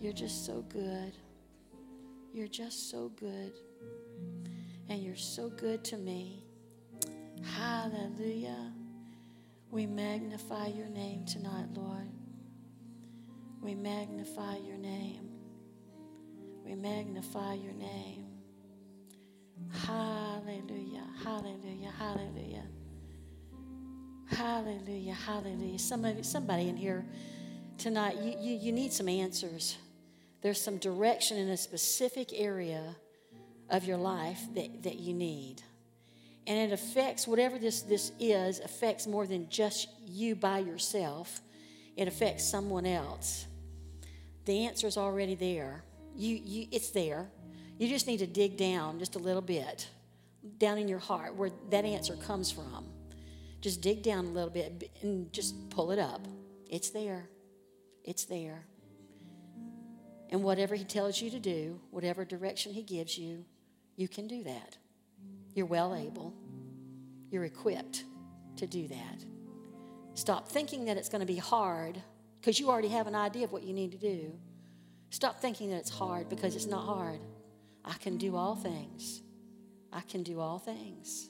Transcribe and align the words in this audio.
You're 0.00 0.12
just 0.12 0.44
so 0.44 0.62
good. 0.62 1.12
You're 2.34 2.48
just 2.48 2.90
so 2.90 3.10
good. 3.10 3.52
And 4.90 5.02
you're 5.02 5.16
so 5.16 5.48
good 5.48 5.82
to 5.84 5.96
me. 5.96 6.42
Hallelujah. 7.56 8.72
We 9.70 9.86
magnify 9.86 10.66
your 10.66 10.88
name 10.88 11.24
tonight, 11.24 11.68
Lord. 11.74 12.10
We 13.62 13.74
magnify 13.74 14.56
your 14.58 14.76
name. 14.76 15.30
We 16.64 16.74
magnify 16.74 17.54
your 17.54 17.72
name. 17.72 18.26
Hallelujah. 19.86 21.06
Hallelujah. 21.24 21.92
Hallelujah. 21.96 22.64
Hallelujah, 24.30 25.14
hallelujah. 25.14 25.78
Somebody, 25.78 26.22
somebody 26.22 26.68
in 26.68 26.76
here 26.76 27.04
tonight, 27.78 28.16
you, 28.18 28.36
you, 28.40 28.56
you 28.56 28.72
need 28.72 28.92
some 28.92 29.08
answers. 29.08 29.76
There's 30.40 30.60
some 30.60 30.78
direction 30.78 31.36
in 31.36 31.48
a 31.48 31.56
specific 31.56 32.30
area 32.32 32.96
of 33.70 33.84
your 33.84 33.96
life 33.96 34.40
that, 34.54 34.82
that 34.82 34.98
you 34.98 35.14
need. 35.14 35.62
And 36.46 36.58
it 36.58 36.72
affects 36.72 37.26
whatever 37.26 37.58
this, 37.58 37.82
this 37.82 38.12
is, 38.18 38.60
affects 38.60 39.06
more 39.06 39.26
than 39.26 39.48
just 39.48 39.88
you 40.06 40.34
by 40.34 40.58
yourself. 40.58 41.40
It 41.96 42.08
affects 42.08 42.44
someone 42.44 42.86
else. 42.86 43.46
The 44.46 44.66
answer 44.66 44.86
is 44.86 44.96
already 44.96 45.34
there. 45.34 45.84
You, 46.16 46.40
you, 46.42 46.66
it's 46.72 46.90
there. 46.90 47.30
You 47.78 47.88
just 47.88 48.06
need 48.06 48.18
to 48.18 48.26
dig 48.26 48.56
down 48.56 48.98
just 48.98 49.16
a 49.16 49.18
little 49.18 49.42
bit, 49.42 49.88
down 50.58 50.78
in 50.78 50.88
your 50.88 50.98
heart, 50.98 51.36
where 51.36 51.50
that 51.70 51.84
answer 51.84 52.16
comes 52.16 52.50
from. 52.50 52.86
Just 53.60 53.80
dig 53.80 54.02
down 54.02 54.24
a 54.24 54.30
little 54.30 54.50
bit 54.50 54.90
and 55.02 55.32
just 55.32 55.70
pull 55.70 55.90
it 55.90 55.98
up. 55.98 56.26
It's 56.68 56.90
there. 56.90 57.28
It's 58.04 58.24
there. 58.24 58.64
And 60.30 60.42
whatever 60.42 60.74
He 60.74 60.84
tells 60.84 61.20
you 61.20 61.30
to 61.30 61.38
do, 61.38 61.80
whatever 61.90 62.24
direction 62.24 62.72
He 62.72 62.82
gives 62.82 63.18
you, 63.18 63.44
you 64.00 64.08
can 64.08 64.26
do 64.26 64.42
that. 64.44 64.78
You're 65.54 65.66
well 65.66 65.94
able, 65.94 66.32
you're 67.30 67.44
equipped 67.44 68.04
to 68.56 68.66
do 68.66 68.88
that. 68.88 69.24
Stop 70.14 70.48
thinking 70.48 70.86
that 70.86 70.96
it's 70.96 71.10
going 71.10 71.20
to 71.20 71.26
be 71.26 71.36
hard 71.36 72.00
because 72.40 72.58
you 72.58 72.70
already 72.70 72.88
have 72.88 73.06
an 73.06 73.14
idea 73.14 73.44
of 73.44 73.52
what 73.52 73.62
you 73.62 73.74
need 73.74 73.92
to 73.92 73.98
do. 73.98 74.32
Stop 75.10 75.40
thinking 75.40 75.70
that 75.70 75.76
it's 75.76 75.90
hard 75.90 76.28
because 76.30 76.56
it's 76.56 76.66
not 76.66 76.84
hard. 76.84 77.20
I 77.84 77.92
can 77.94 78.16
do 78.16 78.36
all 78.36 78.54
things. 78.54 79.22
I 79.92 80.00
can 80.00 80.22
do 80.22 80.40
all 80.40 80.58
things. 80.58 81.28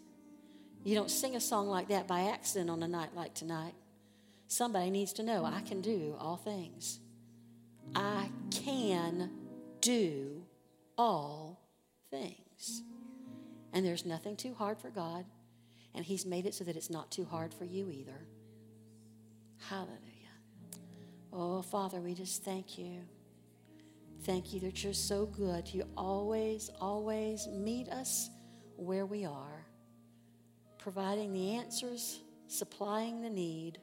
You 0.84 0.94
don't 0.94 1.10
sing 1.10 1.34
a 1.34 1.40
song 1.40 1.66
like 1.68 1.88
that 1.88 2.06
by 2.06 2.22
accident 2.28 2.70
on 2.70 2.82
a 2.82 2.88
night 2.88 3.16
like 3.16 3.34
tonight. 3.34 3.74
Somebody 4.46 4.90
needs 4.90 5.12
to 5.14 5.22
know 5.22 5.44
I 5.44 5.60
can 5.62 5.80
do 5.80 6.14
all 6.18 6.36
things. 6.36 7.00
I 7.96 8.30
can 8.50 9.30
do 9.80 10.42
all 10.96 11.60
things. 12.10 12.49
And 13.72 13.84
there's 13.84 14.04
nothing 14.04 14.36
too 14.36 14.54
hard 14.54 14.78
for 14.78 14.90
God, 14.90 15.24
and 15.94 16.04
He's 16.04 16.26
made 16.26 16.46
it 16.46 16.54
so 16.54 16.64
that 16.64 16.76
it's 16.76 16.90
not 16.90 17.10
too 17.10 17.24
hard 17.24 17.54
for 17.54 17.64
you 17.64 17.90
either. 17.90 18.26
Hallelujah. 19.68 19.96
Oh, 21.32 21.62
Father, 21.62 22.00
we 22.00 22.14
just 22.14 22.44
thank 22.44 22.78
you. 22.78 23.02
Thank 24.22 24.52
you 24.52 24.60
that 24.60 24.82
you're 24.82 24.92
so 24.92 25.26
good. 25.26 25.72
You 25.72 25.84
always, 25.96 26.70
always 26.80 27.46
meet 27.48 27.88
us 27.88 28.30
where 28.76 29.06
we 29.06 29.24
are 29.24 29.66
providing 30.80 31.32
the 31.32 31.56
answers, 31.56 32.20
supplying 32.48 33.20
the 33.20 33.28
need, 33.28 33.78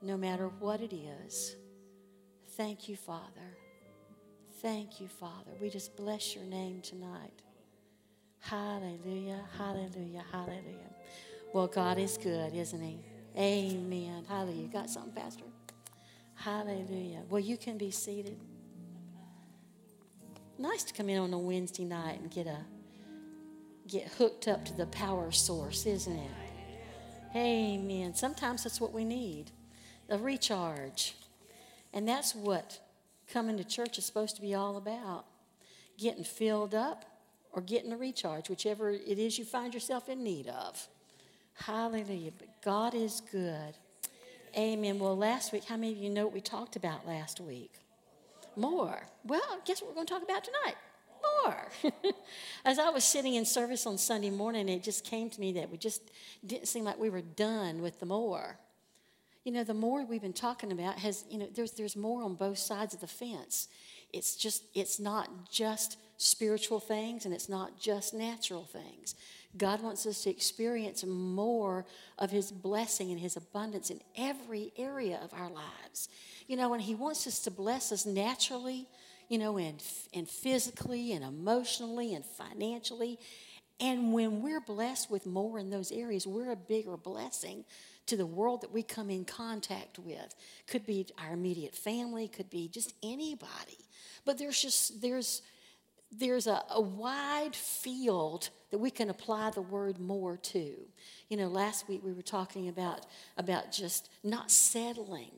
no 0.00 0.16
matter 0.16 0.48
what 0.58 0.80
it 0.80 0.94
is. 0.94 1.54
Thank 2.56 2.88
you, 2.88 2.96
Father. 2.96 3.56
Thank 4.62 5.00
you, 5.00 5.08
Father. 5.08 5.52
We 5.60 5.68
just 5.68 5.94
bless 5.96 6.34
your 6.34 6.44
name 6.44 6.80
tonight. 6.80 7.42
Hallelujah, 8.42 9.40
hallelujah, 9.56 10.24
hallelujah. 10.30 10.90
Well, 11.52 11.68
God 11.68 11.98
is 11.98 12.18
good, 12.18 12.54
isn't 12.54 12.82
He? 12.82 12.98
Amen. 13.36 14.24
Hallelujah. 14.28 14.68
Got 14.68 14.90
something, 14.90 15.12
Pastor? 15.12 15.44
Hallelujah. 16.34 17.22
Well, 17.28 17.40
you 17.40 17.56
can 17.56 17.78
be 17.78 17.90
seated. 17.90 18.38
Nice 20.58 20.84
to 20.84 20.92
come 20.92 21.08
in 21.08 21.18
on 21.18 21.32
a 21.32 21.38
Wednesday 21.38 21.84
night 21.84 22.20
and 22.20 22.30
get 22.30 22.46
a 22.46 22.58
get 23.88 24.08
hooked 24.08 24.48
up 24.48 24.64
to 24.64 24.72
the 24.74 24.86
power 24.86 25.32
source, 25.32 25.86
isn't 25.86 26.16
it? 26.16 26.30
Amen. 27.34 28.14
Sometimes 28.14 28.64
that's 28.64 28.80
what 28.80 28.92
we 28.92 29.04
need 29.04 29.50
a 30.08 30.18
recharge. 30.18 31.14
And 31.94 32.06
that's 32.06 32.34
what 32.34 32.80
coming 33.28 33.56
to 33.56 33.64
church 33.64 33.98
is 33.98 34.04
supposed 34.04 34.36
to 34.36 34.42
be 34.42 34.54
all 34.54 34.76
about 34.76 35.26
getting 35.98 36.24
filled 36.24 36.74
up 36.74 37.04
or 37.52 37.62
getting 37.62 37.92
a 37.92 37.96
recharge, 37.96 38.48
whichever 38.48 38.90
it 38.90 39.18
is 39.18 39.38
you 39.38 39.44
find 39.44 39.74
yourself 39.74 40.08
in 40.08 40.22
need 40.22 40.48
of. 40.48 40.88
Hallelujah. 41.54 42.32
But 42.38 42.62
God 42.62 42.94
is 42.94 43.20
good. 43.30 43.74
Amen. 44.56 44.98
Well, 44.98 45.16
last 45.16 45.52
week, 45.52 45.64
how 45.64 45.76
many 45.76 45.92
of 45.92 45.98
you 45.98 46.10
know 46.10 46.24
what 46.24 46.34
we 46.34 46.40
talked 46.40 46.76
about 46.76 47.06
last 47.06 47.40
week? 47.40 47.72
More. 48.56 49.06
Well, 49.24 49.60
guess 49.64 49.80
what 49.80 49.90
we're 49.90 49.94
going 49.94 50.06
to 50.06 50.12
talk 50.12 50.22
about 50.22 50.44
tonight? 50.44 50.76
more. 51.44 51.68
As 52.64 52.78
I 52.78 52.88
was 52.90 53.04
sitting 53.04 53.34
in 53.34 53.44
service 53.44 53.86
on 53.86 53.98
Sunday 53.98 54.30
morning, 54.30 54.68
it 54.68 54.82
just 54.82 55.04
came 55.04 55.30
to 55.30 55.40
me 55.40 55.52
that 55.52 55.70
we 55.70 55.78
just 55.78 56.02
didn't 56.44 56.68
seem 56.68 56.84
like 56.84 56.98
we 56.98 57.10
were 57.10 57.22
done 57.22 57.82
with 57.82 58.00
the 58.00 58.06
more. 58.06 58.58
You 59.44 59.52
know, 59.52 59.64
the 59.64 59.74
more 59.74 60.04
we've 60.04 60.22
been 60.22 60.32
talking 60.32 60.70
about 60.70 60.98
has, 60.98 61.24
you 61.28 61.38
know, 61.38 61.48
there's, 61.52 61.72
there's 61.72 61.96
more 61.96 62.22
on 62.22 62.34
both 62.34 62.58
sides 62.58 62.94
of 62.94 63.00
the 63.00 63.08
fence. 63.08 63.68
It's 64.12 64.36
just, 64.36 64.64
it's 64.74 65.00
not 65.00 65.50
just 65.50 65.96
spiritual 66.22 66.80
things 66.80 67.24
and 67.24 67.34
it's 67.34 67.48
not 67.48 67.78
just 67.78 68.14
natural 68.14 68.64
things. 68.64 69.14
God 69.56 69.82
wants 69.82 70.06
us 70.06 70.22
to 70.22 70.30
experience 70.30 71.04
more 71.04 71.84
of 72.18 72.30
His 72.30 72.50
blessing 72.50 73.10
and 73.10 73.20
His 73.20 73.36
abundance 73.36 73.90
in 73.90 74.00
every 74.16 74.72
area 74.78 75.20
of 75.22 75.34
our 75.34 75.50
lives. 75.50 76.08
You 76.46 76.56
know, 76.56 76.72
and 76.72 76.82
He 76.82 76.94
wants 76.94 77.26
us 77.26 77.40
to 77.40 77.50
bless 77.50 77.92
us 77.92 78.06
naturally 78.06 78.88
you 79.32 79.38
know, 79.38 79.56
and, 79.56 79.82
and 80.12 80.28
physically 80.28 81.12
and 81.12 81.24
emotionally 81.24 82.14
and 82.14 82.22
financially. 82.22 83.18
And 83.80 84.12
when 84.12 84.42
we're 84.42 84.60
blessed 84.60 85.10
with 85.10 85.24
more 85.24 85.58
in 85.58 85.70
those 85.70 85.90
areas, 85.90 86.26
we're 86.26 86.52
a 86.52 86.56
bigger 86.56 86.98
blessing 86.98 87.64
to 88.06 88.16
the 88.18 88.26
world 88.26 88.60
that 88.60 88.72
we 88.72 88.82
come 88.82 89.08
in 89.08 89.24
contact 89.24 89.98
with. 89.98 90.34
Could 90.66 90.84
be 90.84 91.06
our 91.16 91.32
immediate 91.32 91.74
family, 91.74 92.28
could 92.28 92.50
be 92.50 92.68
just 92.68 92.92
anybody. 93.02 93.86
But 94.26 94.36
there's 94.36 94.60
just, 94.60 95.00
there's, 95.00 95.40
there's 96.12 96.46
a, 96.46 96.62
a 96.70 96.80
wide 96.80 97.56
field 97.56 98.50
that 98.70 98.78
we 98.78 98.90
can 98.90 99.10
apply 99.10 99.50
the 99.50 99.62
word 99.62 99.98
more 99.98 100.36
to. 100.36 100.74
You 101.28 101.36
know, 101.36 101.48
last 101.48 101.88
week 101.88 102.02
we 102.04 102.12
were 102.12 102.22
talking 102.22 102.68
about, 102.68 103.06
about 103.36 103.72
just 103.72 104.10
not 104.22 104.50
settling 104.50 105.32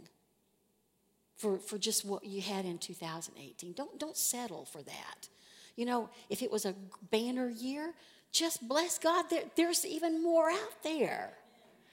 for, 1.36 1.58
for 1.58 1.78
just 1.78 2.04
what 2.04 2.24
you 2.24 2.40
had 2.40 2.64
in 2.64 2.78
2018. 2.78 3.72
Don't, 3.72 3.98
don't 3.98 4.16
settle 4.16 4.64
for 4.64 4.82
that. 4.82 5.28
You 5.76 5.86
know, 5.86 6.10
if 6.30 6.42
it 6.42 6.50
was 6.50 6.64
a 6.64 6.74
banner 7.10 7.48
year, 7.48 7.94
just 8.32 8.66
bless 8.66 8.98
God, 8.98 9.26
there, 9.30 9.44
there's 9.56 9.84
even 9.86 10.22
more 10.22 10.50
out 10.50 10.82
there. 10.82 11.34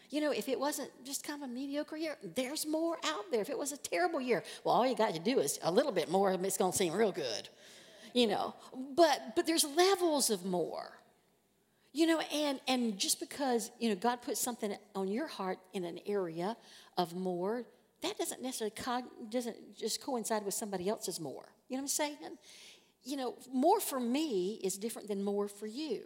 You 0.10 0.20
know, 0.22 0.32
if 0.32 0.50
it 0.50 0.60
wasn't 0.60 0.90
just 1.06 1.26
kind 1.26 1.42
of 1.42 1.50
a 1.50 1.54
mediocre 1.54 1.96
year, 1.96 2.18
there's 2.36 2.66
more 2.66 2.98
out 3.06 3.32
there. 3.32 3.42
If 3.42 3.50
it 3.50 3.58
was 3.58 3.72
a 3.72 3.78
terrible 3.78 4.20
year, 4.20 4.44
well, 4.64 4.76
all 4.76 4.86
you 4.86 4.96
got 4.96 5.14
to 5.14 5.20
do 5.20 5.40
is 5.40 5.60
a 5.64 5.72
little 5.72 5.92
bit 5.92 6.12
more, 6.12 6.32
and 6.32 6.46
it's 6.46 6.58
going 6.58 6.72
to 6.72 6.78
seem 6.78 6.94
real 6.94 7.14
good. 7.14 7.48
You 8.14 8.28
know, 8.28 8.56
but 8.96 9.36
but 9.36 9.46
there's 9.46 9.64
levels 9.64 10.30
of 10.30 10.46
more. 10.46 10.98
You 11.94 12.08
know, 12.08 12.20
and 12.34 12.60
and 12.68 12.98
just 12.98 13.20
because 13.20 13.72
you 13.80 13.90
know 13.90 13.96
God 13.96 14.22
put 14.22 14.38
something 14.38 14.76
on 14.96 15.08
your 15.08 15.28
heart 15.28 15.60
in 15.74 15.84
an 15.84 16.00
area 16.06 16.56
of 16.98 17.16
more 17.16 17.66
that 18.02 18.18
doesn't 18.18 18.42
necessarily 18.42 18.74
doesn't 19.30 19.78
just 19.78 20.02
coincide 20.02 20.44
with 20.44 20.54
somebody 20.54 20.90
else's 20.90 21.20
more. 21.20 21.50
You 21.70 21.78
know 21.78 21.82
what 21.82 21.84
I'm 21.84 21.88
saying? 21.88 22.18
You 23.04 23.18
know, 23.18 23.36
more 23.52 23.80
for 23.80 24.00
me 24.00 24.60
is 24.64 24.78
different 24.78 25.08
than 25.08 25.24
more 25.24 25.48
for 25.48 25.68
you. 25.68 26.02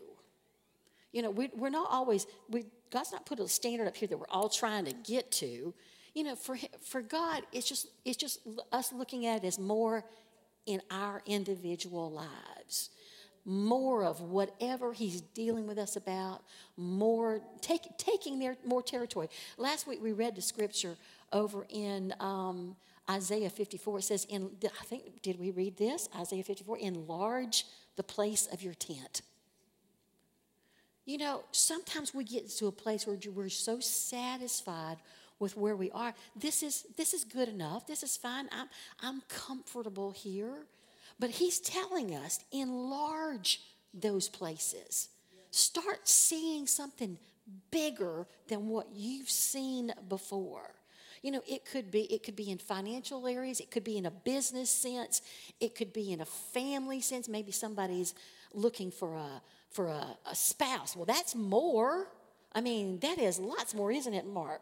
You 1.12 1.22
know, 1.22 1.32
we, 1.32 1.50
are 1.62 1.70
not 1.70 1.88
always, 1.90 2.28
we, 2.50 2.66
God's 2.92 3.14
not 3.14 3.26
put 3.26 3.40
a 3.40 3.48
standard 3.48 3.88
up 3.88 3.96
here 3.96 4.08
that 4.08 4.18
we're 4.18 4.26
all 4.30 4.50
trying 4.50 4.84
to 4.86 4.94
get 4.94 5.32
to. 5.34 5.74
You 6.14 6.24
know, 6.24 6.36
for, 6.36 6.58
for 6.84 7.02
God, 7.02 7.44
it's 7.54 7.68
just, 7.68 7.88
it's 8.04 8.18
just 8.18 8.42
us 8.72 8.92
looking 8.92 9.26
at 9.26 9.44
it 9.44 9.48
as 9.48 9.58
more 9.58 10.04
in 10.66 10.82
our 10.90 11.22
individual 11.26 12.12
lives. 12.12 12.90
more 13.46 14.04
of 14.04 14.22
whatever 14.22 14.92
he's 14.92 15.22
dealing 15.22 15.68
with 15.68 15.78
us 15.78 15.96
about, 15.96 16.42
more 16.78 17.42
take, 17.62 17.96
taking 17.98 18.40
their, 18.40 18.58
more 18.66 18.82
territory. 18.82 19.30
Last 19.58 19.86
week 19.88 20.02
we 20.02 20.14
read 20.14 20.36
the 20.36 20.42
scripture 20.42 20.98
over 21.32 21.66
in 21.70 22.14
um, 22.20 22.76
Isaiah 23.10 23.52
54. 23.52 24.00
It 24.00 24.02
says, 24.02 24.26
in, 24.26 24.50
I 24.82 24.84
think, 24.86 25.22
did 25.22 25.40
we 25.40 25.52
read 25.52 25.78
this? 25.78 26.10
Isaiah 26.18 26.44
54, 26.44 26.80
enlarge 26.80 27.66
the 27.96 28.04
place 28.04 28.48
of 28.52 28.64
your 28.64 28.74
tent. 28.74 29.22
You 31.06 31.20
know, 31.20 31.44
sometimes 31.52 32.16
we 32.16 32.24
get 32.24 32.50
to 32.50 32.66
a 32.66 32.72
place 32.72 33.06
where 33.06 33.18
we're 33.32 33.50
so 33.50 33.80
satisfied 33.80 34.98
with 35.40 35.58
where 35.58 35.76
we 35.76 35.92
are. 35.92 36.14
This 36.36 36.64
is 36.64 36.86
this 36.98 37.14
is 37.14 37.24
good 37.24 37.50
enough. 37.50 37.88
This 37.88 38.04
is 38.04 38.18
fine. 38.18 38.48
I'm 38.52 38.68
I'm 39.02 39.22
comfortable 39.28 40.12
here. 40.12 40.66
But 41.20 41.30
he's 41.30 41.60
telling 41.60 42.14
us 42.14 42.40
enlarge 42.52 43.62
those 43.94 44.28
places. 44.28 45.10
Start 45.52 46.08
seeing 46.08 46.68
something 46.68 47.18
bigger 47.72 48.28
than 48.48 48.68
what 48.68 48.88
you've 48.94 49.30
seen 49.30 49.94
before. 50.10 50.74
You 51.22 51.32
know, 51.32 51.42
it 51.48 51.66
could 51.66 51.90
be 51.90 52.02
it 52.14 52.24
could 52.24 52.36
be 52.36 52.52
in 52.52 52.58
financial 52.58 53.26
areas, 53.28 53.60
it 53.60 53.72
could 53.72 53.84
be 53.84 53.98
in 53.98 54.06
a 54.06 54.12
business 54.12 54.70
sense, 54.70 55.22
it 55.60 55.74
could 55.74 55.94
be 55.94 56.12
in 56.12 56.22
a 56.22 56.26
family 56.26 57.02
sense. 57.02 57.28
Maybe 57.28 57.52
somebody's 57.52 58.14
looking 58.54 58.92
for 58.92 59.16
a 59.16 59.42
for 59.72 59.88
a, 59.88 60.18
a 60.30 60.36
spouse. 60.36 60.96
Well, 60.96 61.06
that's 61.06 61.34
more. 61.36 62.08
I 62.54 62.62
mean, 62.62 63.00
that 63.00 63.18
is 63.18 63.40
lots 63.40 63.74
more, 63.74 63.92
isn't 63.92 64.14
it, 64.14 64.26
Mark? 64.26 64.62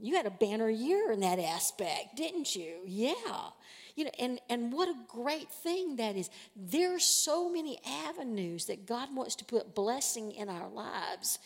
You 0.00 0.16
had 0.16 0.26
a 0.26 0.30
banner 0.30 0.68
year 0.68 1.12
in 1.12 1.20
that 1.20 1.38
aspect, 1.38 2.16
didn't 2.16 2.56
you? 2.56 2.78
Yeah. 2.84 3.14
You 3.94 4.04
know, 4.04 4.10
and, 4.18 4.40
and 4.50 4.72
what 4.72 4.88
a 4.88 4.94
great 5.08 5.50
thing 5.50 5.96
that 5.96 6.16
is. 6.16 6.28
There's 6.54 7.04
so 7.04 7.50
many 7.50 7.78
avenues 8.08 8.66
that 8.66 8.86
God 8.86 9.14
wants 9.14 9.36
to 9.36 9.44
put 9.44 9.74
blessing 9.74 10.32
in 10.32 10.48
our 10.48 10.68
lives. 10.68 11.38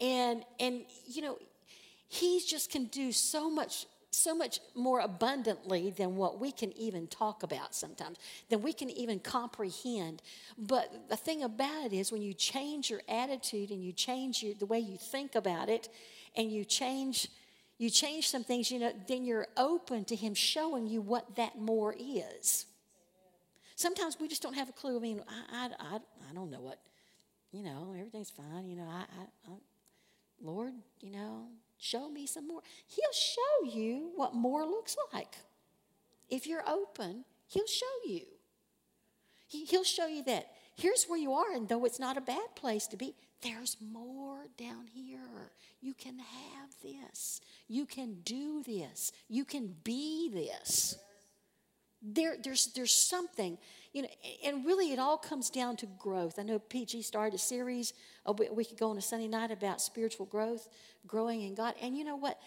And 0.00 0.44
and 0.58 0.82
you 1.06 1.22
know, 1.22 1.38
He 2.08 2.42
just 2.46 2.70
can 2.70 2.86
do 2.86 3.12
so 3.12 3.50
much 3.50 3.86
so 4.14 4.34
much 4.34 4.60
more 4.74 5.00
abundantly 5.00 5.90
than 5.90 6.16
what 6.16 6.38
we 6.38 6.52
can 6.52 6.70
even 6.76 7.06
talk 7.06 7.42
about 7.42 7.74
sometimes, 7.74 8.18
than 8.50 8.60
we 8.60 8.72
can 8.72 8.90
even 8.90 9.18
comprehend. 9.18 10.20
But 10.58 11.08
the 11.08 11.16
thing 11.16 11.42
about 11.42 11.86
it 11.86 11.92
is, 11.94 12.12
when 12.12 12.20
you 12.20 12.34
change 12.34 12.90
your 12.90 13.00
attitude 13.08 13.70
and 13.70 13.82
you 13.82 13.92
change 13.92 14.42
your, 14.42 14.54
the 14.54 14.66
way 14.66 14.78
you 14.78 14.98
think 14.98 15.34
about 15.34 15.70
it, 15.70 15.88
and 16.36 16.52
you 16.52 16.64
change 16.64 17.28
you 17.82 17.90
change 17.90 18.28
some 18.28 18.44
things, 18.44 18.70
you 18.70 18.78
know, 18.78 18.92
then 19.08 19.24
you're 19.24 19.48
open 19.56 20.04
to 20.04 20.14
Him 20.14 20.34
showing 20.34 20.86
you 20.86 21.00
what 21.00 21.34
that 21.34 21.58
more 21.58 21.92
is. 21.98 22.66
Sometimes 23.74 24.18
we 24.20 24.28
just 24.28 24.40
don't 24.40 24.54
have 24.54 24.68
a 24.68 24.72
clue. 24.72 24.96
I 24.96 25.00
mean, 25.00 25.20
I, 25.28 25.66
I, 25.80 25.94
I, 25.94 25.96
I 25.96 26.32
don't 26.32 26.48
know 26.48 26.60
what, 26.60 26.78
you 27.50 27.64
know, 27.64 27.92
everything's 27.98 28.30
fine. 28.30 28.68
You 28.68 28.76
know, 28.76 28.88
I, 28.88 29.00
I, 29.00 29.50
I, 29.50 29.54
Lord, 30.40 30.74
you 31.00 31.10
know, 31.10 31.48
show 31.76 32.08
me 32.08 32.24
some 32.24 32.46
more. 32.46 32.60
He'll 32.86 33.12
show 33.12 33.76
you 33.76 34.12
what 34.14 34.32
more 34.32 34.64
looks 34.64 34.96
like. 35.12 35.34
If 36.30 36.46
you're 36.46 36.68
open, 36.68 37.24
He'll 37.48 37.66
show 37.66 37.86
you. 38.06 38.22
He, 39.48 39.64
he'll 39.64 39.82
show 39.82 40.06
you 40.06 40.22
that 40.24 40.52
here's 40.76 41.04
where 41.04 41.18
you 41.18 41.32
are, 41.32 41.52
and 41.52 41.68
though 41.68 41.84
it's 41.84 41.98
not 41.98 42.16
a 42.16 42.20
bad 42.20 42.54
place 42.54 42.86
to 42.86 42.96
be, 42.96 43.14
there's 43.42 43.76
more 43.80 44.46
down 44.56 44.86
here. 44.94 45.50
You 45.82 45.94
can 45.94 46.18
have 46.18 46.70
this. 46.80 47.40
You 47.66 47.86
can 47.86 48.20
do 48.24 48.62
this. 48.62 49.10
You 49.28 49.44
can 49.44 49.74
be 49.82 50.30
this. 50.32 50.96
There, 52.00 52.36
there's, 52.42 52.66
there's 52.68 52.92
something, 52.92 53.58
you 53.92 54.02
know, 54.02 54.08
and 54.44 54.64
really 54.64 54.92
it 54.92 55.00
all 55.00 55.18
comes 55.18 55.50
down 55.50 55.76
to 55.78 55.86
growth. 55.98 56.38
I 56.38 56.44
know 56.44 56.60
PG 56.60 57.02
started 57.02 57.34
a 57.34 57.38
series 57.38 57.94
a 58.24 58.32
week 58.32 58.70
ago 58.70 58.90
on 58.90 58.98
a 58.98 59.02
Sunday 59.02 59.28
night 59.28 59.50
about 59.50 59.80
spiritual 59.80 60.26
growth, 60.26 60.68
growing 61.06 61.42
in 61.42 61.54
God. 61.54 61.74
And 61.82 61.96
you 61.96 62.04
know 62.04 62.16
what? 62.16 62.38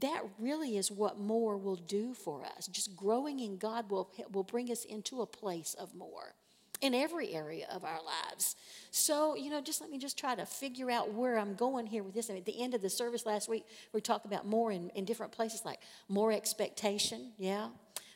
That 0.00 0.22
really 0.38 0.78
is 0.78 0.90
what 0.90 1.18
more 1.18 1.58
will 1.58 1.76
do 1.76 2.14
for 2.14 2.44
us. 2.44 2.66
Just 2.66 2.96
growing 2.96 3.40
in 3.40 3.58
God 3.58 3.90
will, 3.90 4.10
will 4.32 4.44
bring 4.44 4.70
us 4.70 4.84
into 4.84 5.20
a 5.20 5.26
place 5.26 5.74
of 5.78 5.94
more 5.94 6.34
in 6.80 6.94
every 6.94 7.32
area 7.32 7.66
of 7.72 7.84
our 7.84 8.00
lives. 8.02 8.56
So, 8.90 9.34
you 9.34 9.50
know, 9.50 9.60
just 9.60 9.80
let 9.80 9.90
me 9.90 9.98
just 9.98 10.18
try 10.18 10.34
to 10.34 10.44
figure 10.44 10.90
out 10.90 11.12
where 11.12 11.38
I'm 11.38 11.54
going 11.54 11.86
here 11.86 12.02
with 12.02 12.14
this. 12.14 12.28
And 12.28 12.38
at 12.38 12.44
the 12.44 12.60
end 12.60 12.74
of 12.74 12.82
the 12.82 12.90
service 12.90 13.24
last 13.26 13.48
week, 13.48 13.64
we 13.92 14.00
talked 14.00 14.26
about 14.26 14.46
more 14.46 14.72
in, 14.72 14.90
in 14.90 15.04
different 15.04 15.32
places 15.32 15.64
like 15.64 15.80
more 16.08 16.32
expectation, 16.32 17.32
yeah, 17.38 17.68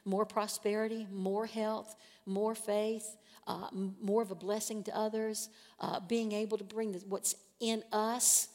more 0.05 0.27
prosperity, 0.27 1.07
more 1.11 1.47
health, 1.47 1.97
more 2.27 2.55
faith, 2.55 3.17
uh, 3.47 3.69
more 3.73 4.23
of 4.23 4.31
a 4.31 4.35
blessing 4.35 4.83
to 4.85 4.97
others, 4.97 5.49
uh, 5.81 6.01
being 6.01 6.33
able 6.33 6.59
to 6.59 6.65
bring 6.65 6.95
what's 7.09 7.35
in 7.61 7.83
us 7.93 8.49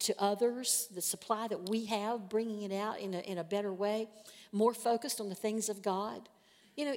to 0.00 0.14
others, 0.18 0.88
the 0.94 1.00
supply 1.00 1.48
that 1.48 1.68
we 1.68 1.86
have, 1.86 2.28
bringing 2.28 2.62
it 2.62 2.74
out 2.74 3.00
in 3.00 3.14
a, 3.14 3.20
in 3.20 3.38
a 3.38 3.44
better 3.44 3.72
way, 3.72 4.08
more 4.52 4.74
focused 4.74 5.20
on 5.20 5.28
the 5.28 5.34
things 5.34 5.68
of 5.68 5.82
God. 5.82 6.28
You 6.76 6.84
know, 6.84 6.94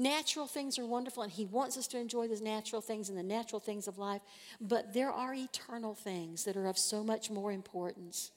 Natural 0.00 0.46
things 0.46 0.78
are 0.78 0.86
wonderful, 0.86 1.22
and 1.22 1.30
He 1.30 1.44
wants 1.44 1.76
us 1.76 1.86
to 1.88 1.98
enjoy 1.98 2.26
those 2.26 2.40
natural 2.40 2.80
things 2.80 3.10
and 3.10 3.18
the 3.18 3.22
natural 3.22 3.60
things 3.60 3.86
of 3.86 3.98
life. 3.98 4.22
But 4.58 4.94
there 4.94 5.10
are 5.10 5.34
eternal 5.34 5.94
things 5.94 6.44
that 6.44 6.56
are 6.56 6.64
of 6.64 6.78
so 6.78 7.04
much 7.04 7.30
more 7.30 7.52
importance. 7.52 8.30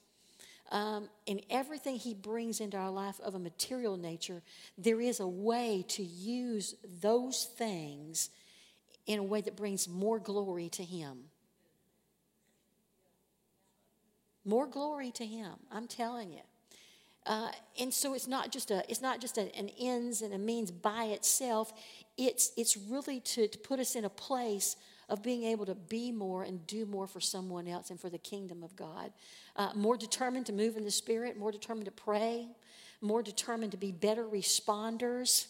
Um, 0.73 1.07
and 1.25 1.41
everything 1.49 1.95
He 1.95 2.15
brings 2.15 2.59
into 2.59 2.75
our 2.75 2.91
life 2.91 3.17
of 3.21 3.33
a 3.33 3.39
material 3.39 3.95
nature, 3.95 4.41
there 4.77 4.99
is 4.99 5.21
a 5.21 5.27
way 5.27 5.85
to 5.87 6.03
use 6.03 6.75
those 7.01 7.45
things 7.45 8.29
in 9.07 9.19
a 9.19 9.23
way 9.23 9.39
that 9.39 9.55
brings 9.55 9.87
more 9.87 10.19
glory 10.19 10.67
to 10.67 10.83
Him. 10.83 11.29
More 14.43 14.67
glory 14.67 15.11
to 15.11 15.25
Him, 15.25 15.53
I'm 15.71 15.87
telling 15.87 16.33
you. 16.33 16.41
Uh, 17.25 17.51
and 17.79 17.93
so 17.93 18.13
it's 18.13 18.27
not 18.27 18.51
just 18.51 18.69
a 18.69 18.83
it's 18.89 19.01
not 19.01 19.21
just 19.21 19.37
a, 19.37 19.55
an 19.57 19.69
ends 19.79 20.21
and 20.21 20.33
a 20.33 20.37
means 20.37 20.71
by 20.71 21.05
itself. 21.05 21.73
It's 22.17 22.51
it's 22.57 22.75
really 22.75 23.21
to, 23.21 23.47
to 23.47 23.57
put 23.57 23.79
us 23.79 23.95
in 23.95 24.05
a 24.05 24.09
place 24.09 24.75
of 25.09 25.21
being 25.21 25.43
able 25.43 25.65
to 25.65 25.75
be 25.75 26.11
more 26.11 26.43
and 26.43 26.65
do 26.67 26.85
more 26.85 27.07
for 27.07 27.19
someone 27.19 27.67
else 27.67 27.89
and 27.89 27.99
for 27.99 28.09
the 28.09 28.17
kingdom 28.17 28.63
of 28.63 28.75
God. 28.75 29.11
Uh, 29.55 29.69
more 29.75 29.97
determined 29.97 30.45
to 30.47 30.53
move 30.53 30.75
in 30.75 30.83
the 30.83 30.91
spirit, 30.91 31.37
more 31.37 31.51
determined 31.51 31.85
to 31.85 31.91
pray, 31.91 32.47
more 33.01 33.21
determined 33.21 33.71
to 33.71 33.77
be 33.77 33.91
better 33.91 34.25
responders. 34.25 35.47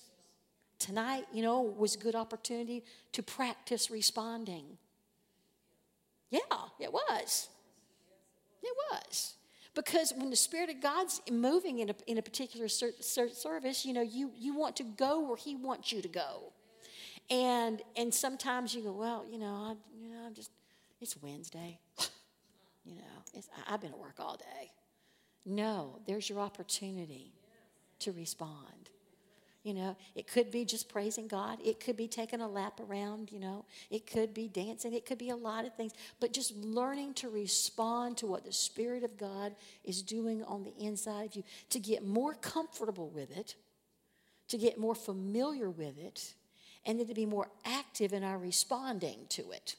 Tonight, 0.79 1.25
you 1.33 1.41
know, 1.41 1.61
was 1.61 1.95
a 1.95 1.99
good 1.99 2.15
opportunity 2.15 2.83
to 3.13 3.23
practice 3.23 3.89
responding. 3.89 4.65
Yeah, 6.29 6.39
it 6.79 6.91
was. 6.91 7.47
It 8.61 8.75
was. 8.91 9.35
Because 9.75 10.13
when 10.15 10.29
the 10.29 10.35
Spirit 10.35 10.69
of 10.69 10.81
God's 10.81 11.21
moving 11.31 11.79
in 11.79 11.89
a, 11.89 11.95
in 12.05 12.17
a 12.17 12.21
particular 12.21 12.67
ser- 12.67 12.93
ser- 12.99 13.29
service, 13.29 13.85
you 13.85 13.93
know, 13.93 14.01
you, 14.01 14.31
you 14.37 14.55
want 14.55 14.75
to 14.77 14.83
go 14.83 15.27
where 15.27 15.37
He 15.37 15.55
wants 15.55 15.91
you 15.91 16.01
to 16.01 16.07
go. 16.07 16.53
And, 17.29 17.81
and 17.95 18.13
sometimes 18.13 18.75
you 18.75 18.83
go, 18.83 18.91
well, 18.91 19.25
you 19.29 19.39
know, 19.39 19.45
I, 19.45 19.75
you 19.99 20.09
know, 20.09 20.25
I'm 20.25 20.33
just, 20.33 20.51
it's 21.01 21.17
Wednesday. 21.21 21.79
you 22.85 22.95
know, 22.95 23.41
I've 23.67 23.81
been 23.81 23.91
at 23.91 23.97
work 23.97 24.15
all 24.19 24.35
day. 24.35 24.71
No, 25.45 25.99
there's 26.05 26.29
your 26.29 26.39
opportunity 26.39 27.33
to 27.99 28.11
respond. 28.11 28.82
You 29.63 29.73
know, 29.73 29.95
it 30.13 30.27
could 30.27 30.51
be 30.51 30.65
just 30.65 30.89
praising 30.89 31.27
God. 31.27 31.57
It 31.63 31.79
could 31.79 31.95
be 31.95 32.09
taking 32.09 32.41
a 32.41 32.47
lap 32.47 32.81
around, 32.81 33.31
you 33.31 33.39
know. 33.39 33.63
It 33.89 34.05
could 34.05 34.33
be 34.33 34.49
dancing. 34.49 34.93
It 34.93 35.05
could 35.05 35.17
be 35.17 35.29
a 35.29 35.37
lot 35.37 35.63
of 35.63 35.73
things. 35.75 35.93
But 36.19 36.33
just 36.33 36.53
learning 36.57 37.13
to 37.15 37.29
respond 37.29 38.17
to 38.17 38.27
what 38.27 38.43
the 38.43 38.51
Spirit 38.51 39.05
of 39.05 39.17
God 39.17 39.55
is 39.85 40.01
doing 40.01 40.43
on 40.43 40.63
the 40.63 40.73
inside 40.77 41.27
of 41.27 41.35
you, 41.37 41.43
to 41.69 41.79
get 41.79 42.05
more 42.05 42.33
comfortable 42.33 43.09
with 43.09 43.35
it, 43.35 43.55
to 44.49 44.57
get 44.57 44.77
more 44.77 44.95
familiar 44.95 45.69
with 45.69 45.97
it, 45.97 46.33
and 46.85 46.99
then 46.99 47.07
to 47.07 47.13
be 47.13 47.25
more 47.25 47.47
active 47.63 48.11
in 48.11 48.21
our 48.21 48.37
responding 48.37 49.19
to 49.29 49.51
it. 49.51 49.77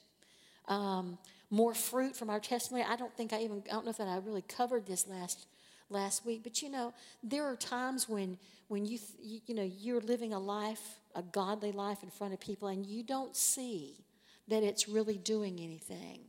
Um, 0.66 1.18
more 1.50 1.74
fruit 1.74 2.16
from 2.16 2.30
our 2.30 2.40
testimony. 2.40 2.86
I 2.88 2.96
don't 2.96 3.14
think 3.14 3.34
I 3.34 3.42
even, 3.42 3.62
I 3.70 3.74
don't 3.74 3.84
know 3.84 3.90
if 3.90 3.98
that 3.98 4.08
I 4.08 4.16
really 4.16 4.42
covered 4.42 4.86
this 4.86 5.06
last 5.06 5.46
last 5.88 6.24
week. 6.24 6.42
But 6.42 6.62
you 6.62 6.70
know, 6.70 6.92
there 7.22 7.44
are 7.44 7.56
times 7.56 8.08
when 8.08 8.38
when 8.68 8.84
you 8.86 8.98
you, 9.20 9.40
you 9.46 9.54
know 9.54 9.68
you're 9.78 10.00
living 10.00 10.32
a 10.32 10.38
life, 10.38 11.00
a 11.14 11.22
godly 11.22 11.72
life 11.72 12.02
in 12.02 12.10
front 12.10 12.34
of 12.34 12.40
people, 12.40 12.68
and 12.68 12.84
you 12.84 13.02
don't 13.02 13.36
see 13.36 14.04
that 14.48 14.62
it's 14.62 14.88
really 14.88 15.18
doing 15.18 15.58
anything. 15.60 16.20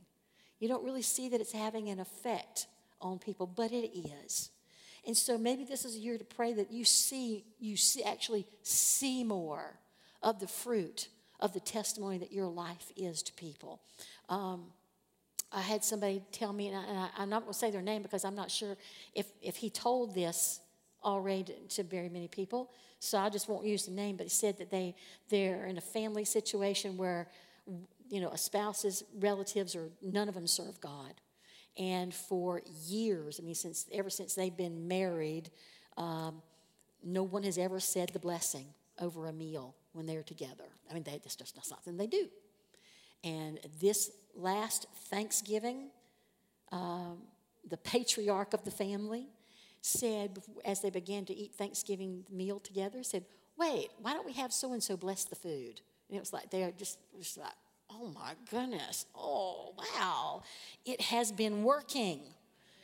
You 0.60 0.68
don't 0.68 0.84
really 0.84 1.02
see 1.02 1.30
that 1.30 1.42
it's 1.42 1.52
having 1.52 1.90
an 1.90 2.00
effect 2.00 2.68
on 3.02 3.20
people, 3.20 3.46
but 3.46 3.72
it 3.72 3.92
is. 4.26 4.50
And 5.06 5.16
so 5.16 5.38
maybe 5.38 5.64
this 5.64 5.86
is 5.86 5.96
a 5.96 6.00
year 6.00 6.18
to 6.18 6.24
pray 6.24 6.54
that 6.54 6.72
you 6.72 6.84
see, 6.84 7.44
you 7.60 7.78
see, 7.78 8.04
actually 8.04 8.46
see 8.64 9.24
more 9.24 9.78
of 10.24 10.40
the 10.40 10.48
fruit 10.48 11.10
of 11.40 11.54
the 11.54 11.60
testimony 11.60 12.18
that 12.18 12.32
your 12.32 12.48
life 12.48 12.92
is 12.96 13.22
to 13.24 13.34
people. 13.34 13.82
Um, 14.30 14.68
I 15.56 15.62
had 15.62 15.86
somebody 15.86 16.22
tell 16.34 16.52
me, 16.52 16.68
and, 16.68 16.78
I, 17.18 17.24
am 17.24 17.30
not 17.30 17.44
going 17.44 17.54
to 17.54 17.58
say 17.58 17.72
their 17.72 17.82
name 17.82 18.02
because 18.02 18.26
I'm 18.26 18.36
not 18.36 18.52
sure 18.52 18.76
if, 19.14 19.28
if 19.42 19.56
he 19.56 19.70
told 19.70 20.14
this 20.14 20.60
already 21.02 21.56
to 21.70 21.84
very 21.84 22.10
many 22.10 22.28
people. 22.28 22.72
So 23.00 23.18
I 23.18 23.30
just 23.30 23.48
won't 23.48 23.66
use 23.66 23.86
the 23.86 23.92
name, 23.92 24.18
but 24.18 24.26
he 24.26 24.30
said 24.30 24.58
that 24.58 24.70
they 24.70 24.96
they're 25.30 25.66
in 25.66 25.78
a 25.78 25.82
family 25.82 26.26
situation 26.26 26.98
where 26.98 27.28
you 28.10 28.20
know 28.20 28.30
a 28.30 28.38
spouse's 28.38 29.04
relatives 29.20 29.76
or 29.76 29.90
none 30.02 30.28
of 30.28 30.34
them 30.34 30.48
serve 30.48 30.82
God, 30.82 31.14
and 31.78 32.14
for 32.14 32.62
years, 32.88 33.40
I 33.40 33.46
mean, 33.46 33.56
since 33.56 33.86
ever 33.94 34.10
since 34.10 34.34
they've 34.34 34.56
been 34.56 34.88
married, 34.88 35.52
um, 35.98 36.42
no 37.04 37.24
one 37.24 37.44
has 37.44 37.58
ever 37.58 37.80
said 37.80 38.10
the 38.10 38.20
blessing 38.20 38.66
over 39.00 39.28
a 39.28 39.34
meal 39.34 39.76
when 39.94 40.06
they're 40.06 40.24
together. 40.24 40.66
I 40.90 40.94
mean, 40.94 41.04
they, 41.04 41.12
that's 41.12 41.36
just 41.36 41.56
not 41.56 41.66
something 41.66 41.98
they 41.98 42.08
do. 42.08 42.28
And 43.24 43.60
this 43.80 44.12
last 44.36 44.88
Thanksgiving, 45.10 45.90
um, 46.72 47.18
the 47.68 47.78
patriarch 47.78 48.54
of 48.54 48.64
the 48.64 48.72
family 48.72 49.28
said, 49.82 50.40
as 50.64 50.82
they 50.82 50.90
began 50.90 51.26
to 51.26 51.36
eat 51.36 51.54
Thanksgiving 51.54 52.26
meal 52.32 52.60
together, 52.60 53.04
said, 53.04 53.24
Wait, 53.58 53.90
why 54.02 54.14
don't 54.14 54.26
we 54.26 54.34
have 54.34 54.52
so 54.52 54.74
and 54.74 54.84
so 54.84 54.98
bless 54.98 55.24
the 55.24 55.36
food? 55.36 55.80
And 56.10 56.18
it 56.18 56.20
was 56.20 56.34
like, 56.34 56.50
they're 56.50 56.72
just, 56.72 57.00
just 57.18 57.38
like, 57.38 57.54
Oh 57.92 58.08
my 58.08 58.34
goodness. 58.50 59.06
Oh, 59.16 59.74
wow. 59.78 60.44
It 60.86 61.02
has 61.02 61.32
been 61.32 61.64
working. 61.64 62.22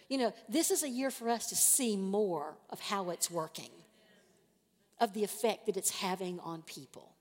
You 0.10 0.18
know, 0.20 0.34
this 0.48 0.72
is 0.72 0.84
a 0.84 0.90
year 0.90 1.10
for 1.10 1.30
us 1.30 1.48
to 1.48 1.56
see 1.56 1.98
more 1.98 2.56
of 2.70 2.80
how 2.80 3.10
it's 3.10 3.32
working, 3.32 3.72
of 5.00 5.14
the 5.14 5.24
effect 5.24 5.66
that 5.66 5.78
it's 5.78 5.90
having 5.90 6.40
on 6.42 6.62
people 6.62 7.12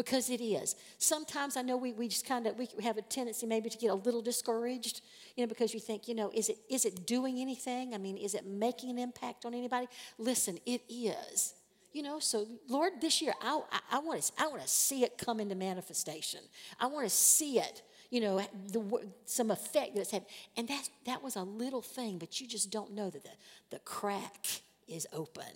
because 0.00 0.30
it 0.30 0.40
is. 0.40 0.76
Sometimes 0.96 1.58
I 1.58 1.62
know 1.62 1.76
we, 1.76 1.92
we 1.92 2.08
just 2.08 2.24
kind 2.24 2.46
of 2.46 2.56
we 2.56 2.68
have 2.82 2.96
a 2.96 3.02
tendency 3.02 3.44
maybe 3.44 3.68
to 3.68 3.76
get 3.76 3.90
a 3.90 3.94
little 3.94 4.22
discouraged, 4.22 5.02
you 5.36 5.44
know, 5.44 5.46
because 5.46 5.74
you 5.74 5.80
think, 5.80 6.08
you 6.08 6.14
know, 6.14 6.30
is 6.34 6.48
it 6.48 6.56
is 6.70 6.86
it 6.86 7.06
doing 7.06 7.38
anything? 7.38 7.92
I 7.92 7.98
mean, 7.98 8.16
is 8.16 8.34
it 8.34 8.46
making 8.46 8.88
an 8.88 8.98
impact 8.98 9.44
on 9.44 9.52
anybody? 9.52 9.88
Listen, 10.16 10.58
it 10.64 10.80
is. 10.88 11.52
You 11.92 12.02
know, 12.02 12.18
so 12.18 12.46
Lord, 12.66 12.92
this 13.02 13.20
year 13.20 13.34
I, 13.42 13.60
I, 13.92 13.98
want 13.98 14.22
to 14.22 14.32
I 14.38 14.46
want 14.46 14.62
to 14.62 14.68
see 14.68 15.04
it 15.04 15.18
come 15.18 15.38
into 15.38 15.54
manifestation. 15.54 16.40
I 16.80 16.86
want 16.86 17.04
to 17.04 17.14
see 17.14 17.58
it 17.58 17.82
you 18.08 18.20
know, 18.20 18.40
the, 18.72 19.06
some 19.24 19.52
effect 19.52 19.94
that's 19.94 20.10
had. 20.10 20.24
And 20.56 20.66
that, 20.66 20.88
that 21.06 21.22
was 21.22 21.36
a 21.36 21.44
little 21.44 21.80
thing, 21.80 22.18
but 22.18 22.40
you 22.40 22.48
just 22.48 22.68
don't 22.68 22.92
know 22.92 23.08
that 23.08 23.22
the, 23.22 23.30
the 23.70 23.78
crack 23.80 24.46
is 24.88 25.06
open. 25.12 25.52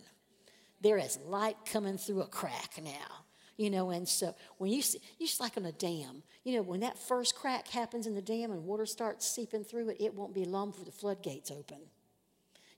There 0.80 0.96
is 0.96 1.18
light 1.26 1.56
coming 1.66 1.98
through 1.98 2.20
a 2.20 2.28
crack 2.28 2.74
now 2.80 3.24
you 3.56 3.70
know 3.70 3.90
and 3.90 4.08
so 4.08 4.34
when 4.58 4.70
you 4.70 4.82
see 4.82 4.98
you 5.18 5.26
just 5.26 5.40
like 5.40 5.56
on 5.56 5.64
a 5.66 5.72
dam 5.72 6.22
you 6.44 6.56
know 6.56 6.62
when 6.62 6.80
that 6.80 6.98
first 6.98 7.34
crack 7.34 7.68
happens 7.68 8.06
in 8.06 8.14
the 8.14 8.22
dam 8.22 8.50
and 8.50 8.64
water 8.64 8.86
starts 8.86 9.26
seeping 9.26 9.64
through 9.64 9.88
it 9.88 9.96
it 10.00 10.14
won't 10.14 10.34
be 10.34 10.44
long 10.44 10.70
before 10.70 10.84
the 10.84 10.92
floodgates 10.92 11.50
open. 11.50 11.78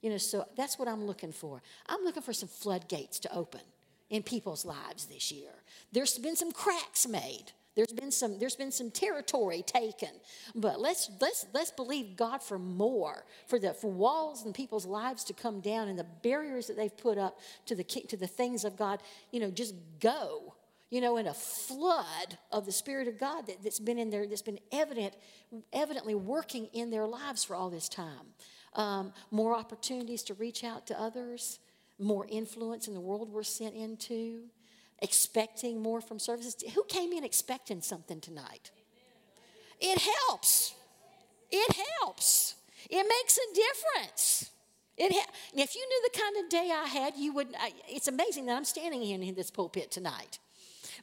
You 0.02 0.10
know 0.10 0.18
so 0.18 0.46
that's 0.56 0.78
what 0.78 0.88
i'm 0.88 1.04
looking 1.06 1.32
for. 1.32 1.62
I'm 1.86 2.04
looking 2.04 2.22
for 2.22 2.32
some 2.32 2.48
floodgates 2.48 3.18
to 3.20 3.34
open 3.34 3.62
in 4.10 4.22
people's 4.22 4.64
lives 4.64 5.06
this 5.06 5.32
year. 5.32 5.50
There's 5.92 6.16
been 6.18 6.36
some 6.36 6.52
cracks 6.52 7.08
made. 7.08 7.52
There's 7.76 7.92
been 7.92 8.10
some 8.10 8.38
there's 8.38 8.56
been 8.56 8.72
some 8.72 8.90
territory 8.90 9.62
taken. 9.62 10.08
But 10.54 10.80
let's 10.80 11.10
let's 11.20 11.46
let's 11.52 11.70
believe 11.70 12.16
god 12.16 12.42
for 12.42 12.58
more 12.58 13.24
for 13.46 13.58
the 13.58 13.74
for 13.74 13.90
walls 13.90 14.44
and 14.44 14.54
people's 14.54 14.86
lives 14.86 15.24
to 15.24 15.34
come 15.34 15.60
down 15.60 15.88
and 15.88 15.98
the 15.98 16.06
barriers 16.22 16.68
that 16.68 16.76
they've 16.76 16.96
put 16.96 17.18
up 17.18 17.38
to 17.66 17.74
the 17.74 17.84
to 17.84 18.16
the 18.16 18.26
things 18.26 18.64
of 18.64 18.76
god 18.76 19.02
you 19.30 19.40
know 19.40 19.50
just 19.50 19.74
go 20.00 20.54
you 20.90 21.00
know, 21.00 21.16
in 21.16 21.26
a 21.26 21.34
flood 21.34 22.38
of 22.52 22.64
the 22.64 22.72
Spirit 22.72 23.08
of 23.08 23.18
God 23.18 23.46
that, 23.48 23.58
has 23.64 23.80
been 23.80 23.98
in 23.98 24.10
there, 24.10 24.26
that's 24.26 24.42
been 24.42 24.60
evident, 24.70 25.14
evidently 25.72 26.14
working 26.14 26.66
in 26.72 26.90
their 26.90 27.06
lives 27.06 27.44
for 27.44 27.56
all 27.56 27.70
this 27.70 27.88
time. 27.88 28.34
Um, 28.74 29.12
more 29.30 29.56
opportunities 29.56 30.22
to 30.24 30.34
reach 30.34 30.62
out 30.62 30.86
to 30.88 31.00
others, 31.00 31.58
more 31.98 32.26
influence 32.28 32.88
in 32.88 32.94
the 32.94 33.00
world 33.00 33.32
we're 33.32 33.42
sent 33.42 33.74
into, 33.74 34.44
expecting 35.00 35.80
more 35.80 36.00
from 36.00 36.18
services. 36.18 36.56
Who 36.74 36.84
came 36.84 37.12
in 37.12 37.24
expecting 37.24 37.80
something 37.80 38.20
tonight? 38.20 38.70
It 39.80 39.98
helps. 39.98 40.74
It 41.50 41.76
helps. 42.00 42.54
It 42.88 43.06
makes 43.08 43.38
a 43.38 43.54
difference. 43.54 44.50
It 44.96 45.12
ha- 45.12 45.32
if 45.54 45.74
you 45.74 45.86
knew 45.86 46.10
the 46.12 46.18
kind 46.18 46.36
of 46.44 46.48
day 46.48 46.70
I 46.72 46.86
had, 46.86 47.16
you 47.16 47.34
would. 47.34 47.48
I, 47.58 47.72
it's 47.88 48.08
amazing 48.08 48.46
that 48.46 48.56
I'm 48.56 48.64
standing 48.64 49.02
here 49.02 49.20
in 49.20 49.34
this 49.34 49.50
pulpit 49.50 49.90
tonight. 49.90 50.38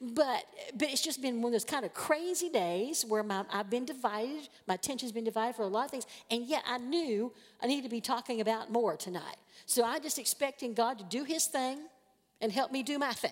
But, 0.02 0.46
but 0.76 0.90
it's 0.90 1.02
just 1.02 1.22
been 1.22 1.42
one 1.42 1.50
of 1.50 1.54
those 1.54 1.66
kind 1.66 1.86
of 1.86 1.94
crazy 1.94 2.50
days 2.50 3.06
where 3.08 3.24
my, 3.24 3.46
I've 3.52 3.70
been 3.70 3.86
divided, 3.86 4.50
my 4.68 4.76
attention's 4.76 5.12
been 5.12 5.24
divided 5.24 5.56
for 5.56 5.64
a 5.64 5.68
lot 5.68 5.86
of 5.86 5.92
things, 5.92 6.06
and 6.30 6.46
yet 6.46 6.64
I 6.68 6.78
knew 6.78 7.32
I 7.62 7.68
needed 7.68 7.84
to 7.84 7.90
be 7.90 8.02
talking 8.02 8.42
about 8.42 8.72
more 8.72 8.98
tonight. 8.98 9.38
So 9.66 9.84
I'm 9.84 10.02
just 10.02 10.20
expecting 10.20 10.74
God 10.74 10.98
to 11.00 11.04
do 11.04 11.24
His 11.24 11.46
thing 11.46 11.80
and 12.42 12.52
help 12.52 12.72
me 12.72 12.84
do 12.84 13.00
my 13.00 13.14
thing. 13.14 13.32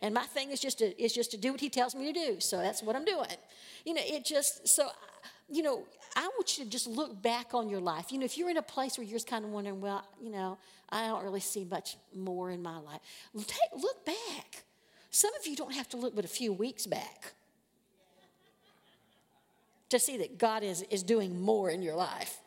And 0.00 0.14
my 0.14 0.24
thing 0.24 0.50
is 0.50 0.60
just 0.60 0.78
to, 0.78 1.02
is 1.02 1.12
just 1.12 1.30
to 1.30 1.36
do 1.36 1.52
what 1.52 1.60
He 1.60 1.70
tells 1.70 1.94
me 1.94 2.12
to 2.12 2.12
do. 2.12 2.40
So 2.40 2.58
that's 2.58 2.82
what 2.82 2.96
I'm 2.96 3.04
doing. 3.04 3.26
You 3.84 3.94
know, 3.94 4.02
it 4.04 4.24
just, 4.24 4.68
so, 4.68 4.88
you 5.48 5.62
know, 5.62 5.84
I 6.16 6.22
want 6.22 6.56
you 6.56 6.64
to 6.64 6.70
just 6.70 6.86
look 6.86 7.20
back 7.22 7.54
on 7.54 7.68
your 7.68 7.80
life. 7.80 8.12
You 8.12 8.18
know, 8.18 8.24
if 8.24 8.38
you're 8.38 8.50
in 8.50 8.56
a 8.56 8.62
place 8.62 8.96
where 8.96 9.04
you're 9.06 9.16
just 9.16 9.26
kind 9.26 9.44
of 9.44 9.50
wondering, 9.50 9.80
well, 9.80 10.04
you 10.20 10.30
know, 10.30 10.58
I 10.90 11.08
don't 11.08 11.24
really 11.24 11.40
see 11.40 11.64
much 11.64 11.96
more 12.14 12.50
in 12.50 12.62
my 12.62 12.78
life, 12.78 13.00
take, 13.36 13.82
look 13.82 14.04
back. 14.04 14.64
Some 15.14 15.30
of 15.36 15.46
you 15.46 15.54
don't 15.54 15.72
have 15.72 15.88
to 15.90 15.96
look 15.96 16.16
but 16.16 16.24
a 16.24 16.28
few 16.28 16.52
weeks 16.52 16.86
back 16.88 17.34
to 19.90 20.00
see 20.00 20.16
that 20.16 20.38
God 20.38 20.64
is, 20.64 20.82
is 20.90 21.04
doing 21.04 21.40
more 21.40 21.70
in 21.70 21.82
your 21.82 21.94
life. 21.94 22.40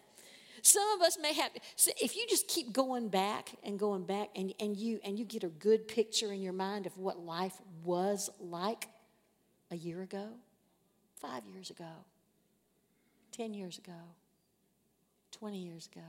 Some 0.63 0.83
of 0.97 1.01
us 1.01 1.17
may 1.17 1.33
have, 1.33 1.51
so 1.77 1.91
if 2.01 2.17
you 2.17 2.25
just 2.27 2.49
keep 2.49 2.73
going 2.73 3.07
back 3.07 3.51
and 3.63 3.79
going 3.79 4.03
back 4.03 4.31
and, 4.35 4.53
and, 4.59 4.75
you, 4.75 4.99
and 5.05 5.17
you 5.17 5.23
get 5.23 5.45
a 5.45 5.47
good 5.47 5.87
picture 5.87 6.33
in 6.33 6.41
your 6.41 6.51
mind 6.51 6.85
of 6.85 6.97
what 6.97 7.19
life 7.19 7.53
was 7.85 8.29
like 8.37 8.89
a 9.71 9.77
year 9.77 10.01
ago, 10.01 10.27
five 11.21 11.45
years 11.45 11.69
ago, 11.69 12.03
10 13.31 13.53
years 13.53 13.77
ago, 13.77 13.93
20 15.31 15.57
years 15.57 15.87
ago, 15.89 16.05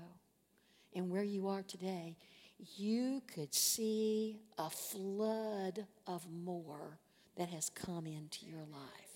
and 0.92 1.08
where 1.08 1.22
you 1.22 1.46
are 1.46 1.62
today, 1.62 2.16
you 2.76 3.22
could 3.32 3.54
see 3.54 4.40
a 4.58 4.68
flood 4.68 5.86
of 6.06 6.26
more 6.30 6.98
that 7.36 7.48
has 7.50 7.70
come 7.70 8.06
into 8.06 8.46
your 8.46 8.60
life. 8.60 9.08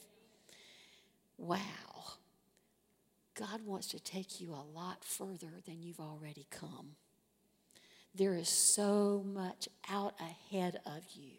Wow. 1.38 1.58
God 3.34 3.62
wants 3.64 3.88
to 3.88 4.00
take 4.00 4.40
you 4.40 4.52
a 4.52 4.78
lot 4.78 5.04
further 5.04 5.50
than 5.66 5.82
you've 5.82 6.00
already 6.00 6.46
come. 6.50 6.96
There 8.14 8.34
is 8.34 8.48
so 8.48 9.24
much 9.26 9.68
out 9.90 10.14
ahead 10.20 10.80
of 10.84 11.02
you 11.14 11.32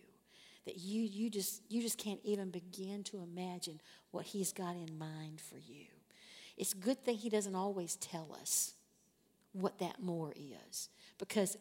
that 0.65 0.77
you, 0.77 1.03
you, 1.03 1.29
just, 1.29 1.61
you 1.69 1.81
just 1.81 1.97
can't 1.97 2.19
even 2.23 2.49
begin 2.49 3.03
to 3.05 3.21
imagine 3.21 3.79
what 4.11 4.25
He's 4.25 4.51
got 4.51 4.75
in 4.75 4.97
mind 4.97 5.39
for 5.39 5.57
you. 5.57 5.85
It's 6.57 6.73
a 6.73 6.77
good 6.77 7.03
thing 7.05 7.17
He 7.17 7.29
doesn't 7.29 7.55
always 7.55 7.95
tell 7.97 8.35
us 8.41 8.73
what 9.51 9.79
that 9.79 10.01
more 10.01 10.33
is 10.35 10.89
because 11.19 11.57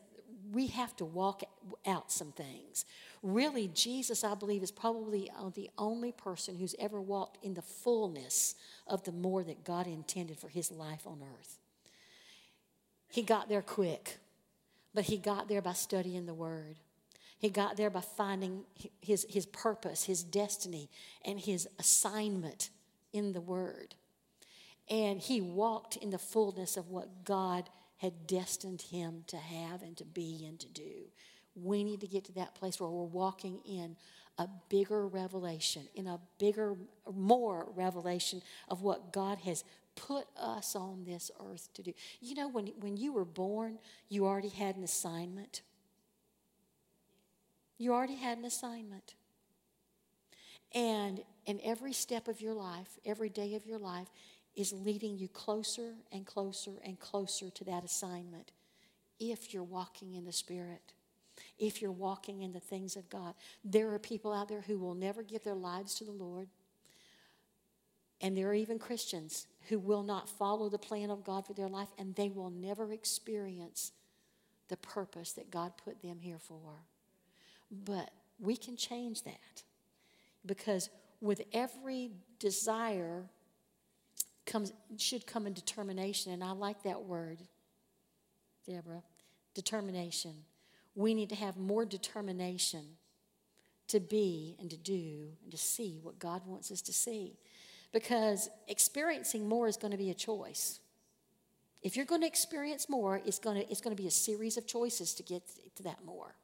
we 0.51 0.67
have 0.69 0.97
to 0.97 1.05
walk 1.05 1.43
out 1.87 2.11
some 2.11 2.33
things. 2.33 2.85
Really, 3.23 3.69
Jesus, 3.69 4.25
I 4.25 4.35
believe, 4.35 4.63
is 4.63 4.73
probably 4.73 5.31
uh, 5.31 5.51
the 5.55 5.71
only 5.79 6.13
person 6.13 6.57
who's 6.57 6.75
ever 6.79 7.01
walked 7.01 7.45
in 7.45 7.55
the 7.55 7.63
fullness 7.63 8.57
of 8.87 9.05
the 9.05 9.13
more 9.13 9.45
that 9.45 9.65
God 9.65 9.87
intended 9.87 10.39
for 10.39 10.49
his 10.49 10.73
life 10.73 11.07
on 11.07 11.23
earth. 11.23 11.59
He 13.09 13.23
got 13.23 13.49
there 13.49 13.63
quick, 13.63 14.19
but 14.95 15.05
he 15.05 15.19
got 15.19 15.49
there 15.49 15.63
by 15.63 15.75
studying 15.75 16.27
the 16.27 16.35
Word. 16.35 16.77
He 17.39 17.51
got 17.51 17.77
there 17.77 17.91
by 17.91 18.01
finding 18.01 18.65
his, 19.01 19.27
his 19.29 19.47
purpose, 19.47 20.05
his 20.05 20.23
destiny, 20.23 20.89
and 21.25 21.39
his 21.39 21.69
assignment 21.79 22.71
in 23.13 23.33
the 23.33 23.41
Word. 23.41 23.95
And 24.89 25.21
he 25.21 25.41
walked 25.41 25.97
in 25.97 26.11
the 26.11 26.19
fullness 26.19 26.77
of 26.77 26.89
what 26.89 27.25
God 27.25 27.69
had 28.03 28.27
destined 28.27 28.83
him 28.83 29.23
to 29.29 29.37
have 29.37 29.81
and 29.81 29.97
to 29.97 30.05
be 30.05 30.45
and 30.45 30.59
to 30.59 30.67
do. 30.69 31.07
We 31.55 31.85
need 31.85 32.01
to 32.01 32.09
get 32.09 32.25
to 32.25 32.33
that 32.33 32.57
place 32.57 32.81
where 32.81 32.91
we're 32.91 33.05
walking 33.05 33.61
in 33.65 33.97
a 34.39 34.49
bigger 34.69 35.07
revelation, 35.07 35.83
in 35.95 36.09
a 36.09 36.19
bigger, 36.39 36.75
more 37.15 37.69
revelation 37.77 38.43
of 38.69 38.83
what 38.83 39.13
God 39.13 39.39
has 39.39 39.63
put 39.95 40.27
us 40.37 40.75
on 40.75 41.05
this 41.05 41.31
earth 41.49 41.69
to 41.75 41.83
do. 41.83 41.93
You 42.21 42.35
know, 42.35 42.49
when, 42.49 42.73
when 42.81 42.97
you 42.97 43.13
were 43.13 43.25
born, 43.25 43.79
you 44.09 44.27
already 44.27 44.49
had 44.49 44.75
an 44.75 44.83
assignment. 44.83 45.63
You 47.79 47.93
already 47.93 48.17
had 48.17 48.37
an 48.37 48.45
assignment. 48.45 49.15
And 50.75 51.23
in 51.47 51.61
every 51.63 51.93
step 51.93 52.27
of 52.27 52.41
your 52.41 52.55
life, 52.55 52.99
every 53.05 53.29
day 53.29 53.55
of 53.55 53.65
your 53.65 53.79
life, 53.79 54.09
is 54.55 54.73
leading 54.73 55.19
you 55.19 55.29
closer 55.29 55.95
and 56.11 56.27
closer 56.27 56.73
and 56.85 56.99
closer 56.99 57.51
to 57.51 57.65
that 57.65 57.85
assignment 57.85 58.53
if 59.19 59.55
you're 59.55 59.63
walking 59.63 60.15
in 60.15 60.25
the 60.25 60.33
Spirit, 60.33 60.93
if 61.59 61.81
you're 61.81 61.93
walking 61.93 62.43
in 62.43 62.53
the 62.53 62.61
things 62.61 62.97
of 62.97 63.09
God. 63.09 63.35
There 63.65 63.93
are 63.93 63.99
people 63.99 64.33
out 64.33 64.49
there 64.49 64.63
who 64.63 64.79
will 64.79 64.95
never 64.95 65.23
give 65.23 65.45
their 65.45 65.55
lives 65.55 65.95
to 65.97 66.05
the 66.05 66.13
Lord. 66.13 66.49
And 68.21 68.37
there 68.37 68.49
are 68.49 68.55
even 68.55 68.79
Christians 68.79 69.47
who 69.69 69.79
will 69.79 70.03
not 70.03 70.29
follow 70.29 70.69
the 70.69 70.79
plan 70.79 71.11
of 71.11 71.25
God 71.25 71.47
for 71.47 71.55
their 71.55 71.69
life, 71.69 71.89
and 71.99 72.15
they 72.15 72.29
will 72.29 72.51
never 72.51 72.93
experience 72.93 73.93
the 74.69 74.77
purpose 74.77 75.33
that 75.33 75.51
God 75.51 75.73
put 75.83 76.03
them 76.03 76.19
here 76.21 76.39
for. 76.39 76.85
But 77.71 78.11
we 78.39 78.57
can 78.57 78.77
change 78.77 79.23
that 79.25 79.63
because 80.45 80.91
with 81.21 81.43
every 81.53 82.11
desire 82.39 83.25
comes 84.47 84.73
should 84.99 85.27
come 85.27 85.47
in 85.47 85.53
determination 85.53 86.33
and 86.33 86.43
I 86.43 86.53
like 86.53 86.83
that 86.83 87.03
word 87.03 87.39
Deborah 88.67 89.03
determination 89.55 90.35
we 90.95 91.15
need 91.15 91.29
to 91.31 91.35
have 91.35 91.57
more 91.57 91.85
determination 91.85 92.85
to 93.89 94.01
be 94.01 94.57
and 94.59 94.71
to 94.71 94.77
do 94.77 95.29
and 95.43 95.51
to 95.51 95.59
see 95.59 95.99
what 96.03 96.19
God 96.19 96.43
wants 96.47 96.71
us 96.71 96.83
to 96.83 96.93
see 96.93 97.39
because 97.93 98.49
experiencing 98.69 99.49
more 99.49 99.69
is 99.69 99.77
going 99.77 99.93
to 99.93 99.99
be 99.99 100.11
a 100.11 100.15
choice 100.15 100.81
if 101.83 101.97
you're 101.97 102.07
going 102.07 102.21
to 102.21 102.27
experience 102.27 102.89
more, 102.89 103.21
it's 103.27 103.41
going 103.41 103.61
to, 103.61 103.71
it's 103.71 103.81
going 103.81 103.95
to 103.95 104.01
be 104.01 104.07
a 104.07 104.13
series 104.13 104.57
of 104.57 104.67
choices 104.67 105.15
to 105.15 105.23
get 105.23 105.43
to 105.77 105.83
that 105.83 106.05
more. 106.05 106.35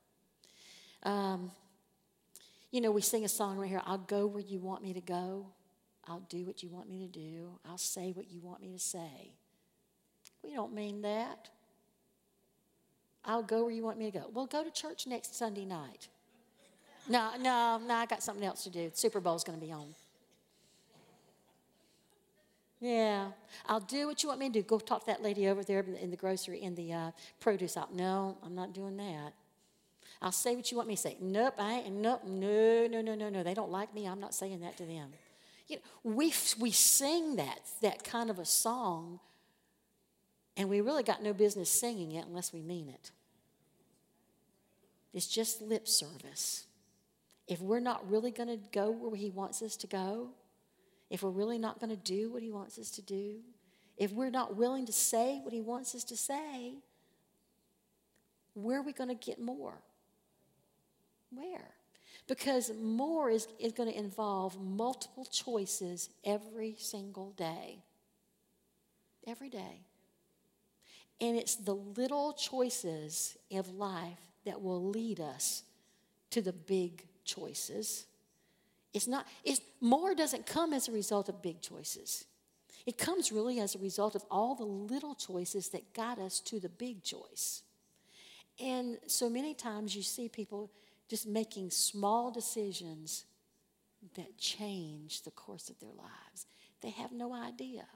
Um, 1.05 1.53
you 2.73 2.81
know, 2.81 2.91
we 2.91 3.01
sing 3.01 3.25
a 3.25 3.29
song 3.29 3.57
right 3.57 3.69
here 3.69 3.81
I'll 3.87 3.99
go 3.99 4.27
where 4.27 4.43
you 4.43 4.59
want 4.59 4.83
me 4.83 4.93
to 4.95 5.01
go. 5.01 5.47
I'll 6.09 6.23
do 6.29 6.45
what 6.45 6.63
you 6.63 6.69
want 6.71 6.89
me 6.89 7.07
to 7.07 7.07
do. 7.07 7.51
I'll 7.69 7.79
say 7.79 8.13
what 8.13 8.31
you 8.31 8.41
want 8.41 8.63
me 8.63 8.73
to 8.73 8.79
say. 8.79 9.33
We 10.43 10.55
don't 10.55 10.75
mean 10.75 11.03
that. 11.03 11.51
I'll 13.25 13.43
go 13.43 13.65
where 13.65 13.73
you 13.73 13.83
want 13.83 13.99
me 13.99 14.11
to 14.11 14.19
go. 14.19 14.31
Well, 14.33 14.47
go 14.47 14.65
to 14.65 14.71
church 14.71 15.07
next 15.07 15.37
Sunday 15.37 15.67
night. 15.67 16.09
No, 17.09 17.33
no, 17.39 17.81
no, 17.87 17.95
I 17.95 18.07
got 18.07 18.23
something 18.23 18.45
else 18.45 18.65
to 18.65 18.71
do. 18.71 18.91
Super 18.95 19.21
Bowl's 19.21 19.45
going 19.45 19.59
to 19.59 19.65
be 19.65 19.73
on. 19.73 19.95
Yeah, 22.81 23.29
I'll 23.67 23.81
do 23.81 24.07
what 24.07 24.23
you 24.23 24.29
want 24.29 24.41
me 24.41 24.49
to 24.49 24.53
do. 24.53 24.63
Go 24.63 24.79
talk 24.79 25.01
to 25.01 25.07
that 25.07 25.23
lady 25.23 25.49
over 25.49 25.65
there 25.65 25.81
in 26.01 26.11
the 26.11 26.17
grocery, 26.17 26.63
in 26.63 26.75
the 26.75 26.93
uh, 26.93 27.11
produce 27.41 27.77
aisle. 27.77 27.89
No, 27.93 28.39
I'm 28.45 28.55
not 28.55 28.73
doing 28.73 28.97
that. 28.99 29.33
I'll 30.23 30.33
say 30.33 30.55
what 30.55 30.71
you 30.71 30.77
want 30.77 30.89
me 30.89 30.97
to 30.97 31.03
say. 31.03 31.17
Nope, 31.21 31.55
I 31.59 31.81
ain't. 31.81 31.93
Nope, 31.93 32.23
no, 32.25 32.87
no, 32.87 33.01
no, 33.01 33.15
no, 33.15 33.29
no. 33.29 33.43
They 33.43 33.55
don't 33.55 33.71
like 33.71 33.93
me. 33.95 34.07
I'm 34.07 34.21
not 34.21 34.33
saying 34.33 34.61
that 34.61 34.77
to 34.79 34.85
them. 34.85 35.09
You 35.69 35.77
know, 35.77 35.83
we, 36.03 36.33
we 36.59 36.71
sing 36.71 37.37
that, 37.37 37.61
that 37.83 38.03
kind 38.03 38.31
of 38.31 38.39
a 38.39 38.45
song, 38.45 39.21
and 40.57 40.69
we 40.69 40.81
really 40.81 41.03
got 41.03 41.23
no 41.23 41.33
business 41.33 41.71
singing 41.71 42.13
it 42.13 42.27
unless 42.27 42.53
we 42.53 42.63
mean 42.63 42.89
it. 42.89 43.11
It's 45.13 45.27
just 45.27 45.63
lip 45.63 45.87
service. 45.87 46.67
If 47.47 47.61
we're 47.61 47.81
not 47.81 48.09
really 48.11 48.31
going 48.31 48.49
to 48.49 48.59
go 48.73 48.91
where 48.91 49.17
He 49.17 49.31
wants 49.31 49.63
us 49.63 49.77
to 49.77 49.87
go, 49.87 50.31
if 51.11 51.23
we're 51.23 51.31
really 51.31 51.59
not 51.59 51.81
going 51.81 51.91
to 51.91 51.97
do 51.97 52.31
what 52.31 52.43
He 52.43 52.51
wants 52.51 52.79
us 52.79 52.91
to 52.93 53.03
do, 53.03 53.37
if 53.97 54.13
we're 54.13 54.31
not 54.31 54.57
willing 54.57 54.87
to 54.87 54.93
say 54.93 55.41
what 55.43 55.53
He 55.53 55.61
wants 55.61 55.95
us 55.95 56.05
to 56.05 56.17
say, 56.17 56.75
where 58.55 58.79
are 58.79 58.83
we 58.83 58.93
going 58.93 59.09
to 59.09 59.15
get 59.15 59.41
more? 59.41 59.83
Where? 61.31 61.75
Because 62.29 62.71
more 62.81 63.31
is, 63.31 63.49
is 63.59 63.73
going 63.73 63.91
to 63.91 63.99
involve 63.99 64.61
multiple 64.61 65.25
choices 65.25 66.11
every 66.25 66.77
single 66.79 67.31
day. 67.33 67.83
Every 69.27 69.49
day. 69.49 69.81
And 71.21 71.37
it's 71.37 71.57
the 71.57 71.75
little 71.75 72.33
choices 72.35 73.37
of 73.51 73.71
life 73.71 74.21
that 74.45 74.63
will 74.63 74.89
lead 74.91 75.19
us 75.19 75.65
to 76.31 76.41
the 76.41 76.53
big 76.53 77.05
choices 77.25 78.07
it's 78.95 79.07
not, 79.07 79.27
it's, 79.45 79.61
more 79.81 80.15
doesn't 80.15 80.47
come 80.47 80.73
as 80.73 80.89
a 80.89 80.93
result 80.93 81.29
of 81.29 81.43
big 81.43 81.61
choices. 81.61 82.25
It 82.87 82.99
comes 82.99 83.31
really 83.31 83.61
as 83.61 83.75
a 83.75 83.79
result 83.79 84.15
of 84.15 84.25
all 84.31 84.55
the 84.55 84.65
little 84.65 85.15
choices 85.15 85.69
that 85.69 85.93
got 85.93 86.19
us 86.19 86.41
to 86.41 86.59
the 86.59 86.69
big 86.69 87.05
choice. 87.05 87.63
And 88.59 88.99
so 89.07 89.29
many 89.29 89.55
times 89.55 89.95
you 89.95 90.03
see 90.03 90.29
people 90.29 90.71
just 91.09 91.27
making 91.27 91.71
small 91.71 92.31
decisions 92.31 93.25
that 94.15 94.39
change 94.39 95.23
the 95.23 95.31
course 95.31 95.71
of 95.71 95.79
their 95.81 95.93
lives. 95.93 96.47
They 96.81 96.91
have 96.91 97.13
no 97.13 97.33
idea 97.33 97.87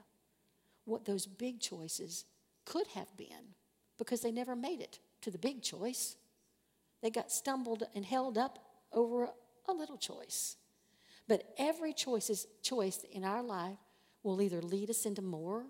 what 0.85 1.05
those 1.05 1.25
big 1.25 1.59
choices 1.59 2.25
could 2.65 2.87
have 2.87 3.15
been 3.15 3.55
because 3.97 4.21
they 4.21 4.31
never 4.31 4.55
made 4.55 4.81
it 4.81 4.99
to 5.21 5.31
the 5.31 5.37
big 5.37 5.61
choice. 5.61 6.15
They 7.01 7.09
got 7.09 7.31
stumbled 7.31 7.83
and 7.95 8.03
held 8.03 8.37
up 8.37 8.59
over 8.91 9.29
a 9.67 9.73
little 9.73 9.97
choice. 9.97 10.57
But 11.27 11.53
every 11.57 11.93
choice, 11.93 12.29
is, 12.29 12.47
choice 12.61 13.05
in 13.11 13.23
our 13.23 13.41
life 13.41 13.77
will 14.23 14.41
either 14.41 14.61
lead 14.61 14.89
us 14.89 15.05
into 15.05 15.21
more 15.21 15.65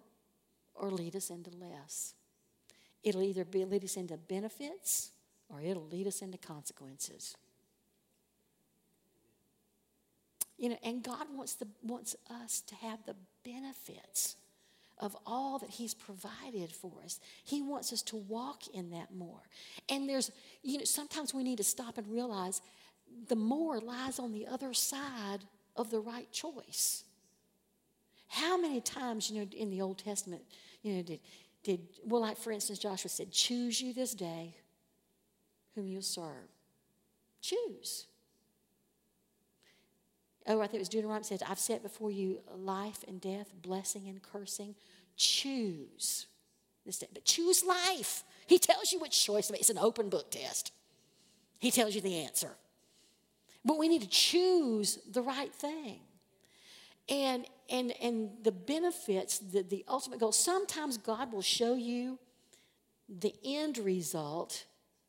or 0.74 0.90
lead 0.90 1.16
us 1.16 1.30
into 1.30 1.52
less. 1.52 2.16
It'll 3.04 3.22
either 3.22 3.46
be, 3.46 3.66
lead 3.66 3.84
us 3.84 3.98
into 3.98 4.18
benefits 4.18 5.12
or 5.54 5.62
it'll 5.62 5.88
lead 5.88 6.08
us 6.08 6.22
into 6.22 6.38
consequences. 6.38 7.36
You 10.58 10.70
know, 10.70 10.78
and 10.84 11.04
God 11.04 11.28
wants, 11.36 11.56
the, 11.56 11.68
wants 11.82 12.16
us 12.44 12.62
to 12.62 12.76
have 12.76 13.00
the 13.06 13.16
benefits 13.44 14.36
of 14.98 15.16
all 15.26 15.60
that 15.60 15.70
He's 15.70 15.94
provided 15.94 16.72
for 16.72 16.92
us. 17.04 17.20
He 17.44 17.62
wants 17.62 17.92
us 17.92 18.02
to 18.04 18.16
walk 18.16 18.68
in 18.74 18.92
that 18.92 19.14
more. 19.14 19.42
And 19.90 20.08
there's, 20.08 20.32
you 20.62 20.78
know, 20.78 20.86
sometimes 20.86 21.34
we 21.34 21.44
need 21.44 21.58
to 21.58 21.64
stop 21.64 21.98
and 21.98 22.08
realize 22.08 22.62
the 23.28 23.36
more 23.36 23.80
lies 23.80 24.20
on 24.20 24.32
the 24.32 24.48
other 24.48 24.74
side 24.74 25.40
of 25.76 25.90
the 25.90 26.00
right 26.00 26.32
choice. 26.32 27.04
How 28.28 28.58
many 28.58 28.82
times, 28.82 29.30
you 29.30 29.42
know, 29.42 29.48
in 29.56 29.70
the 29.70 29.82
Old 29.82 29.98
Testament, 29.98 30.44
you 30.82 30.96
know, 30.96 31.02
did, 31.02 31.20
did 31.64 31.82
well, 32.06 32.22
like 32.22 32.38
for 32.38 32.52
instance, 32.52 32.80
Joshua 32.80 33.10
said, 33.10 33.32
choose 33.32 33.82
you 33.82 33.94
this 33.94 34.14
day 34.14 34.56
whom 35.76 35.88
you'll 35.88 36.02
serve. 36.02 36.50
Choose. 37.42 38.08
Oh, 40.48 40.60
I 40.60 40.68
think 40.68 40.76
it 40.76 40.80
was 40.80 40.90
Deuteronomy 40.90 41.24
says, 41.24 41.42
I've 41.42 41.60
set 41.60 41.84
before 41.84 42.12
you 42.12 42.40
life 42.56 43.04
and 43.08 43.22
death, 43.22 43.52
blessing 43.62 44.08
and 44.08 44.22
cursing. 44.22 44.76
Choose 45.16 46.28
this 46.86 47.00
day. 47.00 47.08
But 47.14 47.26
choose 47.26 47.64
life. 47.64 48.24
He 48.48 48.60
tells 48.60 48.92
you 48.92 49.00
which 49.00 49.24
choice. 49.24 49.50
It's 49.50 49.70
an 49.70 49.78
open 49.78 50.10
book 50.10 50.32
test. 50.32 50.72
He 51.60 51.72
tells 51.72 51.96
you 51.96 52.02
the 52.02 52.24
answer. 52.24 52.52
But 53.64 53.78
we 53.78 53.88
need 53.88 54.02
to 54.02 54.10
choose 54.10 55.00
the 55.10 55.22
right 55.22 55.54
thing. 55.54 56.02
And 57.10 57.46
and 57.70 57.94
and 58.02 58.32
the 58.44 58.52
benefits, 58.52 59.40
the, 59.40 59.62
the 59.62 59.86
ultimate 59.88 60.20
goal, 60.20 60.32
sometimes 60.32 60.98
God 60.98 61.32
will 61.32 61.42
show 61.42 61.76
you 61.76 62.20
the 63.08 63.34
end 63.44 63.78
result, 63.78 64.66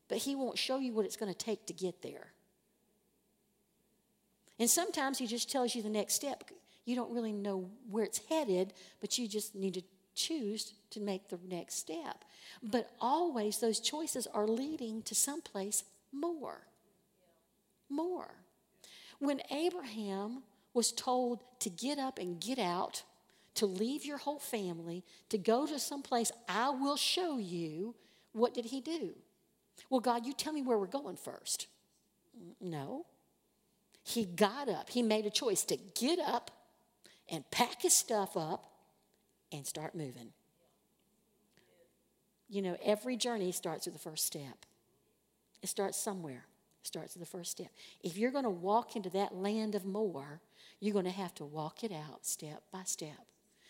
but 0.07 0.19
He 0.19 0.35
won't 0.35 0.57
show 0.57 0.79
you 0.79 0.93
what 0.93 1.05
it's 1.05 1.17
going 1.17 1.31
to 1.31 1.37
take 1.37 1.65
to 1.67 1.73
get 1.73 2.01
there. 2.01 2.27
And 4.59 4.69
sometimes 4.69 5.17
He 5.17 5.27
just 5.27 5.51
tells 5.51 5.75
you 5.75 5.81
the 5.81 5.89
next 5.89 6.13
step. 6.13 6.49
You 6.85 6.95
don't 6.95 7.13
really 7.13 7.33
know 7.33 7.69
where 7.89 8.03
it's 8.03 8.21
headed, 8.29 8.73
but 9.01 9.17
you 9.17 9.27
just 9.27 9.55
need 9.55 9.73
to 9.75 9.81
choose 10.13 10.73
to 10.91 10.99
make 10.99 11.29
the 11.29 11.39
next 11.47 11.75
step. 11.75 12.23
But 12.63 12.89
always 13.01 13.59
those 13.59 13.79
choices 13.79 14.27
are 14.27 14.47
leading 14.47 15.01
to 15.03 15.15
someplace 15.15 15.83
more. 16.11 16.61
More. 17.89 18.35
When 19.19 19.41
Abraham 19.51 20.43
was 20.73 20.91
told 20.91 21.43
to 21.59 21.69
get 21.69 21.97
up 21.99 22.19
and 22.19 22.39
get 22.39 22.59
out, 22.59 23.03
to 23.55 23.65
leave 23.65 24.05
your 24.05 24.17
whole 24.17 24.39
family, 24.39 25.03
to 25.29 25.37
go 25.37 25.65
to 25.65 25.79
some 25.79 26.01
place 26.01 26.31
I 26.47 26.69
will 26.69 26.97
show 26.97 27.37
you, 27.37 27.95
what 28.33 28.53
did 28.53 28.65
he 28.65 28.81
do? 28.81 29.15
Well, 29.89 29.99
God, 29.99 30.25
you 30.25 30.33
tell 30.33 30.53
me 30.53 30.61
where 30.61 30.77
we're 30.77 30.87
going 30.87 31.17
first. 31.17 31.67
No. 32.59 33.05
He 34.03 34.25
got 34.25 34.69
up. 34.69 34.89
He 34.89 35.01
made 35.01 35.25
a 35.25 35.29
choice 35.29 35.63
to 35.65 35.77
get 35.77 36.19
up 36.19 36.51
and 37.29 37.49
pack 37.51 37.81
his 37.81 37.93
stuff 37.93 38.37
up 38.37 38.71
and 39.51 39.65
start 39.65 39.95
moving. 39.95 40.29
You 42.49 42.61
know, 42.61 42.77
every 42.83 43.17
journey 43.17 43.51
starts 43.51 43.85
with 43.85 43.93
the 43.93 43.99
first 43.99 44.25
step, 44.25 44.65
it 45.61 45.69
starts 45.69 45.97
somewhere 45.97 46.45
starts 46.85 47.15
with 47.15 47.23
the 47.23 47.37
first 47.37 47.51
step. 47.51 47.69
If 48.03 48.17
you're 48.17 48.31
going 48.31 48.43
to 48.43 48.49
walk 48.49 48.95
into 48.95 49.09
that 49.11 49.35
land 49.35 49.75
of 49.75 49.85
more, 49.85 50.41
you're 50.79 50.93
going 50.93 51.05
to 51.05 51.11
have 51.11 51.33
to 51.35 51.45
walk 51.45 51.83
it 51.83 51.91
out 51.91 52.25
step 52.25 52.63
by 52.71 52.83
step. 52.85 53.25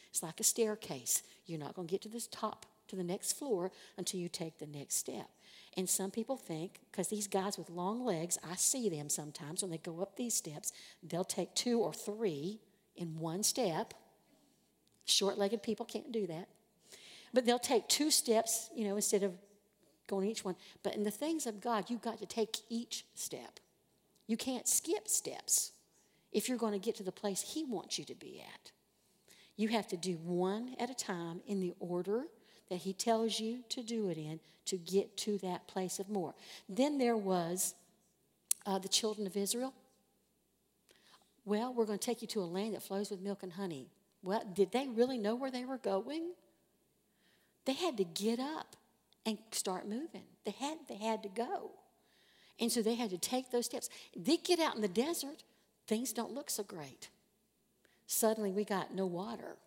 It's 0.10 0.24
like 0.24 0.40
a 0.40 0.44
staircase. 0.44 1.24
You're 1.46 1.60
not 1.60 1.76
going 1.76 1.88
to 1.88 1.92
get 1.92 2.02
to 2.04 2.10
this 2.10 2.28
top, 2.28 2.66
to 2.88 2.96
the 2.96 3.04
next 3.04 3.34
floor, 3.34 3.72
until 3.98 4.20
you 4.20 4.30
take 4.30 4.60
the 4.60 4.68
next 4.68 4.96
step. 4.96 5.30
And 5.78 5.90
some 5.90 6.10
people 6.10 6.38
think, 6.38 6.80
because 6.90 7.10
these 7.10 7.28
guys 7.28 7.58
with 7.58 7.70
long 7.70 8.06
legs, 8.06 8.38
I 8.50 8.56
see 8.56 8.88
them 8.90 9.10
sometimes 9.10 9.62
when 9.62 9.72
they 9.72 9.78
go 9.78 10.02
up 10.02 10.16
these 10.16 10.34
steps, 10.34 10.72
they'll 11.04 11.26
take 11.26 11.54
two 11.54 11.80
or 11.82 11.94
three 11.94 12.62
in 12.96 13.20
one 13.20 13.44
step. 13.44 13.94
Short 15.06 15.38
legged 15.38 15.64
people 15.64 15.86
can't 15.86 16.12
do 16.12 16.28
that. 16.28 16.48
But 17.34 17.46
they'll 17.46 17.60
take 17.60 17.90
two 17.90 18.10
steps, 18.10 18.70
you 18.74 18.88
know, 18.88 18.96
instead 18.96 19.24
of 19.24 19.34
going 20.08 20.30
each 20.30 20.46
one. 20.46 20.56
But 20.82 20.96
in 20.96 21.04
the 21.04 21.12
things 21.12 21.46
of 21.46 21.60
God, 21.60 21.90
you've 21.90 22.02
got 22.02 22.20
to 22.20 22.26
take 22.26 22.58
each 22.70 23.06
step. 23.14 23.60
You 24.28 24.38
can't 24.38 24.68
skip 24.68 25.10
steps 25.10 25.74
if 26.32 26.48
you're 26.48 26.58
going 26.58 26.74
to 26.74 26.80
get 26.80 26.96
to 26.96 27.04
the 27.04 27.12
place 27.12 27.42
He 27.42 27.66
wants 27.66 28.00
you 28.00 28.06
to 28.06 28.16
be 28.16 28.42
at. 28.42 28.72
You 29.58 29.70
have 29.70 29.88
to 29.88 29.98
do 29.98 30.14
one 30.18 30.76
at 30.80 30.90
a 30.90 30.94
time 30.94 31.42
in 31.46 31.60
the 31.60 31.74
order 31.80 32.26
that 32.70 32.78
He 32.78 32.94
tells 32.94 33.40
you 33.40 33.60
to 33.70 33.84
do 33.84 34.10
it 34.10 34.18
in 34.18 34.40
to 34.66 34.78
get 34.78 35.16
to 35.18 35.38
that 35.40 35.68
place 35.68 36.00
of 36.00 36.10
more. 36.10 36.34
Then 36.68 36.98
there 36.98 37.18
was 37.18 37.76
uh, 38.66 38.80
the 38.80 38.88
children 38.88 39.28
of 39.28 39.38
Israel. 39.38 39.74
Well, 41.46 41.74
we're 41.74 41.86
going 41.86 42.00
to 42.00 42.06
take 42.06 42.22
you 42.22 42.28
to 42.30 42.42
a 42.42 42.46
land 42.46 42.74
that 42.74 42.82
flows 42.82 43.12
with 43.12 43.22
milk 43.22 43.44
and 43.44 43.54
honey. 43.54 43.88
Well, 44.24 44.44
did 44.54 44.72
they 44.72 44.88
really 44.88 45.20
know 45.20 45.36
where 45.36 45.52
they 45.52 45.66
were 45.66 45.78
going? 45.78 46.32
They 47.66 47.74
had 47.74 47.98
to 47.98 48.04
get 48.04 48.40
up 48.40 48.76
and 49.26 49.38
start 49.52 49.88
moving. 49.88 50.24
They 50.46 50.56
had, 50.60 50.78
they 50.88 50.98
had 50.98 51.22
to 51.24 51.30
go. 51.30 51.72
And 52.60 52.72
so 52.72 52.82
they 52.82 52.96
had 52.96 53.12
to 53.12 53.18
take 53.18 53.52
those 53.52 53.66
steps. 53.66 53.90
They 54.16 54.38
get 54.38 54.60
out 54.60 54.76
in 54.76 54.82
the 54.82 54.88
desert, 54.88 55.44
things 55.88 56.14
don't 56.14 56.34
look 56.34 56.50
so 56.50 56.64
great. 56.64 57.10
Suddenly 58.08 58.52
we 58.52 58.64
got 58.64 58.94
no 58.94 59.06
water. 59.06 59.58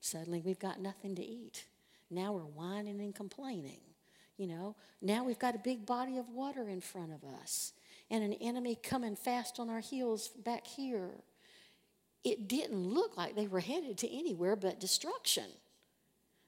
Suddenly 0.00 0.42
we've 0.44 0.58
got 0.58 0.80
nothing 0.80 1.14
to 1.14 1.22
eat. 1.22 1.64
Now 2.12 2.32
we're 2.32 2.42
whining 2.42 3.00
and 3.00 3.14
complaining. 3.14 3.80
You 4.36 4.46
know, 4.48 4.76
now 5.00 5.24
we've 5.24 5.38
got 5.38 5.54
a 5.54 5.58
big 5.58 5.86
body 5.86 6.18
of 6.18 6.28
water 6.28 6.68
in 6.68 6.80
front 6.80 7.12
of 7.12 7.22
us 7.24 7.72
and 8.10 8.22
an 8.22 8.34
enemy 8.34 8.76
coming 8.82 9.16
fast 9.16 9.58
on 9.58 9.70
our 9.70 9.80
heels 9.80 10.28
back 10.28 10.66
here. 10.66 11.10
It 12.24 12.48
didn't 12.48 12.88
look 12.88 13.16
like 13.16 13.34
they 13.34 13.46
were 13.46 13.60
headed 13.60 13.98
to 13.98 14.10
anywhere 14.10 14.56
but 14.56 14.80
destruction. 14.80 15.46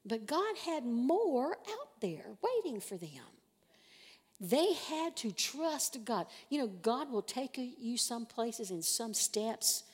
But 0.04 0.26
God 0.26 0.56
had 0.64 0.84
more 0.84 1.52
out 1.52 2.00
there 2.00 2.26
waiting 2.42 2.80
for 2.80 2.96
them. 2.96 3.10
They 4.40 4.74
had 4.74 5.16
to 5.18 5.32
trust 5.32 6.04
God. 6.04 6.26
You 6.50 6.58
know, 6.58 6.66
God 6.66 7.10
will 7.10 7.22
take 7.22 7.58
you 7.58 7.96
some 7.96 8.26
places 8.26 8.70
and 8.70 8.84
some 8.84 9.14
steps 9.14 9.84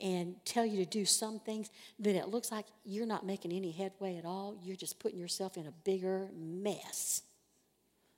and 0.00 0.36
tell 0.44 0.64
you 0.64 0.84
to 0.84 0.90
do 0.90 1.04
some 1.04 1.40
things 1.40 1.70
that 1.98 2.14
it 2.14 2.28
looks 2.28 2.52
like 2.52 2.66
you're 2.84 3.06
not 3.06 3.26
making 3.26 3.52
any 3.52 3.70
headway 3.70 4.16
at 4.16 4.24
all. 4.24 4.56
You're 4.62 4.76
just 4.76 4.98
putting 4.98 5.18
yourself 5.18 5.56
in 5.56 5.66
a 5.66 5.72
bigger 5.84 6.28
mess. 6.36 7.22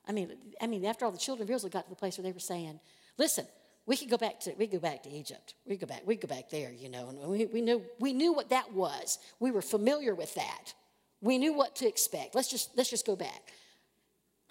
I 0.07 0.13
mean, 0.13 0.33
I 0.61 0.67
mean, 0.67 0.85
after 0.85 1.05
all, 1.05 1.11
the 1.11 1.19
children 1.19 1.49
of 1.49 1.55
Israel 1.55 1.71
got 1.71 1.85
to 1.85 1.91
the 1.91 1.97
place 1.97 2.19
where 2.19 2.23
they 2.23 2.33
were 2.33 2.41
saying, 2.41 2.81
"Listen, 3.17 3.47
we 3.87 3.97
could 3.97 4.11
go 4.11 4.17
back 4.17 4.41
to 4.41 4.53
we 4.59 4.67
go 4.67 4.79
back 4.79 5.03
to 5.05 5.11
Egypt. 5.11 5.55
We 5.67 5.77
go 5.77 5.87
back. 5.87 6.03
We 6.07 6.17
go 6.17 6.29
back 6.29 6.51
there. 6.51 6.73
You 6.73 6.89
know, 6.89 7.09
and 7.09 7.19
we, 7.19 7.47
we 7.47 7.61
knew 7.61 7.83
we 7.99 8.13
knew 8.13 8.33
what 8.33 8.51
that 8.51 8.73
was. 8.73 9.19
We 9.39 9.51
were 9.51 9.63
familiar 9.63 10.15
with 10.15 10.35
that. 10.35 10.75
We 11.21 11.39
knew 11.39 11.53
what 11.53 11.77
to 11.77 11.89
expect. 11.89 12.35
Let's 12.35 12.49
just 12.49 12.77
let's 12.77 12.91
just 12.91 13.07
go 13.07 13.17
back. 13.17 13.53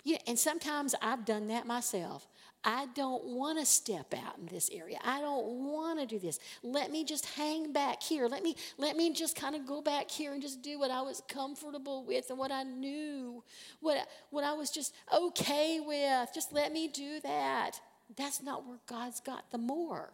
Yeah, 0.04 0.18
and 0.28 0.40
sometimes 0.40 0.96
I've 1.02 1.26
done 1.26 1.48
that 1.48 1.68
myself. 1.68 2.28
I 2.64 2.88
don't 2.94 3.24
want 3.24 3.58
to 3.58 3.66
step 3.66 4.14
out 4.14 4.38
in 4.38 4.48
this 4.48 4.70
area. 4.74 4.98
I 5.04 5.22
don't 5.22 5.46
want 5.72 6.00
to 6.00 6.06
do 6.06 6.20
this. 6.20 6.40
Let 6.62 6.92
me 6.92 7.06
just 7.06 7.26
hang 7.26 7.72
back 7.72 8.04
here. 8.04 8.28
Let 8.28 8.44
me 8.44 8.56
let 8.78 8.98
me 8.98 9.14
just 9.14 9.36
kind 9.36 9.56
of 9.56 9.66
go 9.66 9.82
back 9.82 10.12
here 10.12 10.34
and 10.34 10.42
just 10.42 10.62
do 10.62 10.78
what 10.78 10.92
I 10.92 11.02
was 11.02 11.22
comfortable 11.30 12.04
with 12.04 12.30
and 12.30 12.38
what 12.38 12.52
I 12.52 12.64
knew, 12.64 13.44
what 13.80 14.06
what 14.30 14.44
I 14.44 14.54
was 14.54 14.72
just 14.72 14.94
okay 15.14 15.80
with. 15.80 16.30
Just 16.34 16.52
let 16.52 16.74
me 16.74 16.90
do 16.90 17.22
that. 17.22 17.80
That's 18.18 18.44
not 18.44 18.66
where 18.68 18.80
God's 18.88 19.22
got 19.22 19.52
the 19.52 19.58
more. 19.58 20.12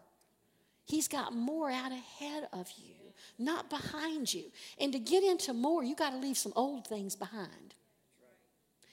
He's 0.86 1.08
got 1.08 1.34
more 1.34 1.72
out 1.72 1.92
ahead 1.92 2.48
of 2.54 2.72
you, 2.78 3.14
not 3.40 3.72
behind 3.72 4.32
you. 4.32 4.52
And 4.80 4.94
to 4.94 5.00
get 5.00 5.24
into 5.24 5.52
more, 5.52 5.84
you 5.84 5.96
got 5.96 6.12
to 6.12 6.18
leave 6.18 6.38
some 6.38 6.54
old 6.56 6.86
things 6.86 7.16
behind. 7.16 7.74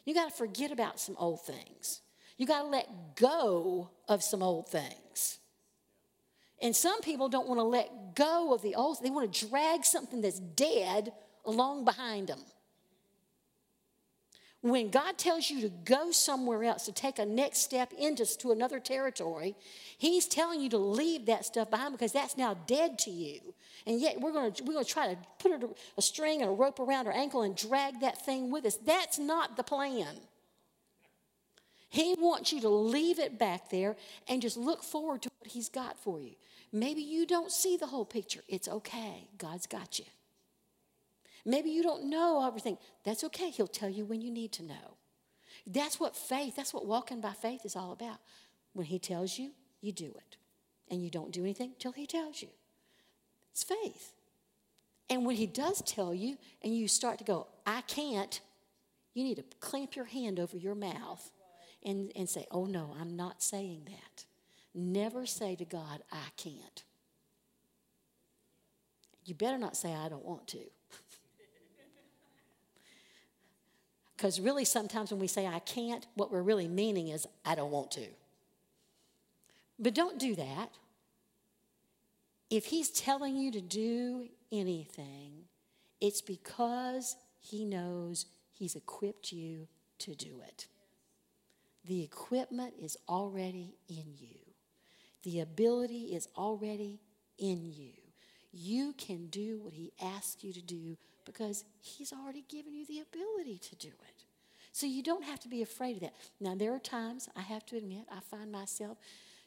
You 0.07 0.15
got 0.15 0.31
to 0.31 0.35
forget 0.35 0.73
about 0.73 0.99
some 0.99 1.17
old 1.19 1.43
things. 1.43 2.01
You 2.37 2.47
got 2.47 2.63
to 2.63 2.69
let 2.69 3.17
go 3.17 3.91
of 4.09 4.23
some 4.23 4.43
old 4.43 4.69
things. 4.69 5.39
And 6.61 6.75
some 6.77 7.01
people 7.01 7.29
don't 7.29 7.49
want 7.49 7.59
to 7.59 7.65
let 7.65 8.15
go 8.15 8.55
of 8.55 8.63
the 8.63 8.77
old, 8.77 8.99
they 9.03 9.11
want 9.11 9.33
to 9.33 9.49
drag 9.49 9.85
something 9.85 10.21
that's 10.21 10.39
dead 10.39 11.13
along 11.45 11.85
behind 11.85 12.29
them. 12.29 12.41
When 14.61 14.91
God 14.91 15.19
tells 15.19 15.51
you 15.51 15.61
to 15.63 15.69
go 15.69 16.13
somewhere 16.13 16.63
else, 16.63 16.85
to 16.85 16.93
take 16.93 17.19
a 17.19 17.27
next 17.27 17.59
step 17.59 17.93
into 17.99 18.25
to 18.39 18.53
another 18.53 18.79
territory, 18.79 19.57
He's 19.99 20.29
telling 20.29 20.61
you 20.61 20.71
to 20.71 20.79
leave 20.79 21.27
that 21.27 21.45
stuff 21.45 21.69
behind 21.69 21.93
because 21.93 22.13
that's 22.13 22.37
now 22.37 22.55
dead 22.69 22.97
to 23.01 23.11
you. 23.11 23.41
And 23.89 24.01
yet 24.01 24.21
we're 24.21 24.33
going 24.33 24.53
to, 24.53 24.63
we're 24.63 24.75
going 24.75 24.85
to 24.85 24.91
try 24.91 25.13
to 25.13 25.19
put 25.41 25.51
a, 25.51 25.69
a 25.99 26.03
string 26.03 26.43
and 26.43 26.51
a 26.51 26.55
rope 26.55 26.79
around 26.79 27.09
our 27.09 27.13
ankle 27.13 27.43
and 27.43 27.57
drag 27.57 28.01
that 28.01 28.25
thing 28.25 28.53
with 28.53 28.65
us. 28.65 28.77
That's 28.77 29.19
not 29.19 29.57
the 29.57 29.65
plan. 29.65 30.07
He 31.93 32.15
wants 32.19 32.55
you 32.55 32.61
to 32.63 32.71
leave 32.71 33.19
it 33.19 33.39
back 33.39 33.69
there 33.69 33.97
and 34.27 34.41
just 34.41 34.57
look 34.57 34.83
forward 34.83 35.21
to 35.23 35.31
what 35.39 35.51
He's 35.51 35.69
got 35.69 35.99
for 35.99 36.19
you. 36.19 36.37
Maybe 36.73 37.03
you 37.03 37.27
don't 37.27 37.53
see 37.53 37.77
the 37.77 37.87
whole 37.87 38.07
picture. 38.07 38.41
It's 38.49 38.67
okay. 38.67 39.29
God's 39.37 39.67
got 39.67 39.99
you. 39.99 40.07
Maybe 41.45 41.69
you 41.69 41.83
don't 41.83 42.09
know 42.09 42.47
everything. 42.47 42.79
That's 43.05 43.25
okay. 43.25 43.51
He'll 43.51 43.67
tell 43.67 43.91
you 43.91 44.07
when 44.07 44.23
you 44.23 44.31
need 44.31 44.53
to 44.53 44.63
know. 44.63 44.97
That's 45.67 46.01
what 46.01 46.17
faith, 46.17 46.57
that's 46.57 46.73
what 46.73 46.87
walking 46.87 47.21
by 47.21 47.33
faith 47.33 47.67
is 47.67 47.77
all 47.77 47.93
about. 47.93 48.21
When 48.73 48.87
He 48.87 48.99
tells 48.99 49.39
you, 49.39 49.51
you 49.83 49.93
do 49.93 50.15
it. 50.17 50.39
And 50.91 51.03
you 51.03 51.11
don't 51.11 51.31
do 51.31 51.43
anything 51.43 51.73
till 51.79 51.93
He 51.93 52.07
tells 52.07 52.41
you. 52.41 52.49
It's 53.51 53.65
faith. 53.65 54.15
And 55.11 55.27
when 55.27 55.37
He 55.37 55.47
does 55.47 55.83
tell 55.83 56.15
you, 56.15 56.39
and 56.63 56.75
you 56.75 56.89
start 56.89 57.19
to 57.19 57.25
go, 57.25 57.49
I 57.67 57.83
can't, 57.83 58.41
you 59.13 59.25
need 59.25 59.37
to 59.37 59.45
clamp 59.61 59.95
your 59.95 60.07
hand 60.07 60.41
over 60.41 60.57
your 60.57 60.75
mouth 60.75 61.31
and, 61.85 62.13
and 62.17 62.29
say, 62.29 62.47
Oh 62.51 62.65
no, 62.65 62.95
I'm 63.01 63.17
not 63.17 63.43
saying 63.43 63.83
that. 63.87 64.25
Never 64.75 65.27
say 65.27 65.55
to 65.57 65.65
God, 65.65 66.03
I 66.11 66.29
can't. 66.37 66.85
You 69.25 69.35
better 69.35 69.59
not 69.59 69.77
say, 69.77 69.95
I 69.95 70.09
don't 70.09 70.25
want 70.25 70.47
to. 70.49 70.59
Because 74.23 74.39
really, 74.39 74.65
sometimes 74.65 75.11
when 75.11 75.19
we 75.19 75.27
say 75.27 75.49
I 75.49 75.59
can't, 75.59 76.07
what 76.15 76.31
we're 76.31 76.43
really 76.43 76.69
meaning 76.69 77.09
is 77.09 77.27
I 77.45 77.57
don't 77.57 77.73
want 77.73 77.91
to. 77.93 78.07
But 79.81 79.97
don't 79.97 80.17
do 80.17 80.37
that. 80.37 80.69
If 82.49 82.67
He's 82.67 82.89
telling 82.91 83.35
you 83.35 83.51
to 83.51 83.61
do 83.61 84.29
anything, 84.53 85.47
it's 86.01 86.21
because 86.23 87.17
He 87.41 87.65
knows 87.65 88.27
He's 88.53 88.77
equipped 88.77 89.33
you 89.33 89.67
to 89.99 90.15
do 90.15 90.41
it. 90.47 90.69
The 91.85 92.03
equipment 92.03 92.75
is 92.81 92.97
already 93.09 93.75
in 93.89 94.15
you, 94.19 94.39
the 95.23 95.41
ability 95.41 96.15
is 96.15 96.29
already 96.37 97.01
in 97.39 97.65
you. 97.65 97.93
You 98.55 98.93
can 98.99 99.29
do 99.29 99.61
what 99.61 99.73
He 99.73 99.93
asks 100.01 100.45
you 100.45 100.53
to 100.53 100.61
do 100.61 100.97
because 101.25 101.65
He's 101.81 102.13
already 102.13 102.45
given 102.49 102.75
you 102.75 102.85
the 102.87 103.01
ability 103.01 103.59
to 103.71 103.77
do 103.77 103.89
it. 103.89 104.25
So 104.73 104.87
you 104.87 105.03
don't 105.03 105.25
have 105.25 105.39
to 105.41 105.49
be 105.49 105.63
afraid 105.63 105.97
of 105.97 106.01
that. 106.01 106.15
Now, 106.41 106.55
there 106.55 106.75
are 106.75 106.79
times, 106.79 107.29
I 107.37 107.43
have 107.43 107.65
to 107.67 107.77
admit, 107.77 108.07
I 108.11 108.21
find 108.21 108.51
myself 108.51 108.99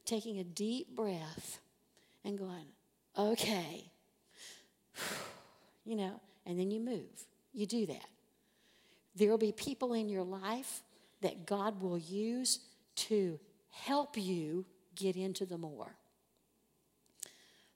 taking 0.05 0.39
a 0.39 0.43
deep 0.43 0.95
breath 0.95 1.59
and 2.23 2.37
going, 2.37 2.67
okay, 3.17 3.89
you 5.85 5.95
know, 5.95 6.21
and 6.45 6.59
then 6.59 6.69
you 6.69 6.79
move. 6.79 7.25
You 7.53 7.65
do 7.65 7.85
that. 7.87 8.05
There 9.15 9.29
will 9.29 9.37
be 9.37 9.51
people 9.51 9.93
in 9.93 10.09
your 10.09 10.23
life 10.23 10.83
that 11.25 11.47
God 11.47 11.81
will 11.81 11.97
use 11.97 12.59
to 12.95 13.39
help 13.71 14.15
you 14.15 14.63
get 14.95 15.15
into 15.15 15.43
the 15.47 15.57
more. 15.57 15.95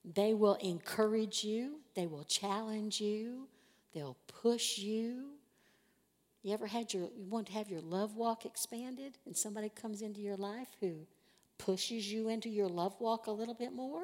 They 0.06 0.36
will 0.36 0.54
encourage 0.62 1.44
you, 1.44 1.80
they 1.96 2.06
will 2.06 2.26
challenge 2.26 3.02
you, 3.02 3.48
they'll 3.92 4.18
push 4.28 4.78
you. 4.78 5.32
You 6.44 6.54
ever 6.54 6.68
had 6.68 6.94
your 6.94 7.10
you 7.18 7.28
want 7.28 7.48
to 7.48 7.54
have 7.54 7.70
your 7.72 7.82
love 7.82 8.16
walk 8.16 8.46
expanded 8.46 9.18
and 9.26 9.36
somebody 9.36 9.70
comes 9.70 10.04
into 10.04 10.22
your 10.22 10.38
life 10.38 10.70
who 10.80 11.08
pushes 11.58 12.12
you 12.12 12.30
into 12.30 12.50
your 12.50 12.68
love 12.68 12.94
walk 13.00 13.26
a 13.26 13.32
little 13.32 13.56
bit 13.56 13.74
more? 13.74 14.04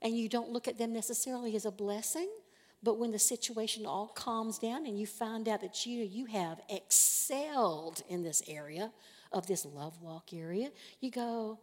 And 0.00 0.16
you 0.16 0.28
don't 0.28 0.50
look 0.50 0.68
at 0.68 0.78
them 0.78 0.92
necessarily 0.92 1.56
as 1.56 1.64
a 1.64 1.72
blessing, 1.72 2.28
but 2.82 2.98
when 2.98 3.12
the 3.12 3.18
situation 3.18 3.86
all 3.86 4.08
calms 4.08 4.58
down 4.58 4.86
and 4.86 4.98
you 4.98 5.06
find 5.06 5.48
out 5.48 5.60
that 5.60 5.86
you 5.86 6.02
you 6.02 6.26
have 6.26 6.60
excelled 6.68 8.02
in 8.08 8.22
this 8.22 8.42
area 8.48 8.92
of 9.32 9.46
this 9.46 9.64
love 9.64 10.00
walk 10.00 10.32
area, 10.34 10.70
you 11.00 11.10
go, 11.10 11.58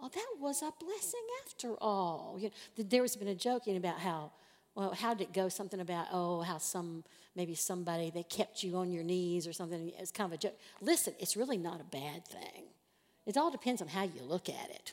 "Oh, 0.00 0.08
that 0.08 0.28
was 0.40 0.62
a 0.62 0.72
blessing 0.80 1.26
after 1.44 1.74
all." 1.80 2.36
You 2.38 2.50
know, 2.76 2.84
there 2.88 3.02
has 3.02 3.16
been 3.16 3.28
a 3.28 3.34
joking 3.34 3.76
about 3.76 4.00
how 4.00 4.32
well, 4.74 4.94
how 4.94 5.14
did 5.14 5.24
it 5.24 5.32
go? 5.32 5.48
Something 5.48 5.80
about, 5.80 6.06
oh, 6.12 6.40
how 6.40 6.58
some, 6.58 7.04
maybe 7.36 7.54
somebody, 7.54 8.10
they 8.10 8.22
kept 8.22 8.62
you 8.62 8.76
on 8.76 8.90
your 8.90 9.04
knees 9.04 9.46
or 9.46 9.52
something. 9.52 9.92
It's 9.98 10.10
kind 10.10 10.32
of 10.32 10.38
a 10.38 10.40
joke. 10.40 10.58
Listen, 10.80 11.14
it's 11.18 11.36
really 11.36 11.58
not 11.58 11.80
a 11.80 11.84
bad 11.84 12.26
thing. 12.26 12.64
It 13.26 13.36
all 13.36 13.50
depends 13.50 13.82
on 13.82 13.88
how 13.88 14.04
you 14.04 14.22
look 14.22 14.48
at 14.48 14.70
it. 14.70 14.92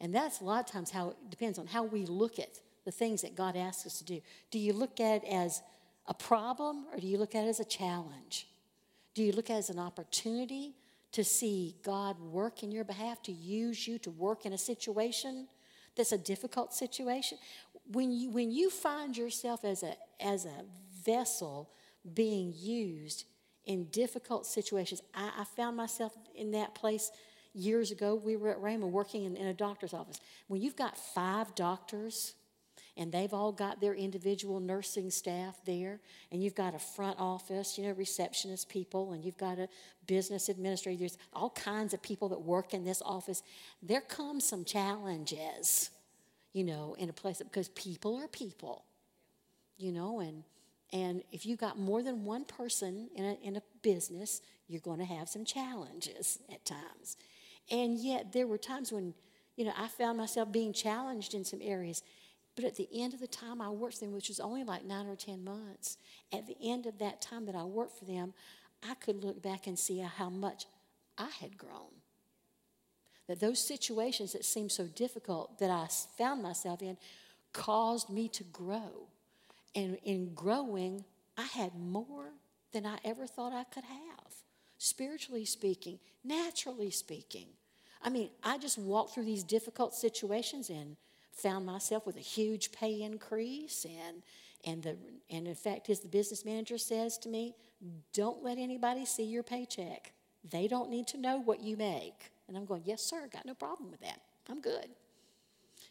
And 0.00 0.14
that's 0.14 0.40
a 0.40 0.44
lot 0.44 0.60
of 0.60 0.66
times 0.66 0.90
how 0.90 1.10
it 1.10 1.16
depends 1.28 1.58
on 1.58 1.66
how 1.66 1.82
we 1.82 2.06
look 2.06 2.38
at 2.38 2.60
the 2.90 2.96
things 2.96 3.22
that 3.22 3.36
God 3.36 3.56
asks 3.56 3.86
us 3.86 3.98
to 3.98 4.04
do. 4.04 4.20
Do 4.50 4.58
you 4.58 4.72
look 4.72 4.98
at 4.98 5.22
it 5.22 5.28
as 5.30 5.62
a 6.08 6.14
problem 6.14 6.86
or 6.92 6.98
do 6.98 7.06
you 7.06 7.18
look 7.18 7.36
at 7.36 7.44
it 7.44 7.48
as 7.48 7.60
a 7.60 7.64
challenge? 7.64 8.48
Do 9.14 9.22
you 9.22 9.30
look 9.30 9.48
at 9.48 9.54
it 9.54 9.58
as 9.58 9.70
an 9.70 9.78
opportunity 9.78 10.74
to 11.12 11.22
see 11.22 11.76
God 11.84 12.18
work 12.18 12.64
in 12.64 12.72
your 12.72 12.82
behalf, 12.82 13.22
to 13.22 13.32
use 13.32 13.86
you 13.86 13.98
to 14.00 14.10
work 14.10 14.44
in 14.44 14.52
a 14.52 14.58
situation 14.58 15.46
that's 15.96 16.10
a 16.10 16.18
difficult 16.18 16.74
situation? 16.74 17.38
When 17.92 18.10
you, 18.10 18.30
when 18.30 18.50
you 18.50 18.70
find 18.70 19.16
yourself 19.16 19.64
as 19.64 19.84
a, 19.84 19.94
as 20.20 20.44
a 20.44 20.64
vessel 21.04 21.70
being 22.14 22.52
used 22.56 23.24
in 23.66 23.84
difficult 23.90 24.46
situations. 24.46 25.00
I, 25.14 25.30
I 25.38 25.44
found 25.44 25.76
myself 25.76 26.12
in 26.34 26.50
that 26.52 26.74
place 26.74 27.12
years 27.54 27.90
ago. 27.90 28.14
We 28.14 28.36
were 28.36 28.50
at 28.50 28.60
Raymond 28.60 28.92
working 28.92 29.24
in, 29.24 29.36
in 29.36 29.46
a 29.46 29.54
doctor's 29.54 29.94
office. 29.94 30.18
When 30.48 30.60
you've 30.60 30.76
got 30.76 30.96
five 30.96 31.54
doctors, 31.54 32.34
and 33.00 33.10
they've 33.10 33.32
all 33.32 33.50
got 33.50 33.80
their 33.80 33.94
individual 33.94 34.60
nursing 34.60 35.10
staff 35.10 35.58
there. 35.64 36.00
And 36.30 36.44
you've 36.44 36.54
got 36.54 36.74
a 36.74 36.78
front 36.78 37.18
office 37.18 37.78
you 37.78 37.84
know 37.84 37.92
receptionist 37.92 38.68
people 38.68 39.12
and 39.12 39.24
you've 39.24 39.38
got 39.38 39.58
a 39.58 39.68
business 40.06 40.50
administrator 40.50 40.98
there's 40.98 41.16
all 41.32 41.50
kinds 41.50 41.94
of 41.94 42.02
people 42.02 42.28
that 42.28 42.42
work 42.42 42.74
in 42.74 42.84
this 42.84 43.00
office. 43.04 43.42
There 43.82 44.02
come 44.02 44.38
some 44.38 44.64
challenges 44.64 45.90
you 46.52 46.62
know 46.62 46.94
in 46.98 47.08
a 47.08 47.12
place 47.12 47.38
because 47.38 47.70
people 47.70 48.18
are 48.18 48.28
people 48.28 48.84
you 49.78 49.92
know 49.92 50.20
and 50.20 50.44
and 50.92 51.22
if 51.32 51.46
you 51.46 51.56
got 51.56 51.78
more 51.78 52.02
than 52.02 52.24
one 52.24 52.44
person 52.44 53.08
in 53.14 53.24
a, 53.24 53.38
in 53.42 53.56
a 53.56 53.62
business 53.82 54.42
you're 54.68 54.80
going 54.82 54.98
to 54.98 55.06
have 55.06 55.28
some 55.28 55.44
challenges 55.44 56.38
at 56.52 56.64
times. 56.64 57.16
And 57.70 57.98
yet 57.98 58.32
there 58.32 58.46
were 58.46 58.58
times 58.58 58.92
when 58.92 59.14
you 59.56 59.64
know 59.64 59.72
i 59.76 59.88
found 59.88 60.16
myself 60.16 60.50
being 60.52 60.72
challenged 60.72 61.34
in 61.34 61.44
some 61.44 61.60
areas 61.62 62.02
but 62.60 62.66
at 62.66 62.76
the 62.76 62.88
end 62.92 63.14
of 63.14 63.20
the 63.20 63.26
time 63.26 63.60
I 63.60 63.70
worked 63.70 63.94
for 63.94 64.04
them, 64.04 64.12
which 64.12 64.28
was 64.28 64.40
only 64.40 64.64
like 64.64 64.84
nine 64.84 65.06
or 65.06 65.16
10 65.16 65.42
months, 65.42 65.96
at 66.32 66.46
the 66.46 66.56
end 66.62 66.86
of 66.86 66.98
that 66.98 67.22
time 67.22 67.46
that 67.46 67.54
I 67.54 67.64
worked 67.64 67.98
for 67.98 68.04
them, 68.04 68.34
I 68.86 68.94
could 68.94 69.24
look 69.24 69.42
back 69.42 69.66
and 69.66 69.78
see 69.78 69.98
how 70.00 70.28
much 70.28 70.66
I 71.16 71.28
had 71.40 71.56
grown. 71.56 71.92
That 73.28 73.40
those 73.40 73.58
situations 73.58 74.32
that 74.32 74.44
seemed 74.44 74.72
so 74.72 74.86
difficult 74.86 75.58
that 75.58 75.70
I 75.70 75.86
found 76.18 76.42
myself 76.42 76.82
in 76.82 76.96
caused 77.52 78.10
me 78.10 78.28
to 78.28 78.44
grow. 78.44 79.08
And 79.74 79.98
in 80.04 80.34
growing, 80.34 81.04
I 81.38 81.44
had 81.44 81.74
more 81.74 82.32
than 82.72 82.84
I 82.84 82.98
ever 83.04 83.26
thought 83.26 83.52
I 83.52 83.64
could 83.64 83.84
have, 83.84 84.34
spiritually 84.78 85.44
speaking, 85.44 85.98
naturally 86.24 86.90
speaking. 86.90 87.46
I 88.02 88.10
mean, 88.10 88.30
I 88.42 88.58
just 88.58 88.78
walked 88.78 89.14
through 89.14 89.24
these 89.24 89.44
difficult 89.44 89.94
situations 89.94 90.70
and 90.70 90.96
found 91.40 91.66
myself 91.66 92.06
with 92.06 92.16
a 92.16 92.20
huge 92.20 92.72
pay 92.72 93.02
increase 93.02 93.84
and 93.84 94.22
and 94.64 94.82
the 94.82 94.96
and 95.30 95.48
in 95.48 95.54
fact 95.54 95.88
as 95.88 96.00
the 96.00 96.08
business 96.08 96.44
manager 96.44 96.78
says 96.78 97.18
to 97.18 97.28
me 97.28 97.54
don't 98.12 98.42
let 98.42 98.58
anybody 98.58 99.06
see 99.06 99.24
your 99.24 99.42
paycheck. 99.42 100.12
They 100.50 100.68
don't 100.68 100.90
need 100.90 101.06
to 101.08 101.18
know 101.18 101.38
what 101.38 101.60
you 101.60 101.76
make. 101.76 102.30
And 102.48 102.56
i'm 102.56 102.64
going 102.64 102.82
yes 102.84 103.02
sir 103.02 103.28
got 103.32 103.46
no 103.46 103.54
problem 103.54 103.90
with 103.90 104.00
that. 104.00 104.20
I'm 104.48 104.60
good. 104.60 104.88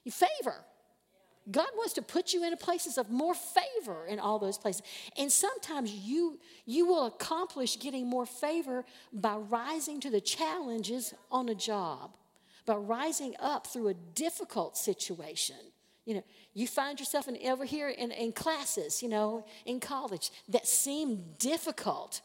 You 0.04 0.12
favor. 0.12 0.64
God 1.52 1.68
wants 1.76 1.94
to 1.94 2.04
put 2.04 2.32
you 2.32 2.44
into 2.44 2.58
places 2.58 3.00
of 3.00 3.10
more 3.10 3.34
favor 3.34 4.06
in 4.06 4.20
all 4.20 4.38
those 4.38 4.60
places. 4.60 4.84
And 5.18 5.32
sometimes 5.32 5.92
you 5.92 6.40
you 6.66 6.86
will 6.86 7.08
accomplish 7.08 7.80
getting 7.80 8.08
more 8.08 8.26
favor 8.26 8.86
by 9.12 9.36
rising 9.36 10.00
to 10.02 10.12
the 10.12 10.22
challenges 10.22 11.14
on 11.32 11.50
a 11.50 11.56
job 11.56 12.12
but 12.70 12.88
rising 12.88 13.34
up 13.40 13.66
through 13.66 13.88
a 13.88 13.96
difficult 13.96 14.78
situation. 14.78 15.56
You 16.06 16.14
know, 16.14 16.24
you 16.54 16.68
find 16.68 17.00
yourself 17.00 17.28
in, 17.28 17.36
over 17.50 17.66
here 17.66 17.90
in, 17.90 18.12
in 18.12 18.32
classes, 18.32 19.02
you 19.02 19.10
know, 19.10 19.44
in 19.66 19.80
college 19.80 20.30
that 20.50 20.68
seem 20.68 21.24
difficult 21.40 22.22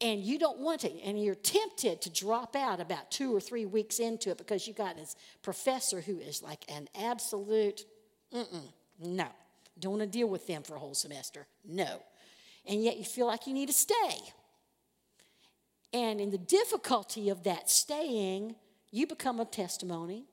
and 0.00 0.20
you 0.20 0.40
don't 0.40 0.58
want 0.58 0.80
to, 0.80 0.90
and 1.02 1.22
you're 1.22 1.36
tempted 1.36 2.02
to 2.02 2.10
drop 2.10 2.56
out 2.56 2.80
about 2.80 3.12
two 3.12 3.32
or 3.32 3.38
three 3.38 3.64
weeks 3.64 4.00
into 4.00 4.30
it 4.30 4.38
because 4.38 4.66
you 4.66 4.74
got 4.74 4.96
this 4.96 5.14
professor 5.40 6.00
who 6.00 6.18
is 6.18 6.42
like 6.42 6.64
an 6.68 6.88
absolute, 7.00 7.84
mm-mm, 8.34 8.72
no, 8.98 9.28
don't 9.78 9.98
want 9.98 10.02
to 10.02 10.18
deal 10.18 10.28
with 10.28 10.48
them 10.48 10.64
for 10.64 10.74
a 10.74 10.80
whole 10.80 10.94
semester, 10.94 11.46
no. 11.64 12.02
And 12.66 12.82
yet 12.82 12.96
you 12.96 13.04
feel 13.04 13.28
like 13.28 13.46
you 13.46 13.54
need 13.54 13.68
to 13.68 13.72
stay. 13.72 14.18
And 15.92 16.20
in 16.20 16.30
the 16.32 16.38
difficulty 16.38 17.28
of 17.28 17.44
that 17.44 17.70
staying, 17.70 18.56
you 18.96 19.06
become 19.06 19.40
a 19.40 19.44
testimony. 19.44 20.24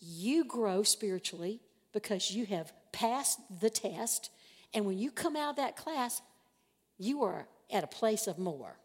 You 0.00 0.44
grow 0.44 0.82
spiritually 0.82 1.60
because 1.92 2.32
you 2.32 2.44
have 2.46 2.72
passed 2.90 3.38
the 3.60 3.70
test. 3.70 4.30
And 4.74 4.84
when 4.84 4.98
you 4.98 5.12
come 5.12 5.36
out 5.36 5.50
of 5.50 5.56
that 5.56 5.76
class, 5.76 6.20
you 6.98 7.22
are 7.22 7.46
at 7.72 7.84
a 7.84 7.86
place 7.86 8.26
of 8.26 8.38
more. 8.38 8.76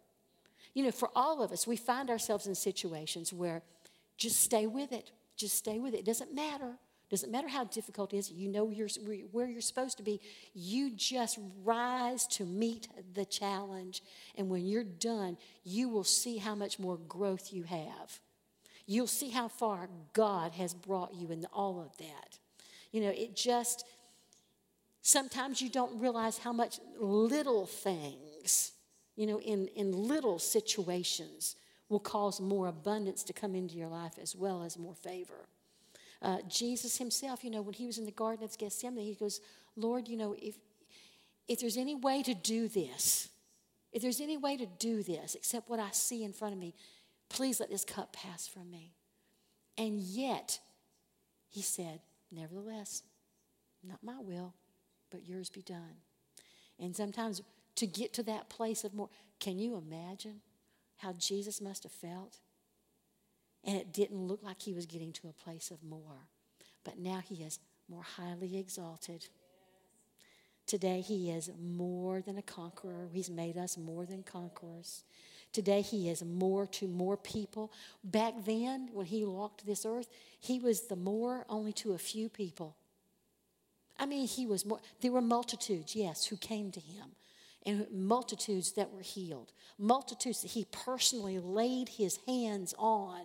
You 0.75 0.83
know, 0.83 0.91
for 0.91 1.09
all 1.15 1.41
of 1.41 1.51
us, 1.51 1.65
we 1.65 1.77
find 1.77 2.11
ourselves 2.11 2.45
in 2.45 2.53
situations 2.53 3.33
where 3.33 3.63
just 4.17 4.39
stay 4.39 4.67
with 4.67 4.91
it. 4.91 5.09
Just 5.35 5.55
stay 5.55 5.79
with 5.79 5.95
it. 5.95 6.01
It 6.01 6.05
doesn't 6.05 6.35
matter. 6.35 6.73
Doesn't 7.09 7.31
matter 7.31 7.47
how 7.47 7.63
difficult 7.63 8.13
it 8.13 8.17
is. 8.17 8.31
You 8.31 8.49
know 8.49 8.69
you're, 8.69 8.89
where 9.31 9.47
you're 9.47 9.61
supposed 9.61 9.97
to 9.97 10.03
be. 10.03 10.21
You 10.53 10.91
just 10.91 11.39
rise 11.63 12.27
to 12.27 12.45
meet 12.45 12.87
the 13.15 13.25
challenge. 13.25 14.03
And 14.37 14.47
when 14.47 14.67
you're 14.67 14.83
done, 14.83 15.37
you 15.63 15.89
will 15.89 16.03
see 16.03 16.37
how 16.37 16.53
much 16.53 16.77
more 16.77 16.97
growth 16.97 17.51
you 17.51 17.63
have 17.63 18.19
you'll 18.85 19.07
see 19.07 19.29
how 19.29 19.47
far 19.47 19.89
God 20.13 20.53
has 20.53 20.73
brought 20.73 21.13
you 21.13 21.31
in 21.31 21.45
all 21.53 21.79
of 21.81 21.97
that. 21.97 22.37
You 22.91 23.01
know, 23.01 23.09
it 23.09 23.35
just, 23.35 23.85
sometimes 25.01 25.61
you 25.61 25.69
don't 25.69 25.99
realize 25.99 26.37
how 26.37 26.53
much 26.53 26.79
little 26.99 27.65
things, 27.65 28.73
you 29.15 29.27
know, 29.27 29.39
in, 29.39 29.67
in 29.75 29.91
little 29.91 30.39
situations 30.39 31.55
will 31.89 31.99
cause 31.99 32.39
more 32.39 32.67
abundance 32.67 33.23
to 33.23 33.33
come 33.33 33.55
into 33.55 33.75
your 33.75 33.87
life 33.87 34.13
as 34.21 34.35
well 34.35 34.63
as 34.63 34.77
more 34.77 34.95
favor. 34.95 35.47
Uh, 36.21 36.37
Jesus 36.47 36.97
himself, 36.97 37.43
you 37.43 37.51
know, 37.51 37.61
when 37.61 37.73
he 37.73 37.85
was 37.85 37.97
in 37.97 38.05
the 38.05 38.11
Garden 38.11 38.43
of 38.43 38.57
Gethsemane, 38.57 39.05
he 39.05 39.13
goes, 39.13 39.41
Lord, 39.75 40.07
you 40.07 40.17
know, 40.17 40.35
if, 40.41 40.55
if 41.47 41.59
there's 41.59 41.77
any 41.77 41.95
way 41.95 42.23
to 42.23 42.33
do 42.33 42.67
this, 42.67 43.29
if 43.91 44.01
there's 44.01 44.19
any 44.21 44.37
way 44.37 44.57
to 44.57 44.65
do 44.65 45.03
this 45.03 45.35
except 45.35 45.69
what 45.69 45.79
I 45.79 45.91
see 45.91 46.23
in 46.23 46.33
front 46.33 46.53
of 46.53 46.59
me, 46.59 46.73
Please 47.35 47.59
let 47.59 47.69
this 47.69 47.83
cup 47.83 48.13
pass 48.13 48.47
from 48.47 48.71
me. 48.71 48.93
And 49.77 49.99
yet, 49.99 50.59
he 51.49 51.61
said, 51.61 51.99
Nevertheless, 52.31 53.03
not 53.83 53.99
my 54.01 54.19
will, 54.21 54.53
but 55.11 55.27
yours 55.27 55.49
be 55.49 55.61
done. 55.61 55.97
And 56.79 56.95
sometimes 56.95 57.41
to 57.75 57.87
get 57.87 58.13
to 58.13 58.23
that 58.23 58.47
place 58.47 58.85
of 58.85 58.93
more, 58.93 59.09
can 59.41 59.59
you 59.59 59.75
imagine 59.75 60.39
how 60.95 61.11
Jesus 61.11 61.59
must 61.59 61.83
have 61.83 61.91
felt? 61.91 62.39
And 63.65 63.75
it 63.75 63.91
didn't 63.91 64.27
look 64.27 64.41
like 64.41 64.61
he 64.61 64.73
was 64.73 64.85
getting 64.85 65.11
to 65.13 65.27
a 65.27 65.43
place 65.43 65.71
of 65.71 65.83
more. 65.83 66.29
But 66.85 66.99
now 66.99 67.21
he 67.21 67.43
is 67.43 67.59
more 67.89 68.03
highly 68.03 68.57
exalted. 68.57 69.27
Today, 70.67 71.01
he 71.01 71.31
is 71.31 71.51
more 71.61 72.21
than 72.21 72.37
a 72.37 72.41
conqueror. 72.41 73.09
He's 73.11 73.29
made 73.29 73.57
us 73.57 73.77
more 73.77 74.05
than 74.05 74.23
conquerors. 74.23 75.03
Today, 75.55 75.79
He 75.79 76.09
is 76.09 76.21
more 76.21 76.67
to 76.67 76.85
more 76.85 77.15
people. 77.15 77.71
Back 78.03 78.33
then, 78.43 78.89
when 78.91 79.05
He 79.05 79.23
walked 79.23 79.65
this 79.65 79.85
earth, 79.85 80.09
He 80.37 80.59
was 80.59 80.87
the 80.87 80.97
more 80.97 81.45
only 81.47 81.71
to 81.73 81.93
a 81.93 81.97
few 81.97 82.27
people. 82.27 82.75
I 83.97 84.05
mean, 84.05 84.27
He 84.27 84.45
was 84.45 84.65
more, 84.65 84.81
there 84.99 85.13
were 85.13 85.21
multitudes, 85.21 85.95
yes, 85.95 86.25
who 86.25 86.35
came 86.35 86.71
to 86.71 86.81
Him, 86.81 87.05
and 87.65 87.87
multitudes 87.89 88.73
that 88.73 88.91
were 88.91 89.01
healed, 89.01 89.53
multitudes 89.79 90.41
that 90.41 90.51
He 90.51 90.65
personally 90.65 91.39
laid 91.39 91.87
His 91.87 92.19
hands 92.27 92.75
on. 92.77 93.21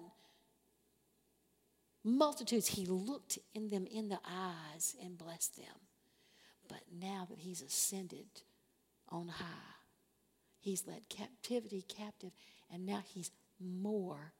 Multitudes, 2.04 2.68
He 2.68 2.86
looked 2.86 3.40
in 3.56 3.70
them 3.70 3.88
in 3.90 4.08
the 4.08 4.20
eyes 4.24 4.94
and 5.02 5.18
blessed 5.18 5.56
them. 5.56 5.80
But 6.68 6.82
now 6.96 7.26
that 7.28 7.40
He's 7.40 7.60
ascended 7.60 8.28
on 9.08 9.26
high, 9.26 9.79
He's 10.60 10.86
led 10.86 11.08
captivity 11.08 11.82
captive, 11.88 12.32
and 12.72 12.84
now 12.84 13.02
he's 13.04 13.30
more 13.58 14.34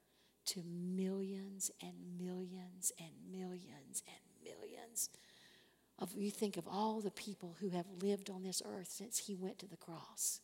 to 0.45 0.61
millions 0.63 1.71
and 1.81 1.93
millions 2.19 2.91
and 2.99 3.09
millions 3.31 4.03
and 4.07 4.53
millions. 4.55 5.09
Of 5.97 6.13
you 6.15 6.31
think 6.31 6.57
of 6.57 6.67
all 6.67 7.01
the 7.01 7.11
people 7.11 7.55
who 7.59 7.69
have 7.69 7.85
lived 8.01 8.29
on 8.29 8.43
this 8.43 8.61
earth 8.65 8.89
since 8.89 9.17
he 9.17 9.35
went 9.35 9.59
to 9.59 9.67
the 9.67 9.77
cross, 9.77 10.41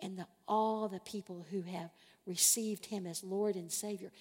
and 0.00 0.18
the, 0.18 0.26
all 0.46 0.88
the 0.88 1.00
people 1.00 1.46
who 1.50 1.62
have 1.62 1.90
received 2.24 2.86
him 2.86 3.06
as 3.06 3.24
Lord 3.24 3.56
and 3.56 3.70
Savior. 3.70 4.12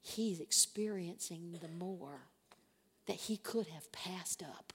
He's 0.00 0.40
experiencing 0.40 1.58
the 1.60 1.68
more 1.68 2.28
that 3.06 3.16
he 3.16 3.36
could 3.36 3.66
have 3.68 3.90
passed 3.90 4.42
up. 4.42 4.72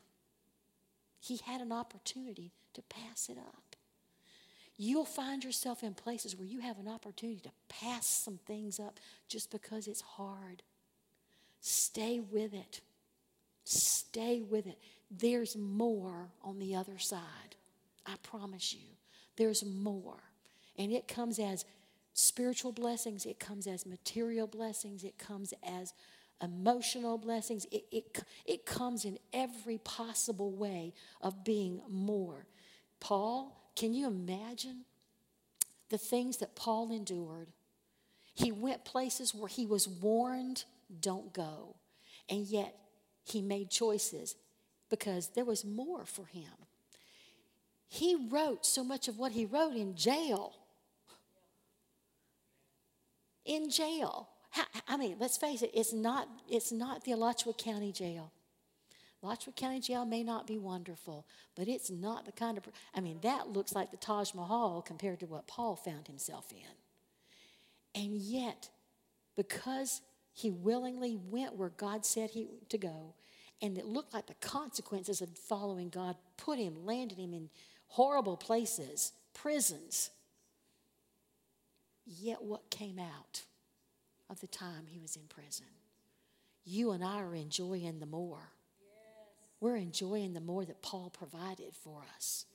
He 1.19 1.37
had 1.37 1.61
an 1.61 1.71
opportunity 1.71 2.51
to 2.73 2.81
pass 2.81 3.29
it 3.29 3.37
up 3.37 3.68
you'll 4.79 5.05
find 5.05 5.43
yourself 5.43 5.83
in 5.83 5.93
places 5.93 6.35
where 6.35 6.47
you 6.47 6.61
have 6.61 6.79
an 6.79 6.87
opportunity 6.87 7.41
to 7.41 7.51
pass 7.67 8.07
some 8.07 8.39
things 8.47 8.79
up 8.79 8.97
just 9.27 9.51
because 9.51 9.87
it's 9.87 10.01
hard. 10.01 10.63
Stay 11.59 12.21
with 12.21 12.53
it. 12.53 12.79
Stay 13.65 14.41
with 14.41 14.65
it. 14.65 14.79
There's 15.11 15.57
more 15.57 16.29
on 16.41 16.59
the 16.59 16.75
other 16.75 16.97
side. 16.97 17.55
I 18.05 18.15
promise 18.23 18.73
you. 18.73 18.87
There's 19.35 19.65
more. 19.65 20.23
And 20.77 20.93
it 20.93 21.09
comes 21.09 21.39
as 21.39 21.65
spiritual 22.13 22.71
blessings, 22.71 23.25
it 23.25 23.37
comes 23.37 23.67
as 23.67 23.85
material 23.85 24.47
blessings, 24.47 25.03
it 25.03 25.17
comes 25.17 25.53
as 25.61 25.93
emotional 26.41 27.17
blessings. 27.17 27.65
It, 27.69 27.83
it, 27.91 28.23
it 28.45 28.65
comes 28.65 29.03
in 29.03 29.19
every 29.33 29.77
possible 29.79 30.51
way 30.51 30.93
of 31.21 31.43
being 31.43 31.81
more. 31.89 32.45
Paul 33.01 33.68
can 33.75 33.93
you 33.93 34.07
imagine 34.07 34.85
the 35.89 35.97
things 35.97 36.37
that 36.37 36.55
Paul 36.55 36.91
endured. 36.91 37.47
He 38.33 38.51
went 38.51 38.85
places 38.85 39.35
where 39.35 39.49
he 39.49 39.65
was 39.65 39.87
warned, 39.87 40.63
don't 41.01 41.33
go. 41.33 41.75
And 42.29 42.45
yet 42.45 42.75
he 43.25 43.41
made 43.41 43.69
choices 43.69 44.35
because 44.89 45.29
there 45.29 45.45
was 45.45 45.65
more 45.65 46.05
for 46.05 46.25
him. 46.25 46.51
He 47.87 48.15
wrote 48.29 48.65
so 48.65 48.83
much 48.83 49.07
of 49.07 49.17
what 49.17 49.31
he 49.31 49.45
wrote 49.45 49.75
in 49.75 49.95
jail. 49.95 50.53
In 53.45 53.69
jail. 53.69 54.29
I 54.87 54.95
mean, 54.95 55.17
let's 55.19 55.37
face 55.37 55.63
it, 55.63 55.71
it's 55.73 55.93
not, 55.93 56.27
it's 56.47 56.71
not 56.71 57.03
the 57.03 57.13
Alachua 57.13 57.53
County 57.53 57.91
Jail. 57.91 58.31
Alachua 59.21 59.53
County 59.53 59.79
Jail 59.81 60.05
may 60.05 60.23
not 60.23 60.47
be 60.47 60.57
wonderful, 60.57 61.25
but 61.55 61.67
it's 61.67 61.89
not 61.89 62.25
the 62.25 62.31
kind 62.31 62.57
of, 62.57 62.63
I 62.95 63.01
mean, 63.01 63.19
that 63.21 63.49
looks 63.49 63.73
like 63.73 63.91
the 63.91 63.97
Taj 63.97 64.33
Mahal 64.33 64.81
compared 64.81 65.19
to 65.19 65.25
what 65.25 65.47
Paul 65.47 65.75
found 65.75 66.07
himself 66.07 66.51
in. 66.51 68.01
And 68.01 68.15
yet, 68.15 68.69
because 69.35 70.01
he 70.33 70.51
willingly 70.51 71.17
went 71.17 71.55
where 71.55 71.69
God 71.69 72.05
said 72.05 72.29
he 72.29 72.47
to 72.69 72.77
go, 72.77 73.13
and 73.61 73.77
it 73.77 73.85
looked 73.85 74.13
like 74.13 74.27
the 74.27 74.35
consequences 74.35 75.21
of 75.21 75.37
following 75.37 75.89
God 75.89 76.15
put 76.37 76.57
him, 76.57 76.85
landed 76.85 77.17
him 77.17 77.33
in 77.33 77.49
horrible 77.87 78.37
places, 78.37 79.11
prisons. 79.33 80.11
Yet, 82.05 82.41
what 82.41 82.69
came 82.69 82.99
out 82.99 83.43
of 84.29 84.39
the 84.39 84.47
time 84.47 84.85
he 84.87 84.99
was 84.99 85.17
in 85.17 85.23
prison? 85.27 85.65
You 86.63 86.91
and 86.91 87.03
I 87.03 87.19
are 87.19 87.35
enjoying 87.35 87.99
the 87.99 88.05
more. 88.05 88.51
We're 89.59 89.75
enjoying 89.75 90.33
the 90.33 90.41
more 90.41 90.65
that 90.65 90.81
Paul 90.81 91.09
provided 91.09 91.75
for 91.75 92.03
us. 92.15 92.45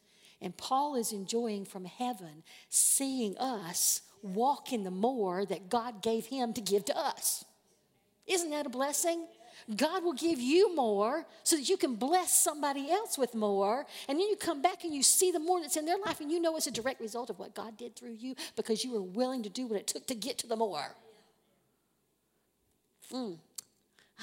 And 0.41 0.57
Paul 0.57 0.97
is 0.97 1.13
enjoying 1.13 1.65
from 1.65 1.85
heaven 1.85 2.43
seeing 2.69 3.37
us 3.39 4.03
walk 4.23 4.73
in 4.73 4.85
the 4.85 4.91
more 4.91 5.45
that 5.45 5.69
God 5.69 6.03
gave 6.03 6.27
him 6.27 6.53
to 6.55 6.61
give 6.61 6.85
to 6.87 6.97
us. 6.97 7.45
Isn't 8.27 8.51
that 8.51 8.67
a 8.67 8.71
blessing? 8.71 9.27
God 9.77 10.05
will 10.05 10.15
give 10.15 10.41
you 10.41 10.75
more 10.75 11.27
so 11.43 11.57
that 11.57 11.69
you 11.69 11.77
can 11.77 11.95
bless 11.95 12.39
somebody 12.39 12.91
else 12.91 13.17
with 13.17 13.35
more. 13.35 13.87
And 14.09 14.19
then 14.19 14.29
you 14.29 14.37
come 14.37 14.61
back 14.61 14.85
and 14.85 14.95
you 14.95 15.03
see 15.03 15.31
the 15.31 15.39
more 15.39 15.61
that's 15.61 15.77
in 15.77 15.87
their 15.87 15.99
life, 16.05 16.21
and 16.21 16.31
you 16.31 16.41
know 16.41 16.57
it's 16.57 16.67
a 16.67 16.71
direct 16.71 17.01
result 17.01 17.31
of 17.31 17.39
what 17.39 17.55
God 17.55 17.77
did 17.77 17.97
through 17.97 18.17
you 18.19 18.35
because 18.57 18.85
you 18.85 18.93
were 18.93 19.03
willing 19.03 19.43
to 19.43 19.49
do 19.49 19.67
what 19.67 19.79
it 19.79 19.87
took 19.87 20.07
to 20.07 20.15
get 20.15 20.39
to 20.39 20.47
the 20.47 20.57
more. 20.57 20.95
Mm. 23.13 23.39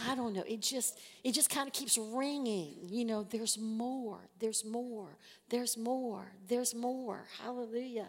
I 0.07 0.15
don't 0.15 0.33
know. 0.33 0.43
It 0.47 0.61
just 0.61 0.99
it 1.23 1.33
just 1.33 1.49
kind 1.49 1.67
of 1.67 1.73
keeps 1.73 1.97
ringing. 1.97 2.75
You 2.87 3.05
know, 3.05 3.23
there's 3.23 3.57
more. 3.57 4.19
There's 4.39 4.63
more. 4.63 5.17
There's 5.49 5.77
more. 5.77 6.31
There's 6.47 6.73
more. 6.73 7.25
Hallelujah. 7.41 8.07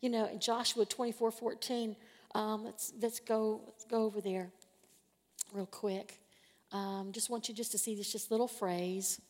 You 0.00 0.10
know, 0.10 0.26
in 0.26 0.38
Joshua 0.38 0.84
24, 0.84 1.30
14, 1.30 1.96
um, 2.34 2.64
let's 2.64 2.92
let's 3.00 3.20
go 3.20 3.62
let's 3.66 3.84
go 3.84 4.04
over 4.04 4.20
there 4.20 4.50
real 5.52 5.66
quick. 5.66 6.20
Um, 6.72 7.10
just 7.12 7.30
want 7.30 7.48
you 7.48 7.54
just 7.54 7.72
to 7.72 7.78
see 7.78 7.94
this 7.94 8.12
just 8.12 8.30
little 8.30 8.48
phrase. 8.48 9.20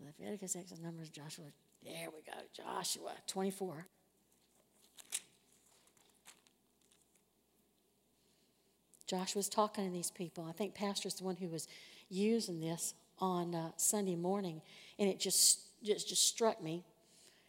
Leviticus, 0.00 0.54
Exodus, 0.54 0.82
Numbers, 0.82 1.08
Joshua. 1.08 1.46
There 1.84 2.08
we 2.14 2.22
go. 2.22 2.38
Joshua 2.52 3.12
24. 3.26 3.86
Joshua's 9.08 9.48
talking 9.48 9.86
to 9.86 9.90
these 9.90 10.10
people. 10.10 10.46
I 10.48 10.52
think 10.52 10.74
Pastor's 10.74 11.14
the 11.14 11.24
one 11.24 11.36
who 11.36 11.48
was 11.48 11.66
using 12.10 12.60
this 12.60 12.94
on 13.18 13.54
uh, 13.54 13.70
Sunday 13.76 14.14
morning, 14.14 14.60
and 14.98 15.08
it 15.08 15.18
just, 15.18 15.60
just, 15.82 16.08
just 16.08 16.28
struck 16.28 16.62
me. 16.62 16.84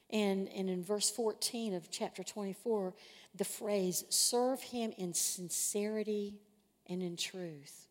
And, 0.09 0.49
and 0.49 0.69
in 0.69 0.83
verse 0.83 1.11
14 1.11 1.75
of 1.75 1.91
chapter 1.91 2.23
24, 2.23 2.93
the 3.35 3.43
phrase, 3.43 4.05
serve 4.09 4.61
him 4.61 4.91
in 4.97 5.13
sincerity 5.13 6.33
and 6.87 7.03
in 7.03 7.15
truth. 7.15 7.87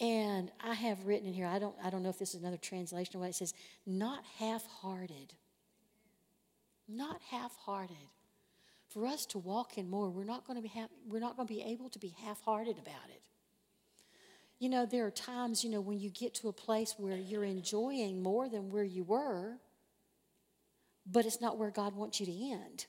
And 0.00 0.50
I 0.60 0.74
have 0.74 1.06
written 1.06 1.28
in 1.28 1.34
here, 1.34 1.46
I 1.46 1.60
don't, 1.60 1.76
I 1.84 1.90
don't 1.90 2.02
know 2.02 2.08
if 2.08 2.18
this 2.18 2.34
is 2.34 2.40
another 2.40 2.56
translation 2.56 3.16
or 3.16 3.20
what 3.20 3.28
it 3.28 3.36
says, 3.36 3.54
not 3.86 4.24
half 4.38 4.66
hearted. 4.66 5.34
Not 6.88 7.20
half 7.30 7.54
hearted. 7.58 7.96
For 8.92 9.06
us 9.06 9.24
to 9.26 9.38
walk 9.38 9.78
in 9.78 9.88
more, 9.88 10.10
we're 10.10 10.24
not 10.24 10.46
going 10.46 10.56
to 10.56 10.62
be, 10.62 10.68
ha- 10.68 10.88
we're 11.06 11.20
not 11.20 11.36
going 11.36 11.48
to 11.48 11.54
be 11.54 11.62
able 11.62 11.88
to 11.90 11.98
be 11.98 12.14
half 12.24 12.42
hearted 12.42 12.78
about 12.78 13.08
it. 13.08 13.22
You 14.58 14.68
know, 14.68 14.86
there 14.86 15.06
are 15.06 15.10
times, 15.10 15.64
you 15.64 15.70
know, 15.70 15.80
when 15.80 15.98
you 15.98 16.10
get 16.10 16.34
to 16.34 16.48
a 16.48 16.52
place 16.52 16.94
where 16.98 17.16
you're 17.16 17.44
enjoying 17.44 18.22
more 18.22 18.48
than 18.48 18.70
where 18.70 18.84
you 18.84 19.02
were, 19.02 19.56
but 21.10 21.26
it's 21.26 21.40
not 21.40 21.58
where 21.58 21.70
God 21.70 21.96
wants 21.96 22.20
you 22.20 22.26
to 22.26 22.50
end. 22.52 22.86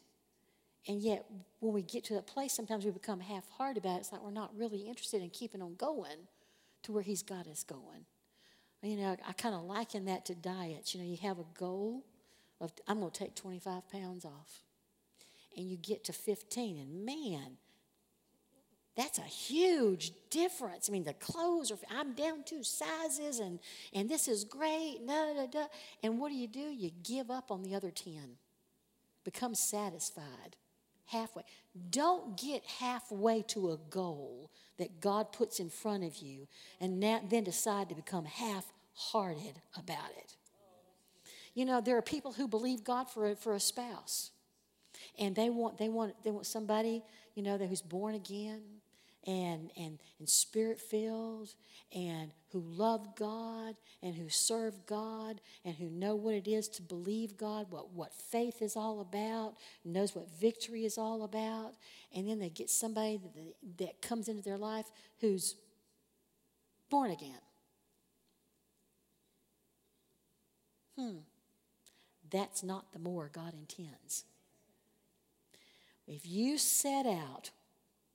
And 0.88 1.00
yet, 1.02 1.26
when 1.60 1.74
we 1.74 1.82
get 1.82 2.04
to 2.06 2.14
that 2.16 2.28
place, 2.28 2.54
sometimes 2.54 2.84
we 2.84 2.92
become 2.92 3.22
half 3.22 3.48
hearted 3.58 3.84
about 3.84 3.96
it. 3.96 4.00
It's 4.02 4.12
like 4.12 4.22
we're 4.22 4.32
not 4.32 4.52
really 4.58 4.82
interested 4.82 5.22
in 5.22 5.30
keeping 5.30 5.62
on 5.62 5.76
going 5.76 6.28
to 6.84 6.92
where 6.92 7.02
He's 7.02 7.24
got 7.24 7.48
us 7.48 7.64
going. 7.64 8.06
You 8.82 8.98
know, 8.98 9.16
I 9.26 9.32
kind 9.32 9.56
of 9.56 9.64
liken 9.64 10.06
that 10.06 10.26
to 10.26 10.36
diets. 10.36 10.94
You 10.94 11.02
know, 11.02 11.08
you 11.08 11.18
have 11.22 11.40
a 11.40 11.46
goal 11.58 12.04
of, 12.60 12.74
I'm 12.88 13.00
going 13.00 13.12
to 13.12 13.18
take 13.18 13.36
25 13.36 13.90
pounds 13.90 14.26
off. 14.26 14.64
And 15.56 15.70
you 15.70 15.78
get 15.78 16.06
to 16.06 16.14
15, 16.14 16.78
and 16.78 17.06
man, 17.06 17.58
that's 18.96 19.18
a 19.18 19.22
huge 19.22 20.12
difference. 20.30 20.88
I 20.88 20.92
mean, 20.92 21.04
the 21.04 21.14
clothes 21.14 21.72
are, 21.72 21.78
I'm 21.92 22.14
down 22.14 22.44
two 22.46 22.64
sizes, 22.64 23.40
and, 23.40 23.60
and 23.94 24.10
this 24.10 24.28
is 24.28 24.44
great. 24.44 25.00
Da, 25.08 25.34
da, 25.34 25.46
da. 25.48 25.66
And 26.04 26.20
what 26.20 26.30
do 26.30 26.36
you 26.36 26.48
do? 26.48 26.60
You 26.60 26.92
give 27.04 27.32
up 27.32 27.52
on 27.52 27.64
the 27.64 27.76
other 27.76 27.92
10, 27.92 28.14
become 29.24 29.56
satisfied 29.56 30.58
halfway. 31.06 31.44
Don't 31.90 32.38
get 32.38 32.64
halfway 32.66 33.42
to 33.44 33.72
a 33.72 33.78
goal 33.90 34.52
that 34.78 35.02
God 35.02 35.32
puts 35.32 35.60
in 35.60 35.70
front 35.70 36.04
of 36.04 36.18
you 36.18 36.48
and 36.80 37.02
then 37.02 37.44
decide 37.44 37.90
to 37.90 37.96
become 37.96 38.26
half 38.26 38.72
hearted 38.94 39.62
about 39.78 40.12
it. 40.18 40.36
You 41.54 41.66
know, 41.66 41.82
there 41.82 41.98
are 41.98 42.02
people 42.02 42.34
who 42.34 42.48
believe 42.48 42.84
God 42.84 43.10
for 43.10 43.32
a, 43.32 43.36
for 43.36 43.54
a 43.54 43.60
spouse. 43.60 44.32
And 45.20 45.36
they 45.36 45.50
want, 45.50 45.78
they 45.78 45.90
want, 45.90 46.16
they 46.24 46.32
want 46.32 46.46
somebody, 46.46 47.04
you 47.36 47.44
know, 47.44 47.58
who's 47.58 47.82
born 47.82 48.16
again, 48.16 48.62
and, 49.26 49.72
and, 49.78 50.00
and 50.20 50.28
spirit 50.28 50.80
filled 50.80 51.54
and 51.96 52.32
who 52.52 52.60
love 52.60 53.16
God 53.16 53.76
and 54.02 54.16
who 54.16 54.28
serve 54.30 54.86
God 54.86 55.40
and 55.64 55.76
who 55.76 55.90
know 55.90 56.16
what 56.16 56.34
it 56.34 56.48
is 56.48 56.68
to 56.70 56.82
believe 56.82 57.38
God, 57.38 57.68
what, 57.70 57.92
what 57.92 58.14
faith 58.14 58.62
is 58.62 58.76
all 58.76 59.00
about, 59.00 59.56
knows 59.86 60.14
what 60.16 60.30
victory 60.30 60.84
is 60.84 60.98
all 60.98 61.24
about. 61.24 61.76
And 62.14 62.28
then 62.28 62.40
they 62.40 62.50
get 62.50 62.70
somebody 62.70 63.18
that, 63.18 63.78
that 63.78 64.02
comes 64.02 64.28
into 64.28 64.44
their 64.44 64.58
life 64.58 64.88
who's 65.22 65.56
born 66.90 67.12
again. 67.12 67.40
Hmm. 70.98 71.18
That's 72.30 72.64
not 72.64 72.92
the 72.92 73.00
more 73.00 73.30
God 73.32 73.54
intends. 73.54 74.26
If 76.08 76.26
you 76.26 76.58
set 76.58 77.06
out 77.06 77.52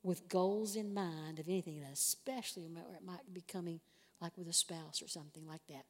with 0.03 0.29
goals 0.29 0.77
in 0.77 0.95
mind 0.95 1.39
of 1.39 1.49
anything, 1.49 1.79
and 1.79 1.93
especially 1.93 2.65
where 2.65 2.97
it 2.97 3.05
might 3.05 3.33
be 3.33 3.43
coming 3.43 3.81
like 4.21 4.37
with 4.37 4.49
a 4.49 4.53
spouse 4.53 5.03
or 5.03 5.09
something 5.09 5.47
like 5.47 5.67
that. 5.69 5.85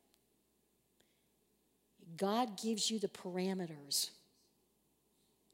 God 2.17 2.61
gives 2.61 2.91
you 2.91 2.99
the 2.99 3.09
parameters 3.09 4.11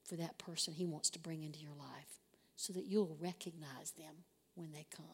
for 0.05 0.17
that 0.17 0.39
person 0.39 0.75
He 0.75 0.85
wants 0.85 1.11
to 1.11 1.19
bring 1.19 1.43
into 1.43 1.61
your 1.61 1.75
life 1.79 2.21
so 2.57 2.73
that 2.73 2.87
you'll 2.87 3.17
recognize 3.21 3.93
them 3.97 4.15
when 4.55 4.73
they 4.73 4.87
come. 4.95 5.05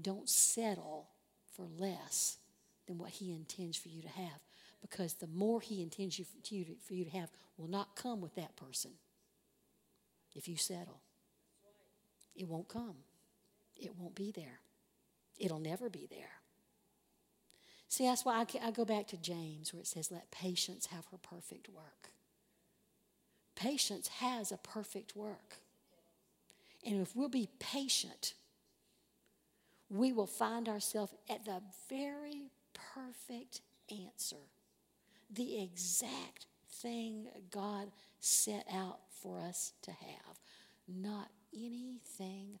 Don't 0.00 0.28
settle 0.28 1.08
for 1.54 1.66
less 1.78 2.36
than 2.86 2.98
what 2.98 3.10
He 3.10 3.34
intends 3.34 3.76
for 3.76 3.88
you 3.88 4.02
to 4.02 4.08
have 4.08 4.40
because 4.80 5.14
the 5.14 5.26
more 5.26 5.60
He 5.60 5.82
intends 5.82 6.18
you, 6.18 6.24
for 6.86 6.94
you 6.94 7.04
to 7.04 7.10
have 7.10 7.30
will 7.56 7.68
not 7.68 7.96
come 7.96 8.20
with 8.20 8.34
that 8.34 8.56
person 8.56 8.92
if 10.34 10.48
you 10.48 10.56
settle. 10.56 11.00
It 12.34 12.48
won't 12.48 12.68
come, 12.68 12.96
it 13.76 13.96
won't 13.96 14.14
be 14.14 14.30
there, 14.30 14.60
it'll 15.38 15.58
never 15.58 15.88
be 15.90 16.06
there. 16.10 16.38
See, 17.88 18.04
that's 18.04 18.24
why 18.24 18.40
I, 18.40 18.68
I 18.68 18.70
go 18.70 18.84
back 18.84 19.06
to 19.08 19.16
James 19.16 19.72
where 19.72 19.80
it 19.80 19.86
says, 19.86 20.10
Let 20.10 20.30
patience 20.30 20.86
have 20.86 21.06
her 21.10 21.16
perfect 21.16 21.68
work. 21.68 22.10
Patience 23.56 24.08
has 24.08 24.52
a 24.52 24.58
perfect 24.58 25.16
work. 25.16 25.56
And 26.86 27.00
if 27.00 27.16
we'll 27.16 27.28
be 27.28 27.48
patient, 27.58 28.34
we 29.90 30.12
will 30.12 30.26
find 30.26 30.68
ourselves 30.68 31.12
at 31.28 31.44
the 31.44 31.62
very 31.88 32.50
perfect 32.94 33.62
answer, 33.90 34.36
the 35.30 35.60
exact 35.60 36.46
thing 36.82 37.28
God 37.50 37.90
set 38.20 38.66
out 38.72 39.00
for 39.22 39.40
us 39.40 39.72
to 39.82 39.90
have, 39.90 40.40
not 40.86 41.28
anything 41.54 42.58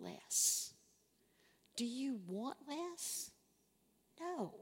less. 0.00 0.72
Do 1.76 1.84
you 1.84 2.20
want 2.26 2.56
less? 2.68 3.30
No. 4.20 4.54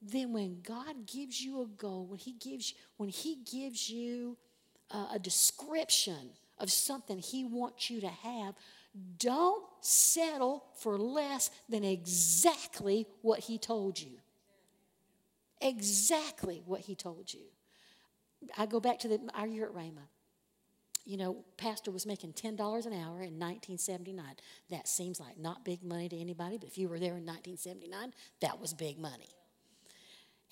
then 0.00 0.32
when 0.32 0.60
God 0.62 1.06
gives 1.06 1.40
you 1.40 1.62
a 1.62 1.66
goal, 1.66 2.06
when 2.06 2.18
He 2.18 2.32
gives, 2.32 2.74
when 2.96 3.08
he 3.08 3.36
gives 3.50 3.88
you 3.88 4.36
a, 4.90 5.06
a 5.14 5.18
description 5.18 6.30
of 6.58 6.70
something 6.70 7.18
He 7.18 7.44
wants 7.44 7.90
you 7.90 8.00
to 8.00 8.08
have, 8.08 8.54
don't 9.18 9.64
settle 9.80 10.64
for 10.76 10.98
less 10.98 11.50
than 11.68 11.84
exactly 11.84 13.06
what 13.22 13.40
He 13.40 13.58
told 13.58 13.98
you. 13.98 14.18
Exactly 15.60 16.62
what 16.64 16.80
He 16.80 16.94
told 16.94 17.32
you. 17.32 17.46
I 18.56 18.66
go 18.66 18.80
back 18.80 18.98
to 19.00 19.08
the, 19.08 19.20
our 19.34 19.46
year 19.46 19.66
at 19.66 19.72
Rhema. 19.72 20.08
You 21.04 21.18
know, 21.18 21.44
pastor 21.58 21.90
was 21.90 22.06
making 22.06 22.32
$10 22.32 22.52
an 22.56 22.92
hour 22.92 23.20
in 23.20 23.38
1979. 23.38 24.24
That 24.70 24.88
seems 24.88 25.20
like 25.20 25.38
not 25.38 25.64
big 25.64 25.82
money 25.82 26.08
to 26.08 26.18
anybody, 26.18 26.56
but 26.56 26.68
if 26.68 26.78
you 26.78 26.88
were 26.88 26.98
there 26.98 27.16
in 27.16 27.26
1979, 27.26 28.14
that 28.40 28.58
was 28.58 28.72
big 28.72 28.98
money. 28.98 29.28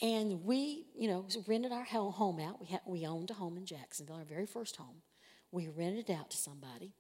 And 0.03 0.45
we, 0.45 0.87
you 0.95 1.09
know, 1.09 1.27
rented 1.47 1.73
our 1.73 1.85
home 1.85 2.41
out. 2.41 2.61
We, 2.61 2.67
had, 2.67 2.81
we 2.85 3.07
owned 3.07 3.31
a 3.31 3.35
home 3.35 3.57
in 3.57 3.65
Jacksonville, 3.65 4.17
our 4.17 4.25
very 4.25 4.47
first 4.47 4.77
home. 4.77 4.97
We 5.53 5.69
rented 5.69 6.11
it 6.11 6.13
out 6.13 6.31
to 6.31 6.37
somebody. 6.37 6.93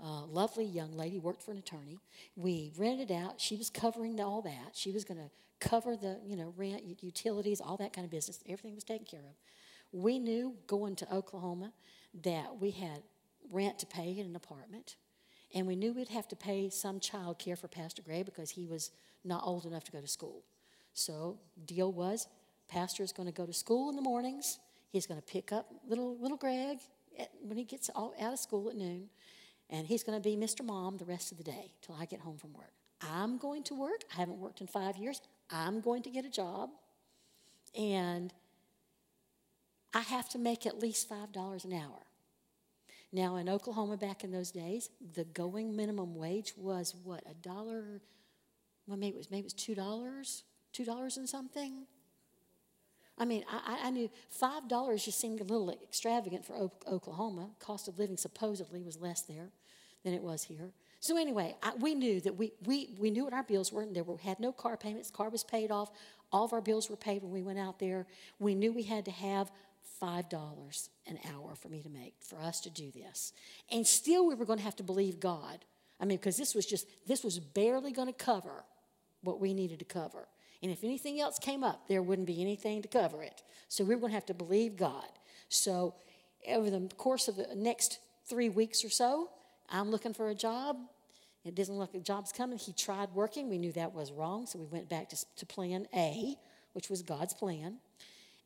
A 0.00 0.24
lovely 0.26 0.64
young 0.64 0.92
lady 0.92 1.18
worked 1.18 1.42
for 1.42 1.52
an 1.52 1.58
attorney. 1.58 1.98
We 2.36 2.72
rented 2.76 3.10
it 3.10 3.14
out. 3.14 3.40
She 3.40 3.56
was 3.56 3.70
covering 3.70 4.20
all 4.20 4.42
that. 4.42 4.72
She 4.74 4.92
was 4.92 5.04
going 5.04 5.18
to 5.18 5.30
cover 5.60 5.96
the, 5.96 6.18
you 6.24 6.36
know, 6.36 6.52
rent, 6.56 6.82
utilities, 7.00 7.60
all 7.60 7.76
that 7.78 7.92
kind 7.92 8.04
of 8.04 8.10
business. 8.10 8.38
Everything 8.46 8.74
was 8.74 8.84
taken 8.84 9.06
care 9.06 9.20
of. 9.20 9.34
We 9.94 10.18
knew 10.18 10.56
going 10.66 10.96
to 10.96 11.14
Oklahoma 11.14 11.72
that 12.24 12.60
we 12.60 12.72
had 12.72 13.00
rent 13.48 13.78
to 13.78 13.86
pay 13.86 14.18
in 14.18 14.26
an 14.26 14.34
apartment, 14.34 14.96
and 15.54 15.68
we 15.68 15.76
knew 15.76 15.92
we'd 15.92 16.08
have 16.08 16.26
to 16.28 16.36
pay 16.36 16.68
some 16.68 16.98
child 16.98 17.38
care 17.38 17.54
for 17.54 17.68
Pastor 17.68 18.02
Gray 18.02 18.24
because 18.24 18.50
he 18.50 18.66
was 18.66 18.90
not 19.24 19.44
old 19.44 19.66
enough 19.66 19.84
to 19.84 19.92
go 19.92 20.00
to 20.00 20.08
school. 20.08 20.42
So 20.94 21.38
deal 21.64 21.92
was, 21.92 22.26
Pastor 22.66 23.04
is 23.04 23.12
going 23.12 23.28
to 23.28 23.32
go 23.32 23.46
to 23.46 23.52
school 23.52 23.88
in 23.88 23.94
the 23.94 24.02
mornings. 24.02 24.58
He's 24.90 25.06
going 25.06 25.20
to 25.20 25.26
pick 25.26 25.52
up 25.52 25.72
little 25.86 26.18
little 26.18 26.38
Greg 26.38 26.78
at, 27.16 27.30
when 27.40 27.56
he 27.56 27.62
gets 27.62 27.88
all, 27.94 28.14
out 28.20 28.32
of 28.32 28.40
school 28.40 28.68
at 28.68 28.74
noon, 28.74 29.08
and 29.70 29.86
he's 29.86 30.02
going 30.02 30.20
to 30.20 30.28
be 30.28 30.36
Mr. 30.36 30.64
Mom 30.64 30.96
the 30.96 31.04
rest 31.04 31.30
of 31.30 31.38
the 31.38 31.44
day 31.44 31.70
till 31.82 31.94
I 31.94 32.04
get 32.06 32.18
home 32.18 32.36
from 32.36 32.52
work. 32.52 32.72
I'm 33.00 33.38
going 33.38 33.62
to 33.64 33.74
work. 33.74 34.02
I 34.12 34.16
haven't 34.16 34.40
worked 34.40 34.60
in 34.60 34.66
five 34.66 34.96
years. 34.96 35.20
I'm 35.50 35.80
going 35.80 36.02
to 36.02 36.10
get 36.10 36.24
a 36.24 36.30
job, 36.30 36.70
and 37.78 38.32
I 39.94 40.00
have 40.00 40.28
to 40.30 40.38
make 40.38 40.66
at 40.66 40.80
least 40.80 41.08
$5 41.08 41.64
an 41.64 41.72
hour. 41.72 42.06
Now, 43.12 43.36
in 43.36 43.48
Oklahoma 43.48 43.96
back 43.96 44.24
in 44.24 44.32
those 44.32 44.50
days, 44.50 44.90
the 45.14 45.24
going 45.24 45.76
minimum 45.76 46.16
wage 46.16 46.54
was 46.56 46.96
what, 47.04 47.22
a 47.30 47.34
dollar? 47.34 48.02
Well, 48.88 48.96
maybe 48.96 49.14
it 49.14 49.18
was, 49.18 49.30
maybe 49.30 49.46
it 49.46 49.54
was 49.54 49.54
$2, 49.54 50.86
$2 50.86 51.16
and 51.16 51.28
something. 51.28 51.86
I 53.16 53.24
mean, 53.24 53.44
I, 53.48 53.82
I 53.84 53.90
knew 53.90 54.10
$5 54.42 55.04
just 55.04 55.20
seemed 55.20 55.40
a 55.40 55.44
little 55.44 55.70
extravagant 55.70 56.44
for 56.44 56.56
Oklahoma. 56.88 57.50
Cost 57.60 57.86
of 57.86 58.00
living 58.00 58.16
supposedly 58.16 58.82
was 58.82 58.98
less 58.98 59.22
there 59.22 59.50
than 60.02 60.12
it 60.12 60.22
was 60.22 60.42
here. 60.42 60.72
So 60.98 61.16
anyway, 61.16 61.54
I, 61.62 61.74
we 61.78 61.94
knew 61.94 62.20
that 62.22 62.36
we, 62.36 62.52
we, 62.64 62.96
we 62.98 63.10
knew 63.10 63.24
what 63.24 63.32
our 63.32 63.44
bills 63.44 63.72
were, 63.72 63.82
and 63.82 63.94
there 63.94 64.02
were, 64.02 64.18
had 64.18 64.40
no 64.40 64.50
car 64.50 64.76
payments. 64.76 65.10
Car 65.10 65.28
was 65.28 65.44
paid 65.44 65.70
off. 65.70 65.92
All 66.32 66.44
of 66.44 66.52
our 66.52 66.60
bills 66.60 66.90
were 66.90 66.96
paid 66.96 67.22
when 67.22 67.30
we 67.30 67.42
went 67.42 67.60
out 67.60 67.78
there. 67.78 68.06
We 68.40 68.56
knew 68.56 68.72
we 68.72 68.82
had 68.82 69.04
to 69.04 69.12
have 69.12 69.52
$5 70.02 70.88
an 71.06 71.18
hour 71.32 71.54
for 71.54 71.68
me 71.68 71.82
to 71.82 71.88
make, 71.88 72.14
for 72.20 72.38
us 72.38 72.60
to 72.62 72.70
do 72.70 72.90
this. 72.90 73.32
And 73.70 73.86
still, 73.86 74.26
we 74.26 74.34
were 74.34 74.44
going 74.44 74.58
to 74.58 74.64
have 74.64 74.76
to 74.76 74.82
believe 74.82 75.20
God. 75.20 75.64
I 76.00 76.04
mean, 76.04 76.18
because 76.18 76.36
this 76.36 76.54
was 76.54 76.66
just, 76.66 76.86
this 77.06 77.22
was 77.22 77.38
barely 77.38 77.92
going 77.92 78.08
to 78.08 78.12
cover 78.12 78.64
what 79.22 79.40
we 79.40 79.54
needed 79.54 79.78
to 79.78 79.84
cover. 79.84 80.28
And 80.62 80.70
if 80.72 80.84
anything 80.84 81.20
else 81.20 81.38
came 81.38 81.62
up, 81.62 81.88
there 81.88 82.02
wouldn't 82.02 82.26
be 82.26 82.40
anything 82.40 82.82
to 82.82 82.88
cover 82.88 83.22
it. 83.22 83.42
So 83.68 83.84
we 83.84 83.94
were 83.94 84.00
going 84.00 84.10
to 84.10 84.16
have 84.16 84.26
to 84.26 84.34
believe 84.34 84.76
God. 84.76 85.08
So, 85.48 85.94
over 86.48 86.68
the 86.70 86.90
course 86.96 87.28
of 87.28 87.36
the 87.36 87.48
next 87.54 87.98
three 88.28 88.48
weeks 88.48 88.84
or 88.84 88.90
so, 88.90 89.30
I'm 89.70 89.90
looking 89.90 90.12
for 90.12 90.28
a 90.28 90.34
job. 90.34 90.76
It 91.44 91.54
doesn't 91.54 91.74
look 91.74 91.92
like 91.92 92.02
job's 92.02 92.32
coming. 92.32 92.58
He 92.58 92.72
tried 92.72 93.10
working. 93.14 93.48
We 93.48 93.58
knew 93.58 93.72
that 93.72 93.94
was 93.94 94.12
wrong, 94.12 94.46
so 94.46 94.58
we 94.58 94.66
went 94.66 94.88
back 94.88 95.10
to, 95.10 95.16
to 95.36 95.46
plan 95.46 95.86
A, 95.94 96.36
which 96.72 96.88
was 96.88 97.02
God's 97.02 97.34
plan. 97.34 97.78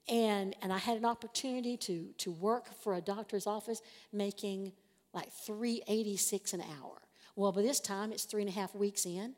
And, 0.08 0.56
and 0.62 0.72
I 0.72 0.78
had 0.78 0.96
an 0.96 1.04
opportunity 1.04 1.76
to, 1.78 2.08
to 2.18 2.30
work 2.30 2.72
for 2.82 2.94
a 2.94 3.00
doctor's 3.00 3.46
office 3.46 3.82
making 4.12 4.72
like 5.12 5.30
386 5.32 6.54
an 6.54 6.62
hour. 6.62 6.96
Well, 7.36 7.52
by 7.52 7.62
this 7.62 7.80
time, 7.80 8.12
it's 8.12 8.24
three 8.24 8.42
and 8.42 8.50
a 8.50 8.54
half 8.54 8.74
weeks 8.74 9.04
in. 9.04 9.34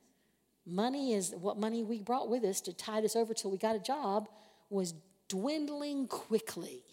Money 0.66 1.14
is 1.14 1.34
what 1.34 1.58
money 1.58 1.82
we 1.82 2.00
brought 2.00 2.28
with 2.28 2.44
us 2.44 2.60
to 2.62 2.72
tide 2.72 3.04
us 3.04 3.16
over 3.16 3.34
till 3.34 3.50
we 3.50 3.58
got 3.58 3.74
a 3.74 3.80
job 3.80 4.28
was 4.68 4.94
dwindling 5.28 6.06
quickly. 6.06 6.84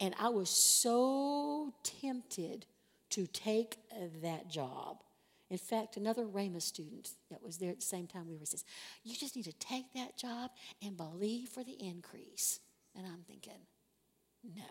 And 0.00 0.14
I 0.18 0.28
was 0.28 0.50
so 0.50 1.74
tempted 1.82 2.66
to 3.10 3.26
take 3.26 3.78
that 4.22 4.48
job. 4.48 5.02
In 5.50 5.58
fact, 5.58 5.98
another 5.98 6.24
Rhema 6.24 6.62
student 6.62 7.10
that 7.30 7.42
was 7.42 7.58
there 7.58 7.70
at 7.70 7.76
the 7.76 7.84
same 7.84 8.06
time 8.06 8.26
we 8.26 8.36
were 8.36 8.46
says, 8.46 8.64
You 9.04 9.14
just 9.14 9.36
need 9.36 9.44
to 9.44 9.52
take 9.52 9.92
that 9.94 10.16
job 10.16 10.50
and 10.82 10.96
believe 10.96 11.50
for 11.50 11.62
the 11.62 11.76
increase. 11.78 12.60
And 12.96 13.06
I'm 13.06 13.22
thinking, 13.26 13.66
no, 14.44 14.64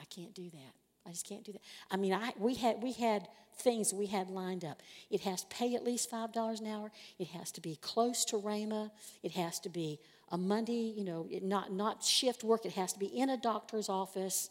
I 0.00 0.04
can't 0.06 0.34
do 0.34 0.50
that. 0.50 0.74
I 1.06 1.10
just 1.10 1.26
can't 1.28 1.44
do 1.44 1.52
that. 1.52 1.62
I 1.90 1.96
mean, 1.96 2.12
I, 2.12 2.32
we, 2.38 2.54
had, 2.54 2.82
we 2.82 2.92
had 2.92 3.26
things 3.56 3.92
we 3.92 4.06
had 4.06 4.30
lined 4.30 4.64
up. 4.64 4.82
It 5.10 5.22
has 5.22 5.42
to 5.42 5.46
pay 5.48 5.74
at 5.74 5.84
least 5.84 6.10
$5 6.10 6.60
an 6.60 6.66
hour. 6.66 6.92
It 7.18 7.28
has 7.28 7.50
to 7.52 7.60
be 7.60 7.76
close 7.76 8.24
to 8.26 8.36
Rhema. 8.36 8.90
It 9.22 9.32
has 9.32 9.58
to 9.60 9.68
be 9.68 9.98
a 10.30 10.38
Monday, 10.38 10.92
you 10.96 11.04
know, 11.04 11.28
not, 11.42 11.72
not 11.72 12.04
shift 12.04 12.44
work. 12.44 12.64
It 12.64 12.72
has 12.72 12.92
to 12.92 12.98
be 12.98 13.06
in 13.06 13.30
a 13.30 13.36
doctor's 13.36 13.88
office. 13.88 14.50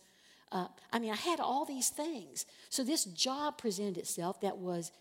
Uh, 0.52 0.68
I 0.92 1.00
mean, 1.00 1.12
I 1.12 1.16
had 1.16 1.40
all 1.40 1.64
these 1.64 1.90
things. 1.90 2.46
So 2.70 2.84
this 2.84 3.06
job 3.06 3.58
presented 3.58 3.98
itself 3.98 4.42
that 4.42 4.58
was 4.58 4.92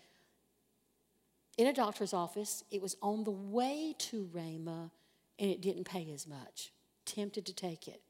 in 1.57 1.67
a 1.67 1.73
doctor's 1.73 2.13
office. 2.13 2.63
It 2.71 2.81
was 2.81 2.95
on 3.01 3.25
the 3.25 3.31
way 3.31 3.93
to 3.99 4.29
Rhema, 4.33 4.89
and 5.37 5.51
it 5.51 5.61
didn't 5.61 5.83
pay 5.83 6.09
as 6.13 6.25
much 6.25 6.71
tempted 7.13 7.45
to 7.45 7.53
take 7.53 7.87
it. 7.87 8.01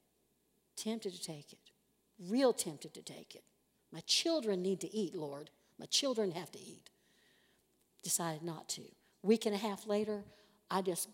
Tempted 0.76 1.14
to 1.14 1.22
take 1.22 1.54
it. 1.54 1.60
Real 2.30 2.54
tempted 2.54 2.94
to 2.94 3.02
take 3.02 3.36
it. 3.36 3.44
My 3.92 4.02
children 4.02 4.62
need 4.62 4.80
to 4.82 4.96
eat, 4.96 5.16
Lord. 5.16 5.50
My 5.80 5.86
children 5.86 6.32
have 6.32 6.52
to 6.52 6.60
eat. 6.60 6.90
Decided 8.04 8.44
not 8.44 8.70
to. 8.70 8.84
Week 9.24 9.46
and 9.46 9.56
a 9.56 9.58
half 9.58 9.86
later, 9.88 10.24
I 10.70 10.82
just, 10.82 11.10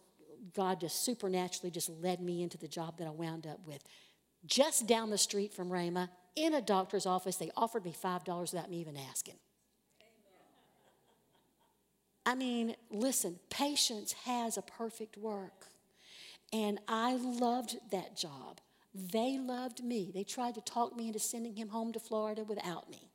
God 0.56 0.80
just 0.80 1.04
supernaturally 1.04 1.72
just 1.72 1.90
led 1.90 2.22
me 2.22 2.44
into 2.44 2.58
the 2.58 2.68
job 2.68 2.98
that 3.00 3.08
I 3.08 3.12
wound 3.12 3.48
up 3.48 3.60
with. 3.66 3.84
Just 4.46 4.88
down 4.88 5.10
the 5.10 5.18
street 5.18 5.54
from 5.54 5.70
Rhema, 5.70 6.10
in 6.36 6.54
a 6.54 6.62
doctor's 6.62 7.06
office, 7.06 7.38
they 7.38 7.52
offered 7.58 7.84
me 7.84 7.94
$5 7.94 8.54
without 8.54 8.70
me 8.70 8.80
even 8.80 8.96
asking. 8.96 9.36
I 12.26 12.36
mean, 12.36 12.76
listen, 12.92 13.40
patience 13.50 14.14
has 14.26 14.58
a 14.58 14.62
perfect 14.62 15.18
work. 15.18 15.68
And 16.54 16.80
I 16.88 17.16
loved 17.16 17.78
that 17.92 18.16
job. 18.16 18.60
They 18.94 19.38
loved 19.38 19.84
me. 19.84 20.12
They 20.14 20.24
tried 20.24 20.56
to 20.56 20.62
talk 20.62 20.96
me 20.96 21.08
into 21.08 21.20
sending 21.20 21.56
him 21.56 21.70
home 21.70 21.94
to 21.94 22.00
Florida 22.00 22.44
without 22.44 22.90
me. 22.90 23.12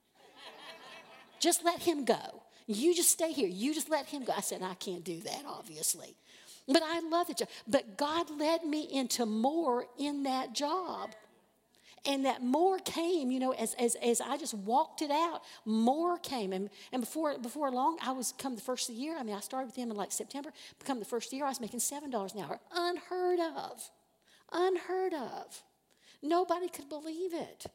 just 1.41 1.65
let 1.65 1.81
him 1.81 2.05
go. 2.05 2.43
You 2.67 2.95
just 2.95 3.11
stay 3.11 3.33
here. 3.33 3.49
You 3.49 3.75
just 3.75 3.91
let 3.91 4.07
him 4.07 4.25
go. 4.25 4.33
I 4.37 4.41
said, 4.41 4.63
I 4.63 4.75
can't 4.75 5.05
do 5.05 5.21
that, 5.21 5.43
obviously. 5.47 6.15
But 6.69 6.83
I 6.85 7.01
love 7.01 7.27
the 7.27 7.35
job. 7.35 7.49
But 7.67 7.97
God 7.97 8.31
led 8.31 8.65
me 8.65 8.89
into 8.93 9.27
more 9.27 9.87
in 9.99 10.23
that 10.23 10.55
job. 10.55 11.11
And 12.05 12.25
that 12.25 12.43
more 12.43 12.79
came, 12.79 13.31
you 13.31 13.39
know, 13.39 13.53
as, 13.53 13.75
as, 13.75 13.95
as 13.97 14.21
I 14.21 14.37
just 14.37 14.55
walked 14.55 15.03
it 15.03 15.11
out, 15.11 15.43
more 15.65 16.19
came. 16.19 16.53
And, 16.53 16.69
and 16.91 17.01
before, 17.01 17.39
before 17.39 17.71
long, 17.71 17.97
I 18.03 18.11
was 18.11 18.35
come 18.39 18.57
the 18.57 18.61
first 18.61 18.89
of 18.89 18.97
the 18.97 19.01
year. 19.01 19.17
I 19.17 19.23
mean, 19.23 19.37
I 19.37 19.41
started 19.41 19.67
with 19.67 19.77
him 19.77 19.91
in 19.91 19.97
like 19.97 20.11
September. 20.11 20.53
Become 20.81 20.99
the 20.99 21.05
first 21.05 21.33
year, 21.33 21.45
I 21.45 21.49
was 21.49 21.61
making 21.61 21.79
$7 21.79 22.35
an 22.35 22.41
hour. 22.41 22.59
Unheard 22.75 23.39
of. 23.57 23.91
Unheard 24.53 25.15
of. 25.15 25.63
Nobody 26.23 26.69
could 26.69 26.89
believe 26.89 27.35
it. 27.35 27.67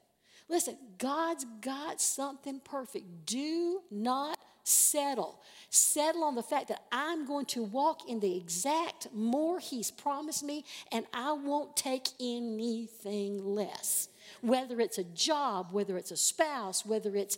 Listen, 0.49 0.77
God's 0.97 1.45
got 1.61 2.01
something 2.01 2.61
perfect. 2.63 3.25
Do 3.25 3.81
not 3.89 4.37
settle. 4.63 5.41
Settle 5.69 6.23
on 6.23 6.35
the 6.35 6.43
fact 6.43 6.67
that 6.67 6.83
I'm 6.91 7.25
going 7.25 7.45
to 7.47 7.63
walk 7.63 8.09
in 8.09 8.19
the 8.19 8.37
exact 8.37 9.07
more 9.13 9.59
He's 9.59 9.91
promised 9.91 10.43
me, 10.43 10.65
and 10.91 11.05
I 11.13 11.31
won't 11.31 11.75
take 11.75 12.07
anything 12.19 13.43
less 13.43 14.09
whether 14.41 14.79
it's 14.79 14.97
a 14.97 15.03
job, 15.03 15.69
whether 15.71 15.97
it's 15.97 16.11
a 16.11 16.17
spouse, 16.17 16.85
whether 16.85 17.15
it's 17.15 17.37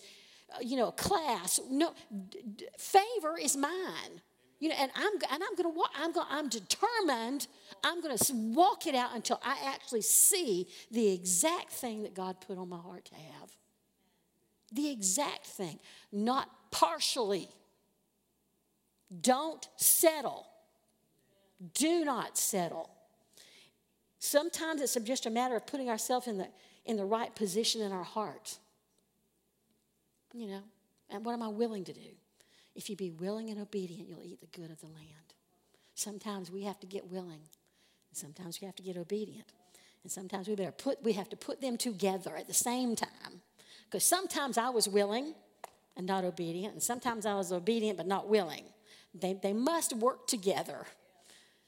uh, 0.53 0.59
you 0.61 0.77
know 0.77 0.87
a 0.87 0.93
class. 0.93 1.59
No, 1.69 1.93
d- 2.29 2.39
d- 2.57 2.67
favor 2.77 3.37
is 3.37 3.55
mine. 3.55 4.21
You 4.59 4.69
know, 4.69 4.75
and 4.77 4.91
I'm 4.95 5.13
and 5.31 5.43
I'm 5.43 5.55
to 5.71 5.75
walk. 5.77 5.91
I'm 5.97 6.11
going. 6.11 6.27
I'm 6.29 6.49
determined. 6.49 7.47
I'm 7.83 8.01
to 8.17 8.33
walk 8.33 8.87
it 8.87 8.95
out 8.95 9.15
until 9.15 9.39
I 9.43 9.57
actually 9.65 10.01
see 10.01 10.67
the 10.91 11.11
exact 11.13 11.71
thing 11.71 12.03
that 12.03 12.13
God 12.13 12.37
put 12.45 12.57
on 12.57 12.67
my 12.69 12.77
heart 12.77 13.05
to 13.05 13.15
have. 13.15 13.51
The 14.71 14.89
exact 14.91 15.45
thing, 15.45 15.79
not 16.11 16.49
partially. 16.71 17.47
Don't 19.21 19.67
settle. 19.77 20.45
Do 21.73 22.05
not 22.05 22.37
settle. 22.37 22.89
Sometimes 24.19 24.81
it's 24.81 24.95
just 24.95 25.25
a 25.25 25.29
matter 25.29 25.55
of 25.55 25.65
putting 25.65 25.89
ourselves 25.89 26.27
in 26.27 26.37
the, 26.37 26.47
in 26.89 26.97
the 26.97 27.05
right 27.05 27.33
position 27.35 27.81
in 27.81 27.91
our 27.91 28.03
heart. 28.03 28.57
You 30.33 30.47
know, 30.47 30.61
and 31.11 31.23
what 31.23 31.33
am 31.33 31.43
I 31.43 31.47
willing 31.47 31.83
to 31.85 31.93
do? 31.93 32.09
If 32.75 32.89
you 32.89 32.95
be 32.95 33.11
willing 33.11 33.51
and 33.51 33.61
obedient, 33.61 34.09
you'll 34.09 34.23
eat 34.23 34.41
the 34.41 34.59
good 34.59 34.71
of 34.71 34.79
the 34.79 34.87
land. 34.87 35.05
Sometimes 35.93 36.49
we 36.49 36.63
have 36.63 36.79
to 36.79 36.87
get 36.87 37.07
willing, 37.07 37.41
and 38.09 38.13
sometimes 38.13 38.59
we 38.59 38.65
have 38.65 38.75
to 38.77 38.83
get 38.83 38.97
obedient. 38.97 39.45
And 40.01 40.11
sometimes 40.11 40.47
we 40.47 40.55
better 40.55 40.71
put 40.71 41.03
we 41.03 41.13
have 41.13 41.29
to 41.29 41.37
put 41.37 41.61
them 41.61 41.77
together 41.77 42.35
at 42.35 42.47
the 42.47 42.53
same 42.55 42.95
time. 42.95 43.41
Because 43.85 44.03
sometimes 44.03 44.57
I 44.57 44.69
was 44.69 44.87
willing 44.87 45.35
and 45.95 46.07
not 46.07 46.23
obedient, 46.23 46.73
and 46.73 46.81
sometimes 46.81 47.25
I 47.25 47.35
was 47.35 47.51
obedient 47.51 47.97
but 47.97 48.07
not 48.07 48.27
willing. 48.27 48.63
They, 49.13 49.33
they 49.33 49.53
must 49.53 49.93
work 49.93 50.27
together. 50.27 50.85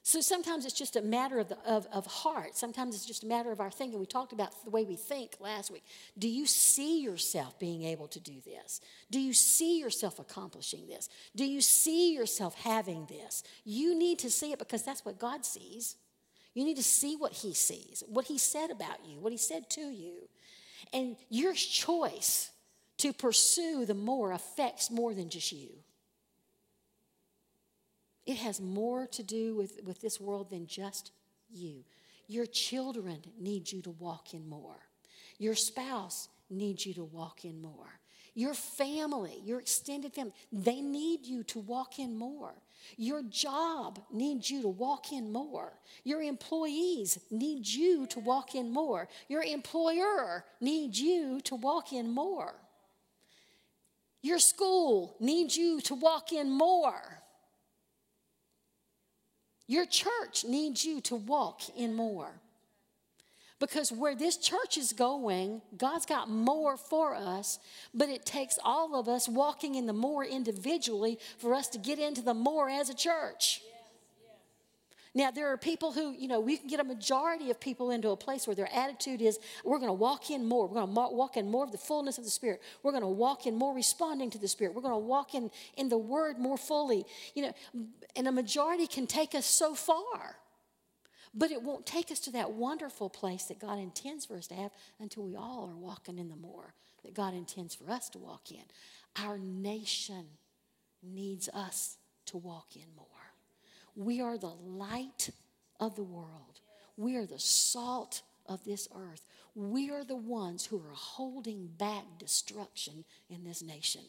So 0.04 0.20
sometimes 0.20 0.66
it's 0.66 0.74
just 0.74 0.95
a 0.95 1.02
matter 1.02 1.38
of, 1.38 1.49
the, 1.49 1.58
of, 1.60 1.86
of 1.93 2.08
heart. 2.08 2.58
Sometimes 2.58 2.95
it's 2.95 3.06
just 3.06 3.24
a 3.24 3.28
matter 3.28 3.52
of 3.52 3.60
our 3.60 3.70
thinking. 3.70 3.99
We 3.99 4.08
talked 4.08 4.34
about 4.34 4.52
the 4.64 4.72
way 4.72 4.84
we 4.84 4.95
think 4.95 5.36
last 5.39 5.70
week. 5.70 5.84
Do 6.18 6.28
you 6.28 6.47
see 6.47 7.02
yourself 7.04 7.60
being 7.60 7.84
able 7.84 8.08
to 8.08 8.20
do 8.20 8.41
this? 8.43 8.82
Do 9.12 9.20
you 9.20 9.32
see 9.32 9.80
yourself 9.80 10.18
accomplishing 10.18 10.88
this? 10.88 11.08
Do 11.36 11.45
you 11.45 11.62
see 11.62 12.16
yourself 12.16 12.56
having 12.56 13.06
this? 13.06 13.43
You 13.64 13.95
need 13.95 14.18
to 14.20 14.32
see 14.32 14.52
it 14.52 14.58
because 14.60 14.82
that's 14.82 15.06
what 15.06 15.20
God 15.20 15.45
sees. 15.45 15.97
You 16.56 16.66
need 16.66 16.78
to 16.78 16.84
see 16.84 17.16
what 17.16 17.34
He 17.34 17.54
sees, 17.54 18.04
what 18.08 18.26
He 18.26 18.39
said 18.39 18.72
about 18.72 19.06
you, 19.06 19.20
what 19.20 19.32
He 19.32 19.38
said 19.38 19.70
to 19.72 19.82
you. 19.82 20.30
And 20.91 21.16
your 21.30 21.54
choice 21.54 22.49
to 22.97 23.14
pursue 23.14 23.86
the 23.86 23.93
more 23.93 24.32
affects 24.32 24.89
more 24.89 25.14
than 25.14 25.30
just 25.30 25.52
you. 25.52 25.70
It 28.26 28.38
has 28.38 28.61
more 28.61 29.07
to 29.07 29.24
do 29.24 29.55
with, 29.55 29.80
with 29.84 30.01
this 30.01 30.19
world 30.19 30.49
than 30.49 30.67
just 30.67 31.11
you. 31.51 31.84
Your 32.28 32.45
children 32.45 33.19
need 33.39 33.72
you 33.72 33.82
to 33.82 33.89
walk 33.89 34.34
in 34.34 34.47
more. 34.47 34.80
Your 35.38 35.55
spouse 35.55 36.30
needs 36.49 36.86
you 36.86 36.93
to 36.93 37.03
walk 37.03 37.45
in 37.45 37.61
more. 37.61 37.99
Your 38.34 38.53
family, 38.53 39.41
your 39.43 39.59
extended 39.59 40.13
family, 40.13 40.34
they 40.51 40.80
need 40.80 41.26
you 41.26 41.43
to 41.45 41.59
walk 41.59 41.99
in 41.99 42.17
more. 42.17 42.53
Your 42.95 43.22
job 43.24 43.99
needs 44.11 44.49
you 44.49 44.61
to 44.61 44.69
walk 44.69 45.11
in 45.11 45.34
more. 45.34 45.74
Your 46.03 46.22
employees 46.22 47.19
need 47.30 47.67
you 47.67 48.07
to 48.07 48.19
walk 48.19 48.55
in 48.55 48.72
more. 48.72 49.07
Your 49.28 49.43
employer 49.43 50.45
needs 50.61 50.99
you 50.99 51.41
to 51.41 51.55
walk 51.55 51.91
in 51.91 52.09
more. 52.09 52.55
Your 54.22 54.39
school 54.39 55.17
needs 55.19 55.57
you 55.57 55.82
to 55.82 55.95
walk 55.95 56.32
in 56.32 56.49
more. 56.49 57.22
Your 59.72 59.86
church 59.86 60.43
needs 60.43 60.84
you 60.84 60.99
to 60.99 61.15
walk 61.15 61.61
in 61.78 61.93
more. 61.93 62.41
Because 63.57 63.89
where 63.89 64.15
this 64.15 64.36
church 64.36 64.78
is 64.78 64.91
going, 64.91 65.61
God's 65.78 66.05
got 66.05 66.30
more 66.30 66.76
for 66.76 67.15
us, 67.15 67.57
but 67.93 68.09
it 68.09 68.26
takes 68.26 68.59
all 68.65 68.99
of 68.99 69.07
us 69.07 69.30
walking 69.30 69.76
in 69.76 69.86
the 69.86 69.93
more 69.93 70.26
individually 70.26 71.19
for 71.38 71.53
us 71.53 71.69
to 71.69 71.78
get 71.78 71.99
into 71.99 72.22
the 72.22 72.34
more 72.34 72.69
as 72.69 72.89
a 72.89 72.93
church. 72.93 73.61
Now, 75.14 75.30
there 75.30 75.51
are 75.51 75.57
people 75.57 75.91
who, 75.91 76.14
you 76.14 76.30
know, 76.30 76.39
we 76.39 76.55
can 76.57 76.68
get 76.68 76.80
a 76.80 76.86
majority 76.86 77.51
of 77.51 77.59
people 77.59 77.91
into 77.91 78.09
a 78.09 78.16
place 78.16 78.47
where 78.47 78.55
their 78.55 78.74
attitude 78.74 79.22
is 79.22 79.39
we're 79.66 79.78
going 79.78 79.89
to 79.89 79.93
walk 79.93 80.30
in 80.30 80.45
more. 80.45 80.68
We're 80.68 80.76
going 80.76 80.88
to 80.88 81.16
walk 81.16 81.36
in 81.36 81.51
more 81.51 81.66
of 81.66 81.72
the 81.74 81.78
fullness 81.78 82.18
of 82.18 82.24
the 82.24 82.30
Spirit. 82.30 82.62
We're 82.82 82.91
going 82.91 83.03
to 83.03 83.09
walk 83.09 83.45
in 83.45 83.55
more 83.55 83.76
responding 83.76 84.30
to 84.30 84.38
the 84.38 84.47
Spirit. 84.47 84.74
We're 84.74 84.82
going 84.82 84.93
to 84.93 84.97
walk 84.97 85.36
in, 85.36 85.51
in 85.76 85.89
the 85.89 85.97
Word 85.97 86.39
more 86.39 86.57
fully. 86.57 87.03
You 87.36 87.43
know, 87.43 87.53
and 88.16 88.28
a 88.28 88.32
majority 88.32 88.88
can 88.88 89.05
take 89.05 89.36
us 89.36 89.45
so 89.45 89.76
far. 89.76 90.38
But 91.34 91.51
it 91.51 91.62
won't 91.62 91.86
take 91.86 92.12
us 92.12 92.20
to 92.22 92.32
that 92.32 92.51
wonderful 92.51 93.09
place 93.09 93.45
that 93.45 93.59
God 93.59 93.80
intends 93.80 94.26
for 94.26 94.38
us 94.38 94.47
to 94.47 94.55
have 94.55 94.72
until 94.99 95.24
we 95.24 95.36
all 95.36 95.70
are 95.70 95.78
walking 95.78 96.20
in 96.20 96.30
the 96.30 96.36
more 96.36 96.74
that 97.03 97.14
God 97.14 97.34
intends 97.34 97.74
for 97.74 97.89
us 97.89 98.09
to 98.09 98.18
walk 98.18 98.51
in. 98.51 98.64
Our 99.24 99.38
nation 99.38 100.26
needs 101.03 101.49
us 101.49 101.97
to 102.28 102.38
walk 102.38 102.76
in 102.76 102.86
more. 102.95 103.11
We 103.96 104.22
are 104.22 104.38
the 104.38 104.48
light 104.48 105.30
of 105.80 105.96
the 105.96 106.04
world. 106.04 106.60
We 106.98 107.16
are 107.16 107.26
the 107.26 107.39
salt 107.39 108.22
of 108.48 108.64
this 108.64 108.88
earth. 108.96 109.26
We 109.56 109.89
are 109.89 110.04
the 110.04 110.16
ones 110.16 110.66
who 110.66 110.78
are 110.78 110.94
holding 110.94 111.68
back 111.78 112.04
destruction 112.18 113.06
in 113.30 113.44
this 113.44 113.62
nation 113.62 114.02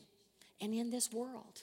and 0.61 0.75
in 0.75 0.91
this 0.91 1.13
world. 1.13 1.63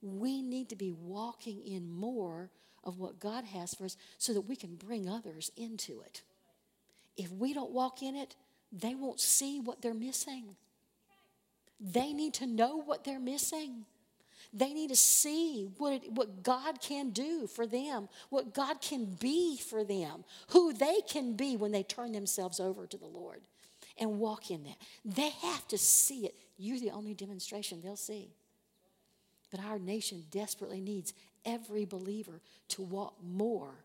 We 0.00 0.42
need 0.42 0.68
to 0.70 0.76
be 0.76 0.92
walking 0.92 1.64
in 1.64 1.90
more 1.90 2.50
of 2.84 2.98
what 2.98 3.20
God 3.20 3.44
has 3.44 3.74
for 3.74 3.84
us 3.84 3.96
so 4.18 4.32
that 4.32 4.40
we 4.42 4.56
can 4.56 4.74
bring 4.74 5.08
others 5.08 5.52
into 5.56 6.00
it. 6.00 6.22
If 7.16 7.30
we 7.30 7.52
don't 7.52 7.70
walk 7.70 8.02
in 8.02 8.16
it, 8.16 8.34
they 8.72 8.94
won't 8.94 9.20
see 9.20 9.60
what 9.60 9.82
they're 9.82 9.94
missing. 9.94 10.56
They 11.78 12.12
need 12.12 12.34
to 12.34 12.46
know 12.46 12.76
what 12.76 13.04
they're 13.04 13.20
missing. 13.20 13.84
They 14.52 14.74
need 14.74 14.90
to 14.90 14.96
see 14.96 15.68
what, 15.78 15.94
it, 15.94 16.12
what 16.12 16.42
God 16.42 16.80
can 16.82 17.10
do 17.10 17.46
for 17.46 17.66
them, 17.66 18.08
what 18.28 18.52
God 18.52 18.82
can 18.82 19.06
be 19.06 19.56
for 19.56 19.82
them, 19.82 20.24
who 20.48 20.74
they 20.74 21.00
can 21.08 21.34
be 21.34 21.56
when 21.56 21.72
they 21.72 21.82
turn 21.82 22.12
themselves 22.12 22.60
over 22.60 22.86
to 22.86 22.98
the 22.98 23.06
Lord 23.06 23.40
and 23.98 24.18
walk 24.18 24.50
in 24.50 24.64
that. 24.64 24.76
They 25.04 25.30
have 25.30 25.66
to 25.68 25.78
see 25.78 26.26
it. 26.26 26.34
You're 26.58 26.80
the 26.80 26.90
only 26.90 27.14
demonstration 27.14 27.80
they'll 27.80 27.96
see. 27.96 28.28
But 29.50 29.60
our 29.60 29.78
nation 29.78 30.24
desperately 30.30 30.80
needs 30.80 31.14
every 31.44 31.84
believer 31.86 32.40
to 32.68 32.82
walk 32.82 33.14
more 33.22 33.84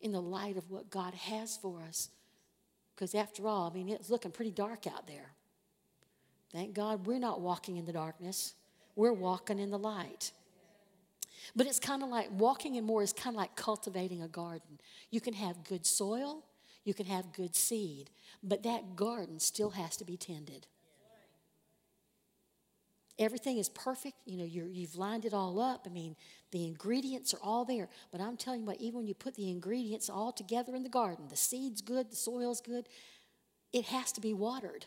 in 0.00 0.12
the 0.12 0.22
light 0.22 0.56
of 0.56 0.70
what 0.70 0.90
God 0.90 1.14
has 1.14 1.56
for 1.56 1.82
us. 1.82 2.08
Because 2.94 3.14
after 3.14 3.46
all, 3.46 3.70
I 3.70 3.74
mean, 3.74 3.88
it's 3.88 4.10
looking 4.10 4.30
pretty 4.30 4.50
dark 4.50 4.86
out 4.86 5.06
there. 5.06 5.32
Thank 6.50 6.74
God 6.74 7.06
we're 7.06 7.18
not 7.18 7.40
walking 7.40 7.76
in 7.76 7.84
the 7.84 7.92
darkness 7.92 8.54
we're 8.96 9.12
walking 9.12 9.58
in 9.58 9.70
the 9.70 9.78
light. 9.78 10.32
But 11.54 11.66
it's 11.66 11.80
kind 11.80 12.02
of 12.02 12.08
like 12.08 12.28
walking 12.30 12.76
in 12.76 12.84
more 12.84 13.02
is 13.02 13.12
kind 13.12 13.34
of 13.34 13.40
like 13.40 13.56
cultivating 13.56 14.22
a 14.22 14.28
garden. 14.28 14.80
You 15.10 15.20
can 15.20 15.34
have 15.34 15.64
good 15.64 15.84
soil, 15.84 16.44
you 16.84 16.94
can 16.94 17.06
have 17.06 17.32
good 17.32 17.54
seed, 17.54 18.10
but 18.42 18.62
that 18.62 18.96
garden 18.96 19.38
still 19.38 19.70
has 19.70 19.96
to 19.98 20.04
be 20.04 20.16
tended. 20.16 20.66
Everything 23.18 23.58
is 23.58 23.68
perfect. 23.68 24.16
You 24.24 24.38
know, 24.38 24.44
you 24.44 24.86
have 24.86 24.96
lined 24.96 25.26
it 25.26 25.34
all 25.34 25.60
up. 25.60 25.86
I 25.86 25.90
mean, 25.90 26.16
the 26.50 26.64
ingredients 26.64 27.34
are 27.34 27.40
all 27.42 27.64
there. 27.64 27.88
But 28.10 28.22
I'm 28.22 28.38
telling 28.38 28.60
you 28.60 28.66
what, 28.66 28.80
even 28.80 29.00
when 29.00 29.06
you 29.06 29.14
put 29.14 29.34
the 29.34 29.50
ingredients 29.50 30.08
all 30.08 30.32
together 30.32 30.74
in 30.74 30.82
the 30.82 30.88
garden, 30.88 31.26
the 31.28 31.36
seed's 31.36 31.82
good, 31.82 32.10
the 32.10 32.16
soil's 32.16 32.62
good, 32.62 32.88
it 33.72 33.84
has 33.84 34.12
to 34.12 34.20
be 34.20 34.32
watered. 34.32 34.86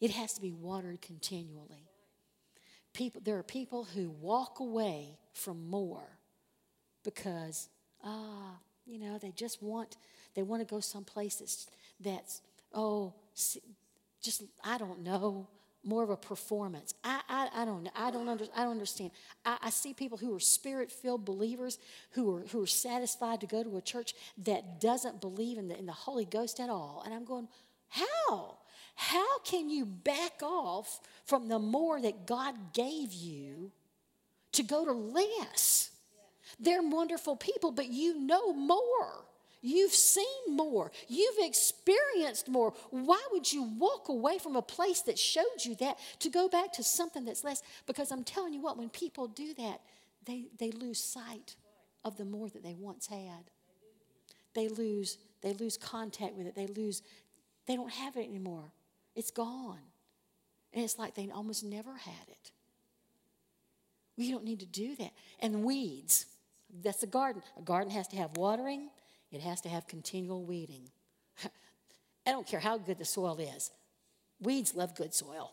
It 0.00 0.10
has 0.10 0.34
to 0.34 0.42
be 0.42 0.52
watered 0.52 1.00
continually 1.00 1.88
people, 2.96 3.20
there 3.22 3.36
are 3.36 3.42
people 3.42 3.84
who 3.84 4.08
walk 4.08 4.58
away 4.58 5.18
from 5.34 5.68
more 5.68 6.18
because, 7.04 7.68
ah, 8.02 8.58
you 8.86 8.98
know, 8.98 9.18
they 9.18 9.32
just 9.32 9.62
want, 9.62 9.98
they 10.34 10.42
want 10.42 10.66
to 10.66 10.74
go 10.74 10.80
someplace 10.80 11.36
that's, 11.36 11.66
that's 12.00 12.40
oh, 12.72 13.12
just, 14.22 14.44
I 14.64 14.78
don't 14.78 15.02
know, 15.02 15.46
more 15.84 16.02
of 16.02 16.08
a 16.08 16.16
performance. 16.16 16.94
I, 17.04 17.20
I, 17.28 17.48
I 17.54 17.64
don't 17.66 17.82
know. 17.82 17.90
I 17.94 18.10
don't, 18.10 18.28
under, 18.28 18.46
I 18.56 18.62
don't 18.62 18.72
understand. 18.72 19.10
I, 19.44 19.58
I 19.64 19.70
see 19.70 19.92
people 19.92 20.16
who 20.16 20.34
are 20.34 20.40
spirit 20.40 20.90
filled 20.90 21.24
believers 21.26 21.78
who 22.12 22.34
are, 22.34 22.40
who 22.48 22.62
are 22.62 22.66
satisfied 22.66 23.42
to 23.42 23.46
go 23.46 23.62
to 23.62 23.76
a 23.76 23.82
church 23.82 24.14
that 24.38 24.80
doesn't 24.80 25.20
believe 25.20 25.58
in 25.58 25.68
the, 25.68 25.78
in 25.78 25.84
the 25.84 25.92
Holy 25.92 26.24
Ghost 26.24 26.60
at 26.60 26.70
all. 26.70 27.02
And 27.04 27.14
I'm 27.14 27.26
going, 27.26 27.46
how? 27.88 28.56
How 28.96 29.38
can 29.40 29.68
you 29.68 29.84
back 29.84 30.42
off 30.42 31.00
from 31.26 31.48
the 31.48 31.58
more 31.58 32.00
that 32.00 32.26
God 32.26 32.72
gave 32.72 33.12
you 33.12 33.70
to 34.52 34.62
go 34.62 34.84
to 34.84 34.92
less? 34.92 35.90
They're 36.58 36.82
wonderful 36.82 37.36
people, 37.36 37.70
but 37.70 37.88
you 37.88 38.18
know 38.18 38.52
more. 38.52 39.26
You've 39.60 39.92
seen 39.92 40.24
more. 40.48 40.92
You've 41.08 41.38
experienced 41.40 42.48
more. 42.48 42.72
Why 42.90 43.20
would 43.32 43.52
you 43.52 43.64
walk 43.78 44.08
away 44.08 44.38
from 44.38 44.56
a 44.56 44.62
place 44.62 45.02
that 45.02 45.18
showed 45.18 45.64
you 45.64 45.74
that 45.76 45.98
to 46.20 46.30
go 46.30 46.48
back 46.48 46.72
to 46.74 46.82
something 46.82 47.24
that's 47.24 47.44
less? 47.44 47.62
Because 47.86 48.10
I'm 48.10 48.24
telling 48.24 48.54
you 48.54 48.62
what, 48.62 48.78
when 48.78 48.88
people 48.88 49.26
do 49.26 49.52
that, 49.54 49.80
they, 50.24 50.44
they 50.58 50.70
lose 50.70 51.02
sight 51.02 51.56
of 52.04 52.16
the 52.16 52.24
more 52.24 52.48
that 52.48 52.62
they 52.62 52.74
once 52.74 53.08
had. 53.08 53.50
They 54.54 54.68
lose, 54.68 55.18
they 55.42 55.52
lose 55.52 55.76
contact 55.76 56.34
with 56.34 56.46
it. 56.46 56.54
They 56.54 56.68
lose, 56.68 57.02
they 57.66 57.76
don't 57.76 57.90
have 57.90 58.16
it 58.16 58.26
anymore. 58.28 58.72
It's 59.16 59.30
gone. 59.30 59.80
And 60.72 60.84
it's 60.84 60.98
like 60.98 61.14
they 61.14 61.30
almost 61.30 61.64
never 61.64 61.96
had 61.96 62.28
it. 62.28 62.52
We 64.16 64.30
don't 64.30 64.44
need 64.44 64.60
to 64.60 64.66
do 64.66 64.94
that. 64.96 65.10
And 65.40 65.64
weeds, 65.64 66.26
that's 66.82 67.02
a 67.02 67.06
garden. 67.06 67.42
A 67.58 67.62
garden 67.62 67.90
has 67.90 68.06
to 68.08 68.16
have 68.16 68.36
watering, 68.36 68.90
it 69.32 69.40
has 69.40 69.60
to 69.62 69.68
have 69.68 69.86
continual 69.88 70.44
weeding. 70.44 70.90
I 72.26 72.30
don't 72.30 72.46
care 72.46 72.60
how 72.60 72.78
good 72.78 72.98
the 72.98 73.04
soil 73.04 73.38
is, 73.38 73.70
weeds 74.40 74.74
love 74.74 74.94
good 74.94 75.14
soil. 75.14 75.52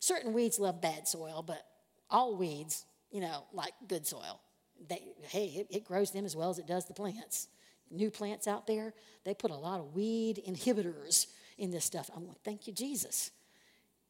Certain 0.00 0.32
weeds 0.32 0.58
love 0.58 0.80
bad 0.80 1.06
soil, 1.06 1.44
but 1.46 1.62
all 2.08 2.34
weeds, 2.34 2.86
you 3.10 3.20
know, 3.20 3.44
like 3.52 3.74
good 3.86 4.06
soil. 4.06 4.40
They, 4.88 5.02
hey, 5.28 5.46
it, 5.46 5.66
it 5.70 5.84
grows 5.84 6.10
them 6.10 6.24
as 6.24 6.34
well 6.34 6.48
as 6.48 6.58
it 6.58 6.66
does 6.66 6.86
the 6.86 6.94
plants. 6.94 7.48
new 7.90 8.10
plants 8.10 8.48
out 8.48 8.66
there, 8.66 8.94
they 9.24 9.34
put 9.34 9.50
a 9.50 9.56
lot 9.56 9.78
of 9.78 9.94
weed 9.94 10.42
inhibitors 10.48 11.26
in 11.60 11.70
this 11.70 11.84
stuff. 11.84 12.10
I'm 12.16 12.26
like, 12.26 12.40
thank 12.42 12.66
you, 12.66 12.72
Jesus. 12.72 13.30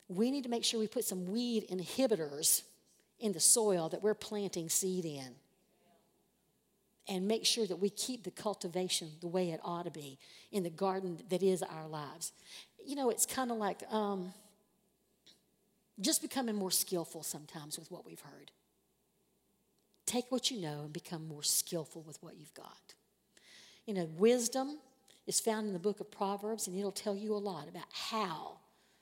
We 0.08 0.30
need 0.30 0.44
to 0.44 0.48
make 0.48 0.64
sure 0.64 0.80
we 0.80 0.86
put 0.86 1.04
some 1.04 1.26
weed 1.26 1.66
inhibitors 1.68 2.62
in 3.18 3.32
the 3.32 3.40
soil 3.40 3.88
that 3.90 4.02
we're 4.02 4.14
planting 4.14 4.68
seed 4.68 5.04
in. 5.04 5.34
And 7.08 7.26
make 7.26 7.44
sure 7.44 7.66
that 7.66 7.76
we 7.76 7.90
keep 7.90 8.22
the 8.22 8.30
cultivation 8.30 9.10
the 9.20 9.26
way 9.26 9.50
it 9.50 9.60
ought 9.64 9.84
to 9.84 9.90
be 9.90 10.16
in 10.52 10.62
the 10.62 10.70
garden 10.70 11.18
that 11.28 11.42
is 11.42 11.60
our 11.62 11.88
lives. 11.88 12.32
You 12.86 12.94
know, 12.94 13.10
it's 13.10 13.26
kind 13.26 13.50
of 13.50 13.56
like 13.56 13.82
um, 13.90 14.32
just 16.00 16.22
becoming 16.22 16.54
more 16.54 16.70
skillful 16.70 17.24
sometimes 17.24 17.78
with 17.78 17.90
what 17.90 18.06
we've 18.06 18.20
heard. 18.20 18.52
Take 20.06 20.30
what 20.30 20.52
you 20.52 20.60
know 20.60 20.82
and 20.84 20.92
become 20.92 21.26
more 21.26 21.42
skillful 21.42 22.02
with 22.02 22.22
what 22.22 22.36
you've 22.36 22.54
got. 22.54 22.94
You 23.86 23.94
know, 23.94 24.08
wisdom 24.16 24.78
is 25.30 25.38
found 25.38 25.64
in 25.68 25.72
the 25.72 25.78
book 25.78 26.00
of 26.00 26.10
Proverbs, 26.10 26.66
and 26.66 26.76
it'll 26.76 26.90
tell 26.90 27.14
you 27.14 27.32
a 27.32 27.38
lot 27.38 27.68
about 27.68 27.84
how 27.92 28.58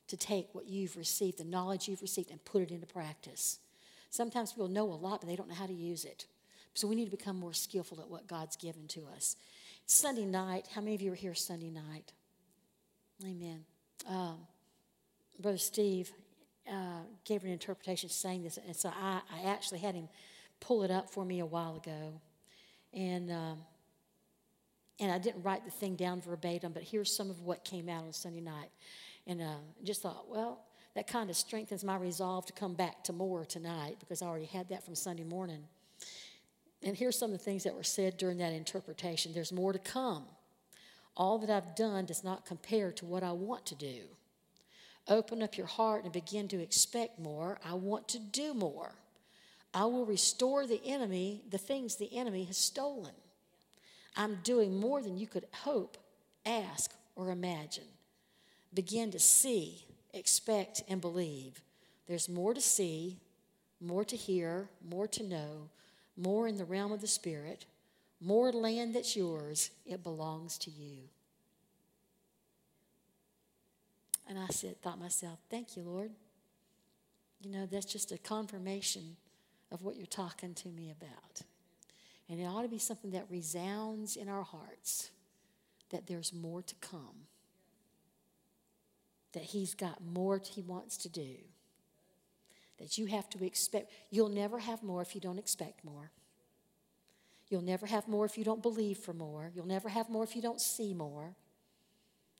to 0.08 0.14
take 0.14 0.46
what 0.52 0.66
you've 0.66 0.94
received, 0.94 1.38
the 1.38 1.44
knowledge 1.44 1.88
you've 1.88 2.02
received, 2.02 2.30
and 2.30 2.44
put 2.44 2.60
it 2.60 2.70
into 2.70 2.86
practice. 2.86 3.60
Sometimes 4.10 4.52
people 4.52 4.68
know 4.68 4.84
a 4.84 4.92
lot, 4.92 5.22
but 5.22 5.26
they 5.26 5.36
don't 5.36 5.48
know 5.48 5.54
how 5.54 5.64
to 5.64 5.72
use 5.72 6.04
it. 6.04 6.26
So 6.74 6.86
we 6.86 6.96
need 6.96 7.06
to 7.06 7.10
become 7.10 7.40
more 7.40 7.54
skillful 7.54 7.98
at 8.02 8.10
what 8.10 8.26
God's 8.26 8.56
given 8.56 8.86
to 8.88 9.06
us. 9.16 9.36
Sunday 9.86 10.26
night, 10.26 10.66
how 10.74 10.82
many 10.82 10.94
of 10.94 11.00
you 11.00 11.08
were 11.08 11.16
here 11.16 11.34
Sunday 11.34 11.70
night? 11.70 12.12
Amen. 13.24 13.64
Um, 14.06 14.40
Brother 15.40 15.56
Steve 15.56 16.12
uh, 16.70 17.04
gave 17.24 17.42
an 17.42 17.48
interpretation 17.48 18.10
saying 18.10 18.42
this, 18.42 18.58
and 18.58 18.76
so 18.76 18.90
I, 18.90 19.22
I, 19.34 19.48
actually 19.48 19.78
had 19.78 19.94
him 19.94 20.10
pull 20.60 20.82
it 20.82 20.90
up 20.90 21.08
for 21.08 21.24
me 21.24 21.40
a 21.40 21.46
while 21.46 21.76
ago. 21.76 22.20
And, 22.92 23.30
um, 23.30 23.60
and 25.00 25.12
I 25.12 25.18
didn't 25.18 25.42
write 25.42 25.64
the 25.64 25.70
thing 25.70 25.94
down 25.94 26.20
verbatim, 26.20 26.72
but 26.72 26.82
here's 26.82 27.14
some 27.14 27.30
of 27.30 27.40
what 27.42 27.64
came 27.64 27.88
out 27.88 28.04
on 28.04 28.12
Sunday 28.12 28.40
night. 28.40 28.70
And 29.26 29.40
uh, 29.40 29.56
just 29.84 30.02
thought, 30.02 30.28
well, 30.28 30.64
that 30.94 31.06
kind 31.06 31.30
of 31.30 31.36
strengthens 31.36 31.84
my 31.84 31.96
resolve 31.96 32.46
to 32.46 32.52
come 32.52 32.74
back 32.74 33.04
to 33.04 33.12
more 33.12 33.44
tonight 33.44 33.96
because 34.00 34.22
I 34.22 34.26
already 34.26 34.46
had 34.46 34.68
that 34.70 34.84
from 34.84 34.94
Sunday 34.94 35.22
morning. 35.22 35.62
And 36.82 36.96
here's 36.96 37.18
some 37.18 37.32
of 37.32 37.38
the 37.38 37.44
things 37.44 37.64
that 37.64 37.74
were 37.74 37.82
said 37.82 38.16
during 38.16 38.38
that 38.38 38.52
interpretation 38.52 39.32
there's 39.32 39.52
more 39.52 39.72
to 39.72 39.78
come. 39.78 40.24
All 41.16 41.38
that 41.38 41.50
I've 41.50 41.74
done 41.74 42.06
does 42.06 42.24
not 42.24 42.46
compare 42.46 42.92
to 42.92 43.06
what 43.06 43.22
I 43.22 43.32
want 43.32 43.66
to 43.66 43.74
do. 43.74 44.02
Open 45.08 45.42
up 45.42 45.56
your 45.56 45.66
heart 45.66 46.04
and 46.04 46.12
begin 46.12 46.48
to 46.48 46.60
expect 46.60 47.18
more. 47.18 47.58
I 47.64 47.74
want 47.74 48.08
to 48.08 48.18
do 48.18 48.54
more. 48.54 48.94
I 49.74 49.84
will 49.84 50.06
restore 50.06 50.66
the 50.66 50.80
enemy, 50.84 51.42
the 51.48 51.58
things 51.58 51.96
the 51.96 52.16
enemy 52.16 52.44
has 52.44 52.56
stolen. 52.56 53.12
I'm 54.18 54.40
doing 54.42 54.78
more 54.78 55.00
than 55.00 55.16
you 55.16 55.26
could 55.26 55.46
hope, 55.52 55.96
ask, 56.44 56.92
or 57.16 57.30
imagine. 57.30 57.84
Begin 58.74 59.10
to 59.12 59.18
see 59.18 59.86
expect, 60.12 60.82
and 60.88 61.00
believe. 61.00 61.62
There's 62.06 62.28
more 62.28 62.54
to 62.54 62.60
see, 62.60 63.18
more 63.80 64.04
to 64.04 64.16
hear, 64.16 64.68
more 64.88 65.06
to 65.08 65.22
know, 65.22 65.68
more 66.16 66.48
in 66.48 66.56
the 66.56 66.64
realm 66.64 66.92
of 66.92 67.00
the 67.00 67.06
Spirit, 67.06 67.66
more 68.20 68.52
land 68.52 68.94
that's 68.94 69.16
yours. 69.16 69.70
It 69.86 70.02
belongs 70.02 70.58
to 70.58 70.70
you. 70.70 70.98
And 74.28 74.38
I 74.38 74.48
said, 74.48 74.80
thought 74.82 75.00
myself, 75.00 75.38
thank 75.50 75.76
you, 75.76 75.82
Lord. 75.82 76.10
You 77.40 77.50
know, 77.50 77.66
that's 77.66 77.86
just 77.86 78.12
a 78.12 78.18
confirmation 78.18 79.16
of 79.70 79.82
what 79.82 79.96
you're 79.96 80.06
talking 80.06 80.54
to 80.54 80.68
me 80.68 80.90
about. 80.90 81.42
And 82.28 82.40
it 82.40 82.44
ought 82.44 82.62
to 82.62 82.68
be 82.68 82.78
something 82.78 83.12
that 83.12 83.26
resounds 83.30 84.16
in 84.16 84.28
our 84.28 84.42
hearts 84.42 85.10
that 85.90 86.06
there's 86.06 86.32
more 86.32 86.62
to 86.62 86.74
come 86.76 87.26
that 89.32 89.42
He's 89.42 89.74
got 89.74 90.02
more 90.04 90.40
He 90.42 90.62
wants 90.62 90.96
to 90.98 91.08
do. 91.08 91.36
That 92.78 92.96
you 92.96 93.06
have 93.06 93.28
to 93.30 93.44
expect. 93.44 93.90
You'll 94.10 94.28
never 94.28 94.58
have 94.58 94.82
more 94.82 95.02
if 95.02 95.14
you 95.14 95.20
don't 95.20 95.38
expect 95.38 95.84
more. 95.84 96.10
You'll 97.48 97.62
never 97.62 97.86
have 97.86 98.08
more 98.08 98.24
if 98.24 98.36
you 98.36 98.44
don't 98.44 98.62
believe 98.62 98.98
for 98.98 99.12
more. 99.12 99.50
You'll 99.54 99.66
never 99.66 99.88
have 99.88 100.10
more 100.10 100.22
if 100.22 100.36
you 100.36 100.42
don't 100.42 100.60
see 100.60 100.94
more. 100.94 101.34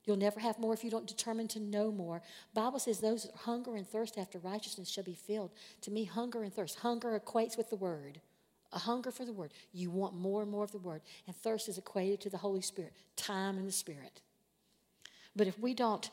You'll 0.04 0.16
never 0.16 0.40
have 0.40 0.58
more 0.58 0.74
if 0.74 0.84
you 0.84 0.90
don't 0.90 1.06
determine 1.06 1.48
to 1.48 1.60
know 1.60 1.90
more. 1.90 2.22
Bible 2.54 2.78
says 2.78 3.00
those 3.00 3.28
hunger 3.44 3.76
and 3.76 3.86
thirst 3.86 4.16
after 4.16 4.38
righteousness 4.38 4.88
shall 4.88 5.04
be 5.04 5.14
filled. 5.14 5.50
To 5.82 5.90
me, 5.90 6.04
hunger 6.04 6.42
and 6.42 6.52
thirst. 6.52 6.78
Hunger 6.80 7.18
equates 7.18 7.56
with 7.56 7.68
the 7.70 7.76
word. 7.76 8.20
A 8.72 8.78
hunger 8.78 9.10
for 9.10 9.24
the 9.24 9.32
word. 9.32 9.52
You 9.72 9.90
want 9.90 10.14
more 10.14 10.42
and 10.42 10.50
more 10.50 10.64
of 10.64 10.72
the 10.72 10.78
word. 10.78 11.00
And 11.26 11.34
thirst 11.34 11.68
is 11.68 11.78
equated 11.78 12.20
to 12.22 12.30
the 12.30 12.36
Holy 12.36 12.60
Spirit, 12.60 12.92
time 13.16 13.58
in 13.58 13.64
the 13.64 13.72
Spirit. 13.72 14.20
But 15.34 15.46
if 15.46 15.58
we 15.58 15.72
don't 15.72 16.10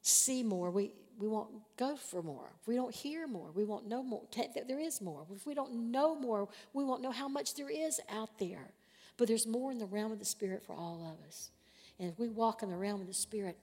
see 0.00 0.42
more, 0.42 0.70
we, 0.70 0.92
we 1.18 1.28
won't 1.28 1.50
go 1.76 1.96
for 1.96 2.22
more. 2.22 2.50
If 2.60 2.68
we 2.68 2.76
don't 2.76 2.94
hear 2.94 3.26
more, 3.26 3.50
we 3.54 3.64
won't 3.64 3.88
know 3.88 4.02
more. 4.02 4.22
There 4.66 4.78
is 4.78 5.00
more. 5.00 5.26
If 5.34 5.46
we 5.46 5.54
don't 5.54 5.90
know 5.90 6.14
more, 6.14 6.48
we 6.72 6.84
won't 6.84 7.02
know 7.02 7.10
how 7.10 7.28
much 7.28 7.54
there 7.54 7.70
is 7.70 8.00
out 8.10 8.38
there. 8.38 8.70
But 9.16 9.28
there's 9.28 9.46
more 9.46 9.72
in 9.72 9.78
the 9.78 9.86
realm 9.86 10.12
of 10.12 10.18
the 10.18 10.24
Spirit 10.24 10.62
for 10.64 10.74
all 10.74 11.12
of 11.12 11.26
us. 11.26 11.50
And 11.98 12.08
if 12.08 12.18
we 12.18 12.28
walk 12.28 12.62
in 12.62 12.70
the 12.70 12.76
realm 12.76 13.00
of 13.00 13.08
the 13.08 13.12
Spirit, 13.12 13.58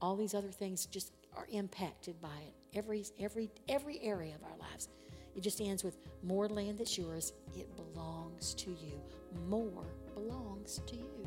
all 0.00 0.16
these 0.16 0.34
other 0.34 0.50
things 0.50 0.86
just 0.86 1.12
are 1.34 1.46
impacted 1.50 2.20
by 2.20 2.28
it. 2.28 2.78
Every, 2.78 3.04
every, 3.18 3.50
every 3.68 4.00
area 4.02 4.34
of 4.34 4.42
our 4.42 4.56
lives. 4.70 4.88
It 5.34 5.42
just 5.42 5.60
ends 5.60 5.82
with 5.82 5.96
more 6.22 6.48
land 6.48 6.78
that's 6.78 6.96
yours. 6.98 7.32
It 7.56 7.68
belongs 7.76 8.54
to 8.54 8.70
you. 8.70 9.00
More 9.48 9.84
belongs 10.14 10.80
to 10.86 10.96
you. 10.96 11.26